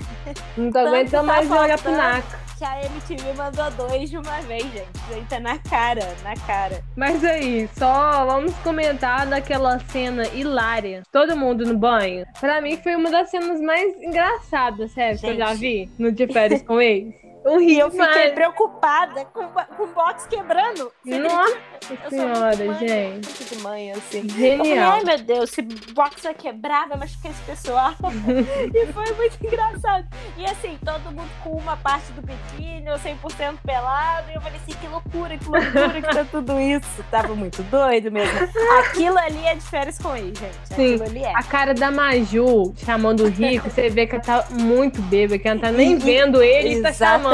Não 0.57 0.71
tô 0.71 0.79
aguentando 0.79 1.09
tá 1.09 1.23
mais 1.23 1.49
tá 1.49 1.77
pro 1.77 1.91
Naka 1.91 2.43
que 2.63 2.65
a 2.65 2.85
MTV 2.85 3.33
mandou 3.33 3.69
dois 3.71 4.09
de 4.09 4.17
uma 4.17 4.39
vez, 4.41 4.63
gente. 4.63 4.87
Isso 4.95 5.13
aí 5.13 5.25
tá 5.29 5.39
na 5.39 5.57
cara, 5.57 6.15
na 6.23 6.33
cara. 6.47 6.81
Mas 6.95 7.23
aí, 7.23 7.69
só 7.77 8.25
vamos 8.25 8.55
comentar 8.59 9.27
daquela 9.27 9.79
cena 9.79 10.25
hilária. 10.29 11.03
Todo 11.11 11.35
mundo 11.35 11.65
no 11.65 11.77
banho. 11.77 12.25
Pra 12.39 12.61
mim 12.61 12.77
foi 12.77 12.95
uma 12.95 13.11
das 13.11 13.29
cenas 13.29 13.59
mais 13.59 13.93
engraçadas, 14.01 14.91
sério, 14.91 15.19
que 15.19 15.27
eu 15.27 15.35
já 15.35 15.53
vi 15.53 15.91
no 15.97 16.09
De 16.09 16.25
Férias 16.25 16.61
com 16.61 16.79
Ex. 16.79 17.13
Um 17.45 17.59
rio, 17.59 17.81
eu 17.81 17.91
fiquei 17.91 18.31
preocupada 18.31 19.25
com, 19.25 19.47
com 19.47 19.83
o 19.83 19.87
box 19.87 20.27
quebrando. 20.27 20.91
Nossa 21.03 22.09
senhora, 22.09 22.73
gente. 22.75 23.43
De 23.43 23.61
mãe, 23.61 23.91
assim. 23.91 24.29
Genial. 24.29 24.53
Eu 24.53 24.65
falei, 24.65 24.79
Ai, 24.79 25.03
meu 25.03 25.17
Deus, 25.19 25.51
esse 25.51 25.61
box 25.93 26.23
vai 26.23 26.33
quebrar, 26.33 26.87
vai 26.87 26.97
machucar 26.97 27.31
esse 27.31 27.41
pessoal. 27.41 27.93
e 28.73 28.93
foi 28.93 29.13
muito 29.13 29.45
engraçado. 29.45 30.07
E 30.37 30.45
assim, 30.45 30.77
todo 30.83 31.11
mundo 31.11 31.29
com 31.43 31.51
uma 31.51 31.75
parte 31.77 32.11
do 32.13 32.21
biquíni, 32.21 32.89
ou 32.89 32.97
100% 32.97 33.57
pelado. 33.65 34.31
E 34.31 34.35
eu 34.35 34.41
falei 34.41 34.59
assim, 34.65 34.77
que 34.79 34.87
loucura, 34.87 35.37
que 35.37 35.45
loucura 35.45 36.01
que 36.01 36.15
tá 36.15 36.25
tudo 36.25 36.59
isso. 36.59 37.03
Tava 37.11 37.35
muito 37.35 37.61
doido 37.63 38.11
mesmo. 38.11 38.39
Aquilo 38.79 39.17
ali 39.17 39.45
é 39.45 39.55
de 39.55 39.61
férias 39.61 39.97
com 39.97 40.15
ele, 40.15 40.33
gente. 40.35 40.57
Sim. 40.65 40.95
Aquilo 40.95 41.03
ali 41.03 41.23
é. 41.23 41.33
A 41.35 41.43
cara 41.43 41.73
da 41.73 41.91
Maju 41.91 42.73
chamando 42.77 43.23
o 43.25 43.29
Rico, 43.29 43.69
você 43.69 43.89
vê 43.89 44.07
que 44.07 44.15
ela 44.15 44.23
tá 44.23 44.45
muito 44.51 45.01
bêbada, 45.01 45.37
que 45.37 45.47
ela 45.47 45.59
tá 45.59 45.71
nem 45.71 45.97
vendo 45.97 46.41
ele 46.41 46.75
e 46.75 46.81
tá 46.81 46.93
chamando. 46.93 47.32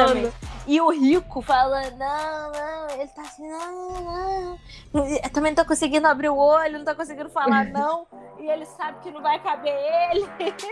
E 0.68 0.80
o 0.80 0.90
rico 0.92 1.42
fala, 1.42 1.82
não, 1.92 2.52
não, 2.52 2.90
ele 2.92 3.08
tá 3.08 3.24
assim, 3.24 3.50
não, 3.50 4.02
não. 4.02 4.60
Eu 4.94 5.30
também 5.32 5.52
não 5.52 5.64
tô 5.64 5.66
conseguindo 5.66 6.08
abrir 6.08 6.30
o 6.30 6.38
olho, 6.38 6.78
não 6.78 6.86
tô 6.86 6.96
conseguindo 6.96 7.30
falar 7.30 7.66
não. 7.74 8.06
e 8.40 8.48
ele 8.48 8.66
sabe 8.66 9.00
que 9.02 9.10
não 9.10 9.22
vai 9.22 9.40
caber 9.40 9.74
ele. 9.74 10.28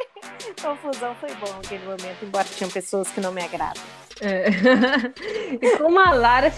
Confusão 0.61 1.15
foi 1.15 1.33
bom 1.35 1.51
naquele 1.51 1.83
momento, 1.85 2.23
embora 2.23 2.45
tinham 2.45 2.69
pessoas 2.69 3.09
que 3.09 3.19
não 3.19 3.31
me 3.31 3.41
agradam. 3.43 3.81
É. 4.21 4.49
e 5.61 5.77
como 5.77 5.99
a 5.99 6.11
Lara 6.11 6.51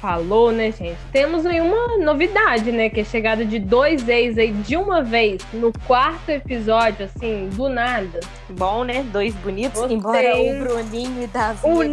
falou, 0.00 0.52
né, 0.52 0.70
gente? 0.72 0.98
Temos 1.12 1.46
aí 1.46 1.60
uma 1.60 1.96
novidade, 1.98 2.70
né? 2.72 2.90
Que 2.90 3.00
é 3.00 3.02
a 3.02 3.06
chegada 3.06 3.44
de 3.44 3.58
dois 3.58 4.08
ex 4.08 4.38
aí 4.38 4.52
de 4.52 4.76
uma 4.76 5.02
vez 5.02 5.40
no 5.52 5.72
quarto 5.86 6.30
episódio, 6.30 7.06
assim, 7.06 7.48
do 7.52 7.68
nada. 7.68 8.20
Bom, 8.50 8.84
né? 8.84 9.02
Dois 9.12 9.34
bonitos. 9.36 9.80
Gostei. 9.80 9.96
Embora 9.96 10.36
o 10.36 10.58
Bruninho 10.60 11.22
e 11.22 11.26
Davi. 11.26 11.60
O 11.64 11.82
do- 11.82 11.84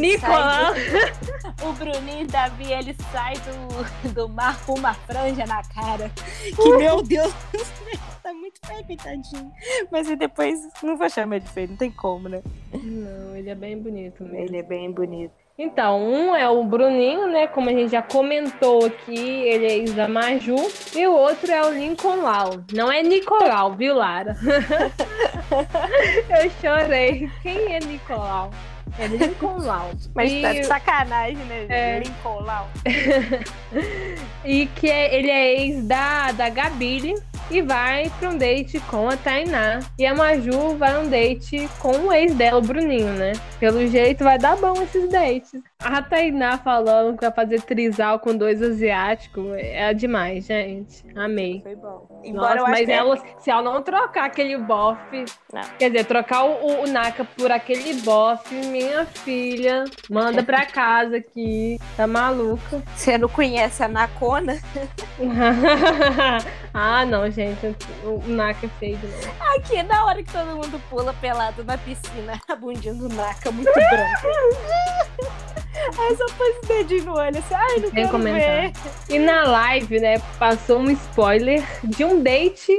O 1.70 1.74
Bruninho 1.74 2.22
e 2.24 2.26
Davi, 2.26 2.72
ele 2.74 2.96
sai 3.12 3.34
do, 3.36 4.10
do 4.12 4.30
mar 4.30 4.60
com 4.66 4.74
uma 4.74 4.94
franja 4.94 5.46
na 5.46 5.62
cara. 5.64 6.12
Que, 6.56 6.78
meu 6.78 7.02
Deus 7.02 7.34
do 7.52 7.60
céu, 7.60 8.13
tá 8.24 8.34
muito 8.34 8.60
feio, 8.66 8.86
coitadinho. 8.86 9.52
Mas 9.92 10.10
e 10.10 10.16
depois, 10.16 10.58
não 10.82 10.98
vou 10.98 11.10
chamar 11.10 11.40
de 11.40 11.50
feio, 11.50 11.70
não 11.70 11.78
tem 11.78 11.92
como, 11.92 12.30
né? 12.30 12.42
Não, 12.74 13.36
ele 13.36 13.50
é 13.50 13.56
bem 13.56 13.78
bonito 13.78 14.24
mesmo. 14.24 14.38
Ele 14.38 14.58
é 14.58 14.64
bem 14.64 14.90
bonito. 14.92 15.34
Então, 15.56 16.02
um 16.02 16.36
é 16.36 16.50
o 16.50 16.64
Bruninho, 16.64 17.28
né? 17.28 17.46
Como 17.46 17.70
a 17.70 17.74
gente 17.74 17.92
já 17.92 18.02
comentou 18.02 18.86
aqui, 18.86 19.16
ele 19.16 19.66
é 19.68 19.78
ex 19.78 19.94
da 19.94 20.08
Maju. 20.08 20.56
E 20.96 21.06
o 21.06 21.14
outro 21.14 21.52
é 21.52 21.64
o 21.64 21.70
Lincoln 21.70 22.22
Lau. 22.24 22.64
Não 22.74 22.92
é 22.92 23.04
Nicolau, 23.04 23.74
viu, 23.74 23.96
Lara? 23.96 24.36
Eu 25.52 26.50
chorei. 26.60 27.30
Quem 27.44 27.76
é 27.76 27.80
Nicolau? 27.80 28.50
É 28.98 29.06
Lincoln 29.06 29.60
Lau. 29.60 29.92
Mas 30.16 30.32
e, 30.32 30.42
tá 30.42 30.54
de 30.54 30.64
sacanagem, 30.64 31.38
né? 31.46 31.66
É. 31.70 32.00
Lincoln 32.00 32.40
lá. 32.42 32.68
e 34.44 34.66
que 34.66 34.90
é- 34.90 35.16
ele 35.16 35.30
é 35.30 35.62
ex 35.62 35.84
da, 35.86 36.32
da 36.32 36.50
Gabile 36.50 37.14
e 37.54 37.62
vai 37.62 38.12
pra 38.20 38.30
um 38.30 38.38
date 38.38 38.80
com 38.82 39.08
a 39.08 39.16
Tainá. 39.16 39.80
E 39.98 40.06
a 40.06 40.16
Maju 40.16 40.76
vai 40.76 40.98
um 40.98 41.08
date 41.08 41.70
com 41.80 41.92
o 42.08 42.14
ex 42.14 42.34
dela, 42.34 42.58
o 42.58 42.62
Bruninho, 42.62 43.14
né? 43.14 43.34
Pelo 43.60 43.86
jeito 43.88 44.24
vai 44.24 44.40
dar 44.40 44.58
bom 44.58 44.74
esses 44.82 45.10
dates. 45.10 45.62
A 45.80 46.02
Tainá 46.02 46.58
falando 46.58 47.16
que 47.16 47.22
vai 47.22 47.32
fazer 47.32 47.62
trisal 47.62 48.20
com 48.20 48.36
dois 48.36 48.62
asiáticos 48.62 49.46
é 49.58 49.94
demais, 49.94 50.46
gente. 50.46 51.04
Amei. 51.16 51.62
Foi 51.62 51.76
bom. 51.76 52.08
Nossa, 52.32 52.56
eu 52.56 52.64
acho 52.64 52.72
mas 52.72 52.86
que 52.86 52.92
ela, 52.92 53.24
se 53.38 53.52
ela 53.52 53.62
não 53.62 53.82
trocar 53.82 54.26
aquele 54.26 54.58
bofe, 54.58 55.26
Não. 55.52 55.62
quer 55.78 55.92
dizer, 55.92 56.06
trocar 56.06 56.46
o, 56.46 56.84
o 56.84 56.88
Naka 56.88 57.26
por 57.26 57.52
aquele 57.52 58.02
bofe, 58.02 58.56
minha 58.56 59.06
filha, 59.06 59.84
manda 60.10 60.42
pra 60.42 60.66
casa 60.66 61.18
aqui, 61.18 61.78
tá 61.98 62.08
maluca. 62.08 62.82
você 62.96 63.18
não 63.18 63.28
conhece 63.28 63.84
a 63.84 63.88
Nakona, 63.88 64.58
ah, 66.74 67.06
não, 67.06 67.30
gente, 67.30 67.43
o 68.04 68.10
o 68.10 68.28
Naka 68.28 68.66
é 68.66 68.70
feio 68.80 68.98
demais. 68.98 69.30
aqui 69.56 69.84
na 69.84 70.06
hora 70.06 70.24
que 70.24 70.32
todo 70.32 70.48
mundo 70.56 70.82
pula 70.90 71.14
pelado 71.14 71.64
na 71.64 71.78
piscina, 71.78 72.40
a 72.48 72.56
bundinha 72.56 72.94
do 72.94 73.10
Naka 73.10 73.52
muito 73.52 73.72
branca. 73.74 74.22
Aí 76.00 76.16
só 76.16 76.26
pôs 76.38 76.58
o 76.64 76.68
dedinho 76.68 77.06
no 77.06 77.18
olho 77.18 77.38
assim, 77.38 77.54
ai, 77.54 77.76
não 77.76 77.82
Sem 77.82 77.92
quero 77.92 78.10
comentário. 78.10 78.72
ver. 78.72 79.16
E 79.16 79.20
na 79.20 79.44
live, 79.44 80.00
né, 80.00 80.20
passou 80.40 80.80
um 80.80 80.90
spoiler 80.92 81.62
de 81.84 82.06
um 82.06 82.22
date 82.22 82.72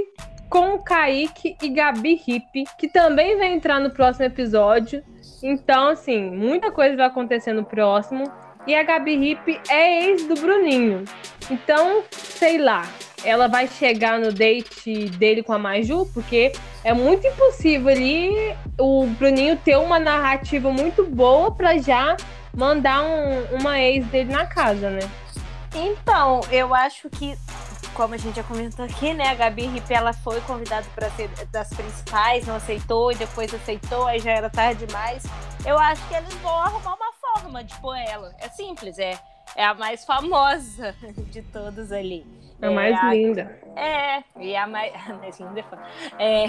com 0.48 0.74
o 0.74 0.78
Kaique 0.82 1.56
e 1.60 1.68
Gabi 1.68 2.22
Hip, 2.26 2.64
que 2.78 2.88
também 2.88 3.36
vai 3.36 3.52
entrar 3.52 3.80
no 3.80 3.90
próximo 3.90 4.24
episódio. 4.24 5.02
Então, 5.42 5.88
assim, 5.88 6.30
muita 6.30 6.70
coisa 6.70 6.96
vai 6.96 7.06
acontecer 7.06 7.52
no 7.52 7.64
próximo. 7.64 8.24
E 8.66 8.74
a 8.74 8.82
Gabi 8.82 9.12
Hip 9.12 9.60
é 9.68 10.06
ex 10.06 10.24
do 10.26 10.34
Bruninho. 10.36 11.04
Então, 11.50 12.02
sei 12.10 12.56
lá, 12.56 12.86
ela 13.24 13.48
vai 13.48 13.66
chegar 13.66 14.18
no 14.18 14.32
date 14.32 15.08
dele 15.10 15.42
com 15.42 15.52
a 15.52 15.58
Maju, 15.58 16.06
porque 16.12 16.52
é 16.82 16.92
muito 16.92 17.26
impossível 17.26 17.88
ali 17.88 18.54
o 18.78 19.06
Bruninho 19.06 19.56
ter 19.56 19.76
uma 19.76 19.98
narrativa 19.98 20.70
muito 20.70 21.04
boa 21.06 21.50
pra 21.50 21.78
já 21.78 22.16
mandar 22.54 23.02
um- 23.02 23.56
uma 23.60 23.80
ex 23.80 24.06
dele 24.06 24.32
na 24.32 24.46
casa, 24.46 24.90
né? 24.90 25.00
Então, 25.74 26.40
eu 26.52 26.72
acho 26.72 27.10
que, 27.10 27.36
como 27.94 28.14
a 28.14 28.16
gente 28.16 28.36
já 28.36 28.42
comentou 28.44 28.84
aqui, 28.84 29.12
né? 29.12 29.28
A 29.28 29.34
Gabi 29.34 29.66
Rip, 29.66 29.92
ela 29.92 30.12
foi 30.12 30.40
convidada 30.42 30.86
para 30.94 31.10
ser 31.10 31.28
das 31.50 31.68
principais, 31.70 32.46
não 32.46 32.56
aceitou, 32.56 33.10
e 33.10 33.16
depois 33.16 33.52
aceitou, 33.52 34.06
aí 34.06 34.20
já 34.20 34.30
era 34.32 34.48
tarde 34.50 34.86
demais. 34.86 35.24
Eu 35.66 35.78
acho 35.78 36.06
que 36.08 36.14
eles 36.14 36.32
vão 36.34 36.54
arrumar 36.60 36.94
uma 36.94 37.12
forma 37.20 37.64
de 37.64 37.74
pôr 37.80 37.96
ela. 37.96 38.32
É 38.38 38.48
simples, 38.48 38.98
é, 38.98 39.18
é 39.56 39.64
a 39.64 39.74
mais 39.74 40.04
famosa 40.04 40.94
de 41.30 41.42
todas 41.42 41.92
ali. 41.92 42.24
É 42.62 42.68
a 42.68 42.70
mais 42.70 42.96
a- 42.98 43.12
linda. 43.12 43.58
É, 43.76 44.22
e 44.40 44.54
a 44.56 44.66
mais. 44.66 44.92
A 45.10 45.14
mais 45.14 45.38
linda 45.40 45.64
é. 46.18 46.44
É, 46.44 46.46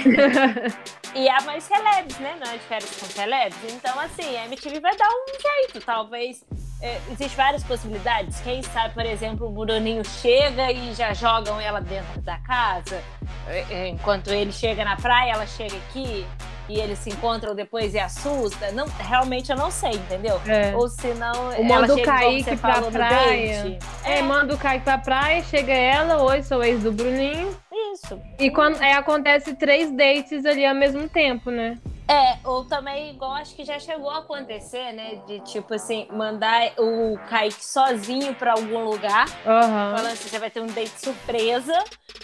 e 1.19 1.27
a 1.27 1.41
mais 1.41 1.63
celebres, 1.63 2.19
né? 2.19 2.37
Não 2.39 2.51
é 2.51 2.57
de 2.57 2.63
férias 2.63 2.99
com 2.99 3.05
celebres. 3.07 3.73
Então, 3.73 3.99
assim, 3.99 4.37
a 4.37 4.45
MTV 4.45 4.79
vai 4.79 4.95
dar 4.95 5.09
um 5.09 5.25
jeito, 5.41 5.83
talvez. 5.85 6.45
É, 6.81 6.97
Existem 7.07 7.27
várias 7.29 7.63
possibilidades. 7.63 8.39
Quem 8.41 8.61
sabe, 8.61 8.93
por 8.93 9.05
exemplo, 9.05 9.47
o 9.47 9.51
Bruninho 9.51 10.05
chega 10.05 10.71
e 10.71 10.93
já 10.93 11.13
jogam 11.13 11.59
ela 11.59 11.81
dentro 11.81 12.21
da 12.21 12.37
casa. 12.39 13.01
É, 13.47 13.65
é, 13.71 13.87
Enquanto 13.87 14.27
ele 14.31 14.51
chega 14.51 14.85
na 14.85 14.95
praia, 14.95 15.31
ela 15.31 15.47
chega 15.47 15.75
aqui 15.77 16.25
e 16.67 16.79
eles 16.79 16.99
se 16.99 17.09
encontram 17.09 17.53
depois 17.53 17.93
e 17.93 17.99
assusta. 17.99 18.71
Não, 18.71 18.85
realmente 18.99 19.51
eu 19.51 19.57
não 19.57 19.69
sei, 19.71 19.91
entendeu? 19.91 20.39
É. 20.47 20.75
Ou 20.75 20.87
se 20.87 21.07
não. 21.13 21.51
O 21.57 21.63
manda 21.63 21.93
o 21.93 22.01
Kaique 22.01 22.55
pra 22.57 22.81
praia. 22.81 23.63
date. 23.63 23.79
É, 24.03 24.21
manda 24.21 24.53
o 24.53 24.57
Kaique 24.57 24.83
pra 24.83 24.97
praia, 24.97 25.43
chega 25.43 25.73
ela, 25.73 26.21
oi, 26.23 26.43
sou 26.43 26.63
ex 26.63 26.83
do 26.83 26.91
Bruninho. 26.91 27.55
Isso. 27.93 28.19
E 28.39 28.49
quando 28.49 28.81
é, 28.81 28.93
acontece 28.93 29.53
três 29.55 29.91
dates 29.91 30.45
ali 30.45 30.65
ao 30.65 30.75
mesmo 30.75 31.07
tempo, 31.07 31.49
né? 31.49 31.77
É, 32.07 32.37
ou 32.43 32.63
também, 32.65 33.09
igual 33.11 33.31
acho 33.33 33.55
que 33.55 33.65
já 33.65 33.79
chegou 33.79 34.09
a 34.11 34.19
acontecer, 34.19 34.93
né? 34.93 35.15
De 35.27 35.39
tipo 35.39 35.73
assim, 35.73 36.07
mandar 36.11 36.71
o 36.77 37.17
Kaique 37.29 37.65
sozinho 37.65 38.33
pra 38.35 38.51
algum 38.53 38.83
lugar, 38.83 39.25
Aham. 39.45 39.95
falando 39.95 40.13
assim, 40.13 40.29
você 40.29 40.37
vai 40.37 40.51
ter 40.51 40.59
um 40.61 40.67
date 40.67 40.99
surpresa, 41.03 41.73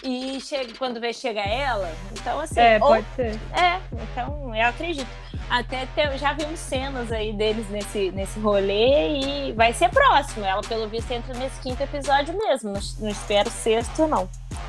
e 0.04 0.40
chega, 0.40 0.72
quando 0.78 1.00
vê, 1.00 1.12
chega 1.12 1.40
ela. 1.40 1.90
Então, 2.12 2.38
assim, 2.40 2.60
É, 2.60 2.78
ou- 2.80 2.88
pode 2.90 3.06
ser. 3.16 3.34
é, 3.52 3.80
então 3.92 4.54
eu 4.54 4.66
acredito. 4.68 5.08
Até 5.50 5.84
te- 5.86 6.16
já 6.16 6.32
vimos 6.32 6.60
cenas 6.60 7.10
aí 7.12 7.32
deles 7.32 7.68
nesse, 7.68 8.10
nesse 8.12 8.38
rolê 8.40 9.18
e 9.48 9.52
vai 9.52 9.72
ser 9.74 9.90
próximo. 9.90 10.44
Ela, 10.46 10.62
pelo 10.62 10.88
visto, 10.88 11.10
entra 11.10 11.34
nesse 11.34 11.60
quinto 11.60 11.82
episódio 11.82 12.34
mesmo. 12.38 12.72
Não, 12.72 12.80
não 13.00 13.08
espero 13.10 13.50
sexto, 13.50 14.06
não. 14.06 14.28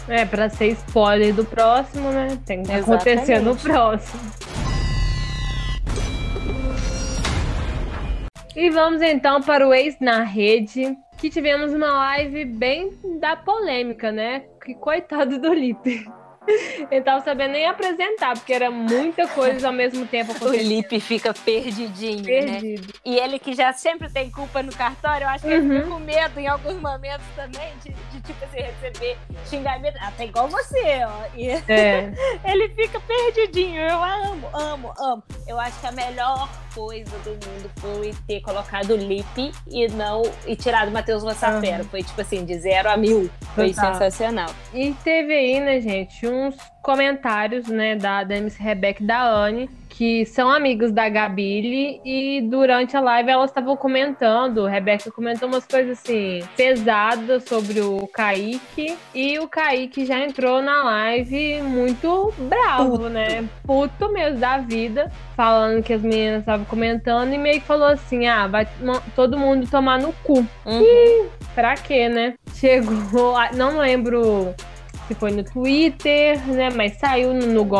É, 0.10 0.26
pra 0.26 0.50
ser 0.50 0.70
spoiler 0.74 1.34
do 1.34 1.46
próximo, 1.46 2.10
né? 2.12 2.38
Tem 2.46 2.64
que 2.64 2.72
acontecer 2.74 3.40
no 3.40 3.56
próximo. 3.56 4.20
E 8.56 8.70
vamos 8.70 9.02
então 9.02 9.42
para 9.42 9.68
o 9.68 9.74
Ex 9.74 9.98
na 10.00 10.22
Rede, 10.22 10.96
que 11.18 11.30
tivemos 11.30 11.74
uma 11.74 11.92
live 11.92 12.46
bem 12.46 12.92
da 13.20 13.36
polêmica, 13.36 14.12
né? 14.12 14.44
Que 14.64 14.76
coitado 14.76 15.40
do 15.40 15.52
Lipe. 15.52 16.06
Ele 16.48 17.02
tava 17.02 17.24
sabendo 17.24 17.52
nem 17.52 17.66
apresentar, 17.66 18.34
porque 18.34 18.54
era 18.54 18.70
muita 18.70 19.28
coisa 19.28 19.68
ao 19.68 19.74
mesmo 19.74 20.06
tempo. 20.06 20.34
O 20.44 20.56
Lipe 20.56 21.00
fica 21.00 21.34
perdidinho, 21.34 22.24
né? 22.24 22.60
Perdido. 22.60 22.88
né? 22.88 22.94
E 23.06 23.18
ele 23.18 23.40
que 23.40 23.54
já 23.54 23.72
sempre 23.72 24.10
tem 24.10 24.30
culpa 24.30 24.62
no 24.62 24.72
cartório, 24.74 25.26
eu 25.26 25.30
acho 25.30 25.46
que 25.46 25.54
uhum. 25.54 25.56
ele 25.56 25.76
fica 25.76 25.90
com 25.90 26.00
medo 26.00 26.40
em 26.40 26.48
alguns 26.48 26.82
momentos 26.82 27.26
também 27.36 27.74
de, 27.84 27.92
de 28.12 28.22
tipo 28.22 28.46
assim, 28.46 28.58
receber 28.58 29.18
xingamento. 29.46 29.98
Até 30.02 30.26
igual 30.26 30.48
você, 30.48 31.02
ó. 31.06 31.26
E 31.36 31.50
é. 31.50 32.12
ele 32.46 32.70
fica 32.70 33.00
perdidinho. 33.00 33.82
Eu 33.82 34.04
amo, 34.04 34.50
amo, 34.54 34.94
amo. 35.00 35.24
Eu 35.48 35.60
acho 35.60 35.80
que 35.80 35.88
a 35.88 35.92
melhor 35.92 36.50
coisa 36.74 37.18
do 37.20 37.30
mundo 37.32 37.72
foi 37.78 38.14
ter 38.28 38.42
colocado 38.42 38.92
o 38.92 38.98
Lipe 38.98 39.52
e 39.68 39.88
não 39.90 40.24
e 40.46 40.56
tirado 40.56 40.90
o 40.90 40.92
Matheus 40.92 41.24
Massafera. 41.24 41.84
Uhum. 41.84 41.90
Foi 41.90 42.04
tipo 42.04 42.20
assim, 42.20 42.46
de 42.46 42.58
zero 42.60 42.90
a 42.90 42.98
mil. 42.98 43.30
Foi 43.56 43.74
Total. 43.74 43.94
sensacional. 43.94 44.50
E 44.74 44.94
teve 45.04 45.34
aí, 45.34 45.60
né, 45.60 45.80
gente, 45.80 46.28
uns 46.34 46.56
comentários, 46.82 47.68
né, 47.68 47.96
da, 47.96 48.24
da 48.24 48.36
MC 48.36 48.62
Rebeca 48.62 49.02
e 49.02 49.08
da 49.08 49.24
Anne, 49.24 49.70
que 49.88 50.26
são 50.26 50.50
amigos 50.50 50.92
da 50.92 51.08
Gabile, 51.08 52.02
e 52.04 52.42
durante 52.42 52.98
a 52.98 53.00
live 53.00 53.30
elas 53.30 53.52
estavam 53.52 53.78
comentando, 53.78 54.66
Rebeca 54.66 55.12
comentou 55.12 55.48
umas 55.48 55.66
coisas 55.66 56.00
assim, 56.00 56.42
pesadas 56.58 57.44
sobre 57.44 57.80
o 57.80 58.08
Kaique, 58.08 58.98
e 59.14 59.38
o 59.40 59.48
Kaique 59.48 60.06
já 60.06 60.20
entrou 60.20 60.62
na 60.62 60.84
live 60.84 61.62
muito 61.62 62.34
bravo, 62.38 62.98
Puto. 62.98 63.10
né? 63.10 63.48
Puto 63.66 64.12
mesmo 64.12 64.40
da 64.40 64.58
vida, 64.58 65.12
falando 65.38 65.84
que 65.84 65.94
as 65.94 66.02
meninas 66.02 66.40
estavam 66.40 66.66
comentando, 66.66 67.32
e 67.32 67.38
meio 67.38 67.62
que 67.62 67.68
falou 67.68 67.88
assim: 67.88 68.26
ah, 68.26 68.48
vai 68.48 68.68
todo 69.16 69.38
mundo 69.38 69.70
tomar 69.70 70.00
no 70.00 70.12
cu. 70.24 70.40
Uhum. 70.66 70.82
E 70.82 71.26
pra 71.54 71.76
quê, 71.76 72.10
né? 72.10 72.34
Chegou, 72.56 73.36
não 73.56 73.78
lembro 73.78 74.54
se 75.08 75.16
foi 75.16 75.32
no 75.32 75.44
Twitter, 75.44 76.46
né? 76.48 76.70
Mas 76.70 76.98
saiu 76.98 77.34
no, 77.34 77.48
no 77.48 77.74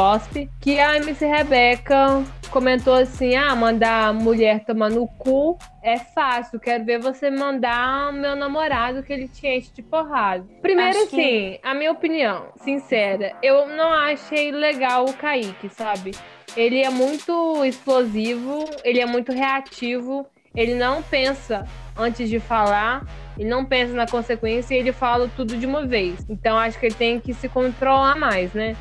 que 0.60 0.80
a 0.80 0.98
MC 0.98 1.26
Rebeca 1.26 2.24
comentou 2.52 2.94
assim: 2.94 3.36
ah, 3.36 3.56
mandar 3.56 4.10
a 4.10 4.14
mulher 4.14 4.64
tomar 4.64 4.90
no 4.90 5.08
cu 5.08 5.58
é 5.82 5.98
fácil. 5.98 6.60
Quero 6.60 6.86
ver 6.86 7.00
você 7.00 7.30
mandar 7.30 8.10
o 8.10 8.14
meu 8.14 8.36
namorado 8.36 9.04
que 9.04 9.12
ele 9.12 9.28
te 9.28 9.48
enche 9.48 9.72
de 9.74 9.82
porrada. 9.82 10.46
Primeiro, 10.62 10.92
Acho 10.92 11.08
assim, 11.08 11.18
que... 11.18 11.60
a 11.64 11.74
minha 11.74 11.92
opinião, 11.92 12.48
sincera, 12.58 13.34
eu 13.42 13.68
não 13.68 13.92
achei 13.92 14.52
legal 14.52 15.06
o 15.06 15.14
Kaique, 15.14 15.70
sabe? 15.70 16.12
Ele 16.56 16.82
é 16.82 16.90
muito 16.90 17.66
explosivo, 17.66 18.66
ele 18.84 19.00
é 19.00 19.06
muito 19.06 19.32
reativo, 19.32 20.26
ele 20.56 20.76
não 20.76 21.02
pensa 21.02 21.68
antes 21.98 22.30
de 22.30 22.40
falar, 22.40 23.06
ele 23.38 23.50
não 23.50 23.66
pensa 23.66 23.94
na 23.94 24.08
consequência 24.08 24.76
e 24.76 24.80
ele 24.80 24.92
fala 24.92 25.30
tudo 25.36 25.58
de 25.58 25.66
uma 25.66 25.86
vez. 25.86 26.26
Então 26.30 26.58
acho 26.58 26.80
que 26.80 26.88
ele 26.88 26.96
tem 26.96 27.20
que 27.20 27.34
se 27.34 27.50
controlar 27.50 28.16
mais, 28.16 28.54
né? 28.54 28.76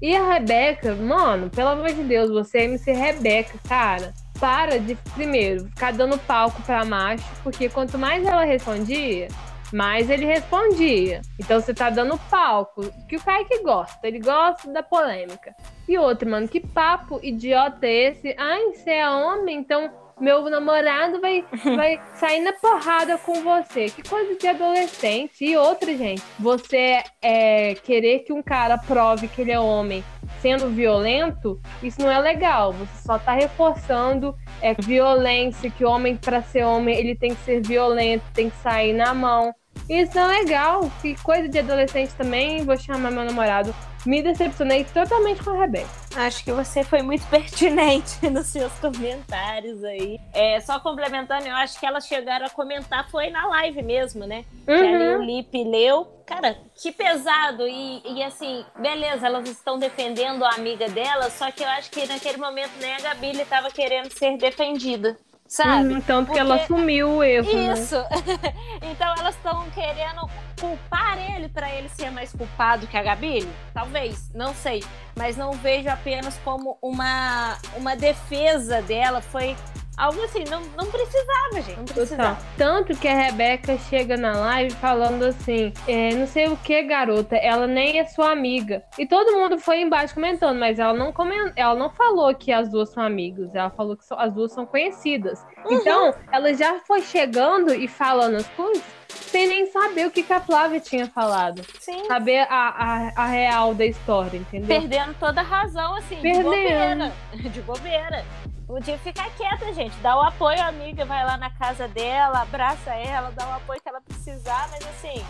E 0.00 0.14
a 0.14 0.34
Rebeca, 0.34 0.94
mano, 0.94 1.50
pelo 1.50 1.70
amor 1.70 1.88
de 1.88 2.02
Deus, 2.04 2.30
você 2.30 2.58
é 2.58 2.64
MC 2.64 2.92
Rebeca, 2.92 3.58
cara. 3.68 4.12
Para 4.38 4.78
de, 4.78 4.94
primeiro, 5.14 5.64
ficar 5.66 5.92
dando 5.92 6.16
palco 6.18 6.62
pra 6.62 6.84
macho, 6.84 7.24
porque 7.42 7.68
quanto 7.68 7.98
mais 7.98 8.24
ela 8.24 8.44
respondia, 8.44 9.26
mais 9.72 10.08
ele 10.08 10.24
respondia. 10.24 11.20
Então 11.36 11.60
você 11.60 11.74
tá 11.74 11.90
dando 11.90 12.16
palco, 12.30 12.88
que 13.08 13.16
o 13.16 13.20
Kaique 13.20 13.62
gosta, 13.64 14.06
ele 14.06 14.20
gosta 14.20 14.70
da 14.72 14.84
polêmica. 14.84 15.54
E 15.88 15.98
outro, 15.98 16.30
mano, 16.30 16.46
que 16.46 16.60
papo 16.60 17.18
idiota 17.20 17.84
é 17.84 18.10
esse? 18.10 18.36
Ai, 18.38 18.74
você 18.74 18.90
é 18.90 19.10
homem, 19.10 19.58
então 19.58 19.90
meu 20.20 20.48
namorado 20.48 21.20
vai, 21.20 21.44
vai 21.76 22.00
sair 22.16 22.40
na 22.40 22.52
porrada 22.52 23.18
com 23.18 23.42
você. 23.42 23.86
Que 23.86 24.02
coisa 24.02 24.36
de 24.36 24.46
adolescente. 24.46 25.44
E 25.44 25.56
outra, 25.56 25.96
gente, 25.96 26.22
você 26.38 27.02
é, 27.22 27.74
querer 27.74 28.20
que 28.20 28.32
um 28.32 28.42
cara 28.42 28.78
prove 28.78 29.28
que 29.28 29.42
ele 29.42 29.52
é 29.52 29.60
homem 29.60 30.04
sendo 30.40 30.68
violento, 30.68 31.60
isso 31.82 32.00
não 32.00 32.10
é 32.10 32.18
legal. 32.18 32.72
Você 32.72 33.02
só 33.06 33.18
tá 33.18 33.32
reforçando 33.32 34.34
é, 34.60 34.74
violência, 34.74 35.70
que 35.70 35.84
o 35.84 35.90
homem, 35.90 36.16
para 36.16 36.42
ser 36.42 36.64
homem, 36.64 36.96
ele 36.96 37.16
tem 37.16 37.34
que 37.34 37.42
ser 37.44 37.60
violento, 37.60 38.24
tem 38.34 38.50
que 38.50 38.56
sair 38.56 38.92
na 38.92 39.14
mão. 39.14 39.54
Isso 39.88 40.18
é 40.18 40.26
legal. 40.26 40.90
Que 41.00 41.14
coisa 41.22 41.48
de 41.48 41.58
adolescente 41.58 42.12
também. 42.14 42.64
Vou 42.64 42.76
chamar 42.76 43.10
meu 43.10 43.24
namorado 43.24 43.74
me 44.08 44.22
decepcionei 44.22 44.84
totalmente 44.84 45.42
com 45.42 45.50
a 45.50 45.58
Rebeca. 45.58 45.88
Acho 46.16 46.42
que 46.42 46.50
você 46.50 46.82
foi 46.82 47.02
muito 47.02 47.26
pertinente 47.28 48.28
nos 48.30 48.46
seus 48.46 48.72
comentários 48.74 49.84
aí. 49.84 50.18
É, 50.32 50.60
só 50.60 50.80
complementando, 50.80 51.46
eu 51.46 51.54
acho 51.54 51.78
que 51.78 51.86
elas 51.86 52.06
chegaram 52.06 52.46
a 52.46 52.50
comentar, 52.50 53.08
foi 53.10 53.30
na 53.30 53.46
live 53.46 53.82
mesmo, 53.82 54.26
né? 54.26 54.44
Uhum. 54.66 54.76
Que 54.76 54.86
ali 54.86 55.16
o 55.16 55.22
Lipe 55.22 55.64
leu. 55.64 56.06
Cara, 56.24 56.56
que 56.74 56.92
pesado. 56.92 57.66
E, 57.66 58.02
e 58.04 58.22
assim, 58.22 58.64
beleza, 58.78 59.26
elas 59.26 59.48
estão 59.48 59.78
defendendo 59.78 60.44
a 60.44 60.54
amiga 60.54 60.88
dela, 60.88 61.30
só 61.30 61.50
que 61.50 61.62
eu 61.62 61.68
acho 61.68 61.90
que 61.90 62.06
naquele 62.06 62.38
momento 62.38 62.72
nem 62.80 62.94
a 62.94 63.00
Gabi 63.00 63.32
estava 63.40 63.70
querendo 63.70 64.10
ser 64.10 64.36
defendida 64.38 65.16
sabe? 65.48 65.94
Hum, 65.94 66.00
tanto 66.00 66.26
Porque... 66.26 66.34
que 66.34 66.38
ela 66.38 66.56
assumiu 66.56 67.16
o 67.16 67.24
erro. 67.24 67.52
Né? 67.52 67.72
Isso. 67.72 67.96
Né? 67.96 68.54
então 68.92 69.14
elas 69.18 69.34
estão 69.34 69.68
querendo 69.70 70.28
culpar 70.60 71.18
ele 71.34 71.48
para 71.48 71.74
ele 71.74 71.88
ser 71.88 72.10
mais 72.10 72.30
culpado 72.32 72.86
que 72.86 72.96
a 72.96 73.02
Gabi? 73.02 73.48
Talvez, 73.72 74.30
não 74.34 74.54
sei. 74.54 74.84
Mas 75.16 75.36
não 75.36 75.52
vejo 75.52 75.88
apenas 75.88 76.38
como 76.44 76.76
uma, 76.82 77.56
uma 77.76 77.96
defesa 77.96 78.82
dela. 78.82 79.20
Foi 79.20 79.56
Algo 79.98 80.22
assim, 80.22 80.44
não, 80.44 80.62
não 80.76 80.86
precisava, 80.86 81.54
gente. 81.54 81.76
Não 81.76 81.84
precisava. 81.84 82.38
Tanto 82.56 82.96
que 82.96 83.08
a 83.08 83.14
Rebeca 83.14 83.76
chega 83.76 84.16
na 84.16 84.32
live 84.38 84.72
falando 84.76 85.24
assim: 85.24 85.72
é, 85.88 86.14
não 86.14 86.26
sei 86.26 86.46
o 86.46 86.56
que, 86.56 86.84
garota, 86.84 87.34
ela 87.34 87.66
nem 87.66 87.98
é 87.98 88.04
sua 88.04 88.30
amiga. 88.30 88.84
E 88.96 89.04
todo 89.04 89.36
mundo 89.36 89.58
foi 89.58 89.80
embaixo 89.80 90.14
comentando, 90.14 90.56
mas 90.56 90.78
ela 90.78 90.94
não, 90.94 91.12
coment... 91.12 91.52
ela 91.56 91.74
não 91.74 91.90
falou 91.90 92.32
que 92.32 92.52
as 92.52 92.70
duas 92.70 92.90
são 92.90 93.02
amigas. 93.02 93.52
Ela 93.56 93.70
falou 93.70 93.96
que 93.96 94.04
as 94.08 94.32
duas 94.32 94.52
são 94.52 94.64
conhecidas. 94.64 95.44
Uhum. 95.64 95.72
Então, 95.72 96.14
ela 96.30 96.54
já 96.54 96.78
foi 96.86 97.02
chegando 97.02 97.74
e 97.74 97.88
falando 97.88 98.36
as 98.36 98.46
coisas 98.50 98.97
sem 99.08 99.46
nem 99.46 99.66
saber 99.70 100.06
o 100.06 100.10
que, 100.10 100.22
que 100.22 100.32
a 100.32 100.40
Flávia 100.40 100.80
tinha 100.80 101.06
falado. 101.06 101.62
Sim. 101.80 102.04
Saber 102.06 102.46
a, 102.50 102.68
a, 102.68 103.12
a, 103.24 103.26
real 103.26 103.74
da 103.74 103.84
história, 103.84 104.36
entendeu? 104.36 104.68
Perdendo 104.68 105.14
toda 105.18 105.40
a 105.40 105.44
razão, 105.44 105.94
assim, 105.96 106.16
Perdendo. 106.20 106.38
de 106.38 106.44
bobeira. 106.44 107.12
De 107.50 107.60
bobeira. 107.62 108.24
Podia 108.66 108.98
ficar 108.98 109.30
quieta, 109.30 109.72
gente. 109.72 109.96
Dá 110.02 110.14
o 110.14 110.20
apoio 110.20 110.60
à 110.60 110.66
amiga, 110.66 111.04
vai 111.06 111.24
lá 111.24 111.38
na 111.38 111.48
casa 111.50 111.88
dela, 111.88 112.42
abraça 112.42 112.92
ela, 112.92 113.30
dá 113.30 113.48
o 113.48 113.52
apoio 113.54 113.80
que 113.80 113.88
ela 113.88 114.00
precisar, 114.00 114.68
mas 114.70 114.86
assim, 114.86 115.24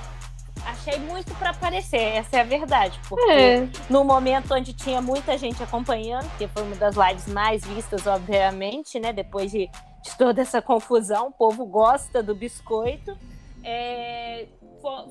achei 0.66 0.98
muito 0.98 1.32
para 1.36 1.50
aparecer, 1.50 2.16
essa 2.16 2.38
é 2.38 2.40
a 2.40 2.44
verdade. 2.44 2.98
Porque 3.08 3.30
é. 3.30 3.68
no 3.88 4.04
momento 4.04 4.52
onde 4.52 4.72
tinha 4.72 5.00
muita 5.00 5.38
gente 5.38 5.62
acompanhando, 5.62 6.28
que 6.36 6.48
foi 6.48 6.62
uma 6.62 6.76
das 6.76 6.96
lives 6.96 7.28
mais 7.28 7.64
vistas, 7.64 8.06
obviamente, 8.06 8.98
né? 8.98 9.12
Depois 9.12 9.52
de, 9.52 9.68
de 10.02 10.18
toda 10.18 10.42
essa 10.42 10.60
confusão, 10.60 11.28
o 11.28 11.32
povo 11.32 11.64
gosta 11.64 12.22
do 12.22 12.34
biscoito. 12.34 13.16
É, 13.70 14.46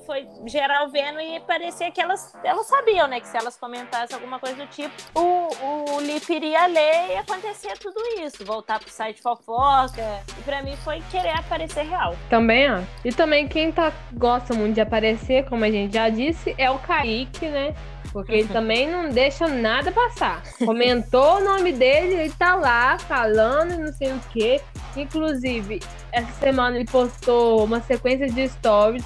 foi 0.04 0.26
geral 0.46 0.90
vendo 0.90 1.20
e 1.20 1.38
parecia 1.40 1.90
que 1.92 2.00
elas, 2.00 2.34
elas 2.42 2.66
sabiam, 2.66 3.06
né? 3.06 3.20
Que 3.20 3.28
se 3.28 3.36
elas 3.36 3.56
comentassem 3.56 4.16
alguma 4.16 4.40
coisa 4.40 4.56
do 4.56 4.66
tipo, 4.66 4.92
o, 5.14 5.48
o 5.94 6.00
Lip 6.00 6.28
iria 6.32 6.66
ler 6.66 7.12
e 7.12 7.16
acontecer 7.16 7.78
tudo 7.78 8.00
isso. 8.20 8.44
Voltar 8.44 8.80
pro 8.80 8.90
site 8.90 9.22
fofoca. 9.22 10.02
E 10.38 10.42
pra 10.42 10.62
mim 10.62 10.76
foi 10.78 11.00
querer 11.10 11.38
aparecer 11.38 11.84
real. 11.84 12.16
Também, 12.28 12.68
ó. 12.72 12.80
E 13.04 13.12
também 13.12 13.46
quem 13.46 13.70
tá, 13.70 13.92
gosta 14.14 14.54
muito 14.54 14.74
de 14.74 14.80
aparecer, 14.80 15.48
como 15.48 15.64
a 15.64 15.70
gente 15.70 15.94
já 15.94 16.08
disse, 16.08 16.54
é 16.58 16.68
o 16.70 16.78
Kaique, 16.78 17.46
né? 17.46 17.74
Porque 18.12 18.32
ele 18.32 18.48
também 18.48 18.90
não 18.90 19.10
deixa 19.10 19.46
nada 19.46 19.92
passar. 19.92 20.42
Comentou 20.64 21.36
o 21.36 21.44
nome 21.44 21.72
dele, 21.72 22.14
ele 22.14 22.30
tá 22.30 22.54
lá 22.54 22.98
falando 22.98 23.78
não 23.78 23.92
sei 23.92 24.12
o 24.12 24.20
quê. 24.32 24.60
Inclusive, 24.96 25.80
essa 26.12 26.32
semana 26.32 26.76
ele 26.76 26.86
postou 26.86 27.64
uma 27.64 27.80
sequência 27.80 28.28
de 28.28 28.48
stories 28.48 29.04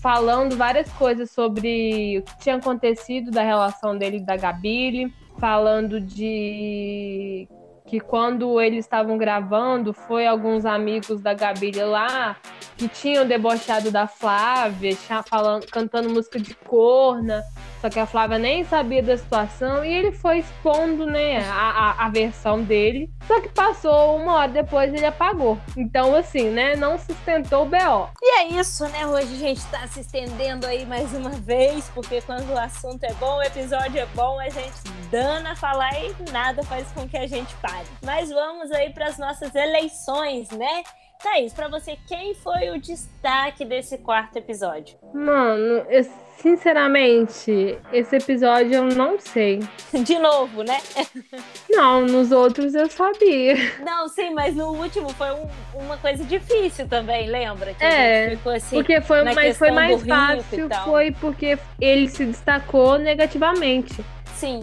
falando 0.00 0.56
várias 0.56 0.90
coisas 0.92 1.30
sobre 1.30 2.18
o 2.18 2.22
que 2.22 2.38
tinha 2.38 2.56
acontecido 2.56 3.30
da 3.30 3.42
relação 3.42 3.96
dele 3.96 4.18
e 4.18 4.24
da 4.24 4.36
Gabi, 4.36 5.12
falando 5.38 6.00
de 6.00 7.48
que 7.94 8.00
quando 8.00 8.60
eles 8.60 8.84
estavam 8.84 9.16
gravando, 9.16 9.92
foi 9.92 10.26
alguns 10.26 10.66
amigos 10.66 11.20
da 11.20 11.32
Gabi 11.32 11.70
lá 11.76 12.34
que 12.76 12.88
tinham 12.88 13.24
debochado 13.24 13.88
da 13.88 14.08
Flávia, 14.08 14.96
falando, 15.28 15.64
cantando 15.66 16.10
música 16.10 16.40
de 16.40 16.54
corna. 16.56 17.44
Só 17.80 17.88
que 17.88 18.00
a 18.00 18.06
Flávia 18.06 18.38
nem 18.38 18.64
sabia 18.64 19.02
da 19.02 19.16
situação 19.16 19.84
e 19.84 19.92
ele 19.92 20.10
foi 20.10 20.38
expondo, 20.38 21.06
né, 21.06 21.38
a, 21.48 21.70
a, 21.70 22.06
a, 22.06 22.08
versão 22.08 22.62
dele. 22.62 23.10
Só 23.28 23.40
que 23.40 23.50
passou 23.50 24.16
uma 24.16 24.36
hora 24.36 24.50
depois 24.50 24.92
ele 24.92 25.06
apagou. 25.06 25.56
Então, 25.76 26.16
assim, 26.16 26.48
né, 26.48 26.74
não 26.74 26.98
sustentou 26.98 27.62
o 27.62 27.66
BO. 27.66 28.08
E 28.20 28.40
é 28.40 28.48
isso, 28.58 28.88
né? 28.88 29.06
Hoje 29.06 29.34
a 29.34 29.38
gente 29.38 29.64
tá 29.66 29.86
se 29.86 30.00
estendendo 30.00 30.66
aí 30.66 30.86
mais 30.86 31.12
uma 31.12 31.30
vez, 31.30 31.90
porque 31.94 32.22
quando 32.22 32.50
o 32.50 32.58
assunto 32.58 33.04
é 33.04 33.12
bom, 33.20 33.36
o 33.36 33.42
episódio 33.42 34.00
é 34.00 34.06
bom, 34.14 34.40
a 34.40 34.48
gente 34.48 34.82
dana 35.10 35.54
falar 35.54 35.92
e 36.00 36.14
nada 36.32 36.62
faz 36.64 36.90
com 36.92 37.06
que 37.06 37.18
a 37.18 37.26
gente 37.26 37.54
pare. 37.56 37.83
Mas 38.02 38.30
vamos 38.30 38.70
aí 38.72 38.92
para 38.92 39.06
as 39.06 39.18
nossas 39.18 39.54
eleições, 39.54 40.48
né? 40.50 40.82
Thaís, 41.22 41.54
pra 41.54 41.68
você, 41.68 41.96
quem 42.06 42.34
foi 42.34 42.70
o 42.70 42.78
destaque 42.78 43.64
desse 43.64 43.96
quarto 43.96 44.36
episódio? 44.36 44.98
Mano, 45.14 45.86
eu, 45.88 46.04
sinceramente, 46.36 47.78
esse 47.90 48.16
episódio 48.16 48.74
eu 48.74 48.84
não 48.84 49.18
sei. 49.18 49.60
De 50.04 50.18
novo, 50.18 50.62
né? 50.62 50.78
Não, 51.70 52.02
nos 52.02 52.30
outros 52.30 52.74
eu 52.74 52.90
sabia. 52.90 53.56
Não, 53.80 54.06
sim, 54.06 54.34
mas 54.34 54.54
no 54.54 54.72
último 54.72 55.08
foi 55.14 55.30
um, 55.30 55.48
uma 55.74 55.96
coisa 55.96 56.22
difícil 56.24 56.86
também, 56.86 57.26
lembra? 57.26 57.72
Que 57.72 57.82
é, 57.82 58.38
assim, 58.54 58.76
porque 58.76 59.00
foi, 59.00 59.24
mas 59.24 59.56
foi 59.56 59.70
mais 59.70 60.02
fácil, 60.06 60.68
foi 60.84 61.10
porque 61.12 61.58
ele 61.80 62.08
se 62.08 62.26
destacou 62.26 62.98
negativamente. 62.98 64.04
Sim. 64.34 64.60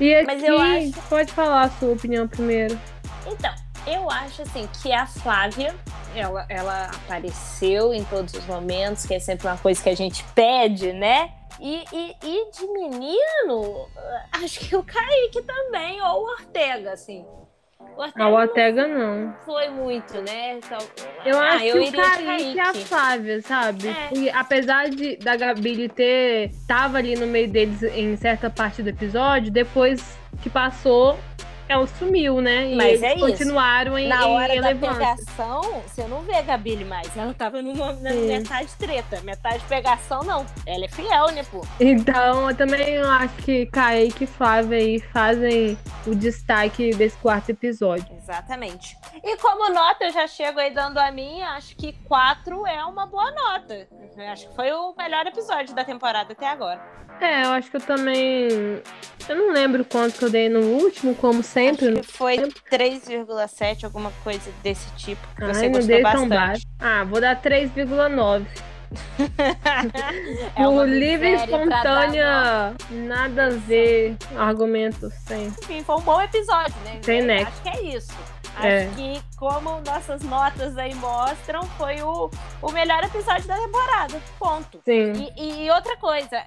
E 0.00 0.14
aqui, 0.14 0.26
mas 0.26 0.42
eu 0.42 0.58
acho... 0.58 0.92
pode 1.08 1.32
falar 1.32 1.62
a 1.62 1.70
sua 1.70 1.92
opinião 1.92 2.26
primeiro. 2.26 2.78
Então, 3.26 3.54
eu 3.86 4.10
acho 4.10 4.42
assim 4.42 4.68
que 4.82 4.92
a 4.92 5.06
Flávia, 5.06 5.74
ela, 6.14 6.46
ela 6.48 6.86
apareceu 6.86 7.94
em 7.94 8.04
todos 8.04 8.34
os 8.34 8.44
momentos, 8.46 9.06
que 9.06 9.14
é 9.14 9.20
sempre 9.20 9.46
uma 9.46 9.58
coisa 9.58 9.82
que 9.82 9.88
a 9.88 9.96
gente 9.96 10.24
pede, 10.34 10.92
né? 10.92 11.32
E, 11.60 11.84
e, 11.92 12.16
e 12.22 12.50
de 12.50 12.66
menino, 12.66 13.88
acho 14.32 14.60
que 14.60 14.74
o 14.74 14.82
Kaique 14.82 15.42
também, 15.42 16.02
ou 16.02 16.22
o 16.22 16.30
Ortega, 16.32 16.92
assim. 16.92 17.24
O 17.96 18.00
Ortega, 18.00 18.24
ah, 18.24 18.28
o 18.28 18.34
Ortega 18.34 18.88
não, 18.88 19.20
não. 19.20 19.34
Foi 19.44 19.68
muito, 19.68 20.14
né? 20.22 20.58
Então, 20.58 20.78
eu 21.24 21.38
ah, 21.38 21.50
acho 21.50 21.64
eu 21.64 21.82
que 21.82 21.88
o 21.90 21.92
Kaique 21.92 22.54
e 22.54 22.60
a 22.60 22.74
Flávia, 22.74 23.42
sabe? 23.42 23.88
É. 23.88 24.08
E, 24.12 24.30
apesar 24.30 24.90
de 24.90 25.16
da 25.16 25.36
Gabi 25.36 25.88
ter 25.88 26.50
tava 26.66 26.98
ali 26.98 27.14
no 27.14 27.26
meio 27.26 27.48
deles 27.48 27.82
em 27.82 28.16
certa 28.16 28.50
parte 28.50 28.82
do 28.82 28.88
episódio, 28.88 29.50
depois 29.50 30.18
que 30.42 30.50
passou, 30.50 31.16
ela 31.68 31.86
sumiu, 31.86 32.40
né? 32.40 32.72
E 32.72 32.76
Mas 32.76 33.02
é 33.02 33.14
continuaram 33.16 33.98
isso. 33.98 34.06
em 34.06 34.08
Na 34.08 34.26
hora 34.26 34.54
em 34.54 34.60
da 34.60 34.74
pegação, 34.74 35.82
você 35.86 36.04
não 36.04 36.20
vê 36.22 36.34
a 36.34 36.42
Gabi 36.42 36.84
mais. 36.84 37.16
Ela 37.16 37.32
tava 37.32 37.62
numa, 37.62 37.92
na 37.94 38.12
metade 38.12 38.68
treta. 38.78 39.20
Metade 39.22 39.62
pegação, 39.68 40.22
não. 40.24 40.44
Ela 40.66 40.84
é 40.84 40.88
fiel, 40.88 41.30
né, 41.30 41.44
pô? 41.50 41.64
Então, 41.80 42.50
eu 42.50 42.56
também 42.56 42.98
acho 42.98 43.34
que 43.36 43.66
Kaique 43.66 44.24
e 44.24 44.26
Flávia 44.26 44.78
aí 44.78 45.00
fazem 45.00 45.78
o 46.06 46.14
destaque 46.14 46.94
desse 46.94 47.16
quarto 47.18 47.50
episódio. 47.50 48.06
Exatamente. 48.16 48.96
E 49.22 49.36
como 49.38 49.72
nota, 49.72 50.04
eu 50.04 50.12
já 50.12 50.26
chego 50.26 50.58
aí 50.60 50.72
dando 50.72 50.98
a 50.98 51.10
minha. 51.10 51.50
Acho 51.50 51.76
que 51.76 51.92
quatro 52.04 52.66
é 52.66 52.84
uma 52.84 53.06
boa 53.06 53.30
nota. 53.30 53.88
Eu 54.16 54.28
acho 54.28 54.48
que 54.48 54.54
foi 54.54 54.72
o 54.72 54.94
melhor 54.96 55.26
episódio 55.26 55.74
da 55.74 55.84
temporada 55.84 56.32
até 56.32 56.48
agora. 56.48 56.80
É, 57.20 57.44
eu 57.44 57.50
acho 57.50 57.70
que 57.70 57.76
eu 57.76 57.80
também. 57.80 58.48
Eu 59.28 59.36
não 59.36 59.52
lembro 59.52 59.84
quanto 59.84 60.18
que 60.18 60.24
eu 60.24 60.30
dei 60.30 60.48
no 60.48 60.60
último, 60.60 61.14
como 61.14 61.42
sempre. 61.42 62.00
Acho 62.00 62.00
que 62.00 62.12
foi 62.12 62.36
3,7, 62.38 63.84
alguma 63.84 64.10
coisa 64.22 64.50
desse 64.62 64.90
tipo. 64.96 65.22
Que 65.36 65.44
Ai, 65.44 65.70
você 65.70 66.02
tão 66.02 66.28
baixo. 66.28 66.64
Ah, 66.78 67.04
vou 67.04 67.20
dar 67.20 67.40
3,9. 67.40 68.46
é 70.56 70.68
o 70.68 70.84
livre 70.84 71.28
e 71.28 71.34
espontânea, 71.34 72.74
nada 72.90 73.46
a 73.46 73.50
ver, 73.50 74.16
argumentos 74.36 75.12
sem. 75.26 75.46
Enfim, 75.46 75.82
foi 75.82 75.96
um 75.96 76.00
bom 76.00 76.20
episódio, 76.20 76.74
né? 76.84 77.00
Sem 77.02 77.22
nexo. 77.22 77.52
Acho 77.52 77.62
que 77.62 77.68
é 77.68 77.96
isso. 77.96 78.12
Acho 78.56 78.66
é. 78.66 78.86
que, 78.94 79.22
como 79.36 79.80
nossas 79.80 80.22
notas 80.22 80.78
aí 80.78 80.94
mostram, 80.94 81.62
foi 81.76 82.00
o, 82.02 82.30
o 82.62 82.72
melhor 82.72 83.02
episódio 83.02 83.46
da 83.48 83.56
temporada. 83.56 84.20
Ponto. 84.38 84.80
Sim. 84.84 85.12
E, 85.36 85.64
e 85.64 85.70
outra 85.70 85.96
coisa, 85.96 86.42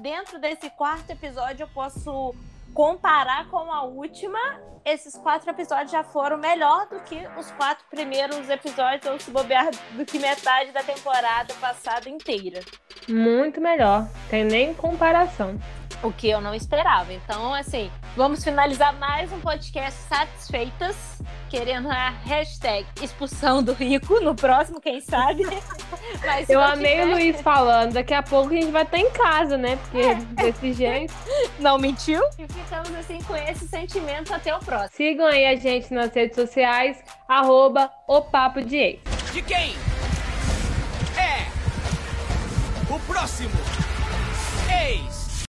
dentro 0.00 0.40
desse 0.40 0.68
quarto 0.70 1.10
episódio 1.10 1.64
eu 1.64 1.68
posso 1.68 2.34
comparar 2.74 3.48
com 3.48 3.72
a 3.72 3.84
última, 3.84 4.38
esses 4.84 5.16
quatro 5.16 5.48
episódios 5.48 5.92
já 5.92 6.02
foram 6.02 6.36
melhor 6.36 6.88
do 6.88 7.00
que 7.00 7.24
os 7.38 7.50
quatro 7.52 7.84
primeiros 7.88 8.50
episódios, 8.50 9.06
ou 9.06 9.18
se 9.18 9.30
bobear, 9.30 9.70
do 9.92 10.04
que 10.04 10.18
metade 10.18 10.72
da 10.72 10.82
temporada 10.82 11.54
passada 11.54 12.08
inteira. 12.08 12.60
Muito 13.08 13.60
melhor, 13.60 14.06
tem 14.28 14.44
nem 14.44 14.74
comparação. 14.74 15.58
O 16.02 16.12
que 16.12 16.28
eu 16.28 16.40
não 16.40 16.54
esperava. 16.54 17.12
Então, 17.12 17.54
assim, 17.54 17.90
vamos 18.16 18.44
finalizar 18.44 18.92
mais 18.98 19.32
um 19.32 19.40
podcast 19.40 19.98
satisfeitas 20.08 20.96
querendo 21.48 21.88
a 21.88 22.10
hashtag 22.24 22.84
expulsão 23.00 23.62
do 23.62 23.72
rico 23.72 24.18
no 24.20 24.34
próximo, 24.34 24.80
quem 24.80 25.00
sabe. 25.00 25.44
Mas 26.26 26.50
eu 26.50 26.60
amei 26.60 26.96
tiver... 26.96 27.06
o 27.06 27.10
Luiz 27.12 27.40
falando. 27.40 27.92
Daqui 27.92 28.12
a 28.12 28.22
pouco 28.22 28.52
a 28.52 28.56
gente 28.56 28.72
vai 28.72 28.82
estar 28.82 28.98
em 28.98 29.10
casa, 29.10 29.56
né? 29.56 29.76
Porque 29.76 29.98
é. 29.98 30.14
desse 30.50 30.72
jeito. 30.72 31.14
Não 31.60 31.78
mentiu? 31.78 32.20
E 32.38 32.46
ficamos 32.52 32.92
assim 32.96 33.22
com 33.22 33.36
esse 33.36 33.68
sentimento 33.68 34.34
até 34.34 34.54
o 34.54 34.58
próximo. 34.58 34.90
Sigam 34.96 35.26
aí 35.26 35.46
a 35.46 35.54
gente 35.54 35.94
nas 35.94 36.12
redes 36.12 36.34
sociais, 36.34 37.00
arroba 37.28 37.88
o 38.08 38.20
Papo 38.20 38.60
de 38.60 38.76
Ex. 38.76 39.00
De 39.32 39.42
quem? 39.42 39.76
É 41.16 41.46
o 42.92 42.98
próximo 43.00 43.50
ex 44.68 45.23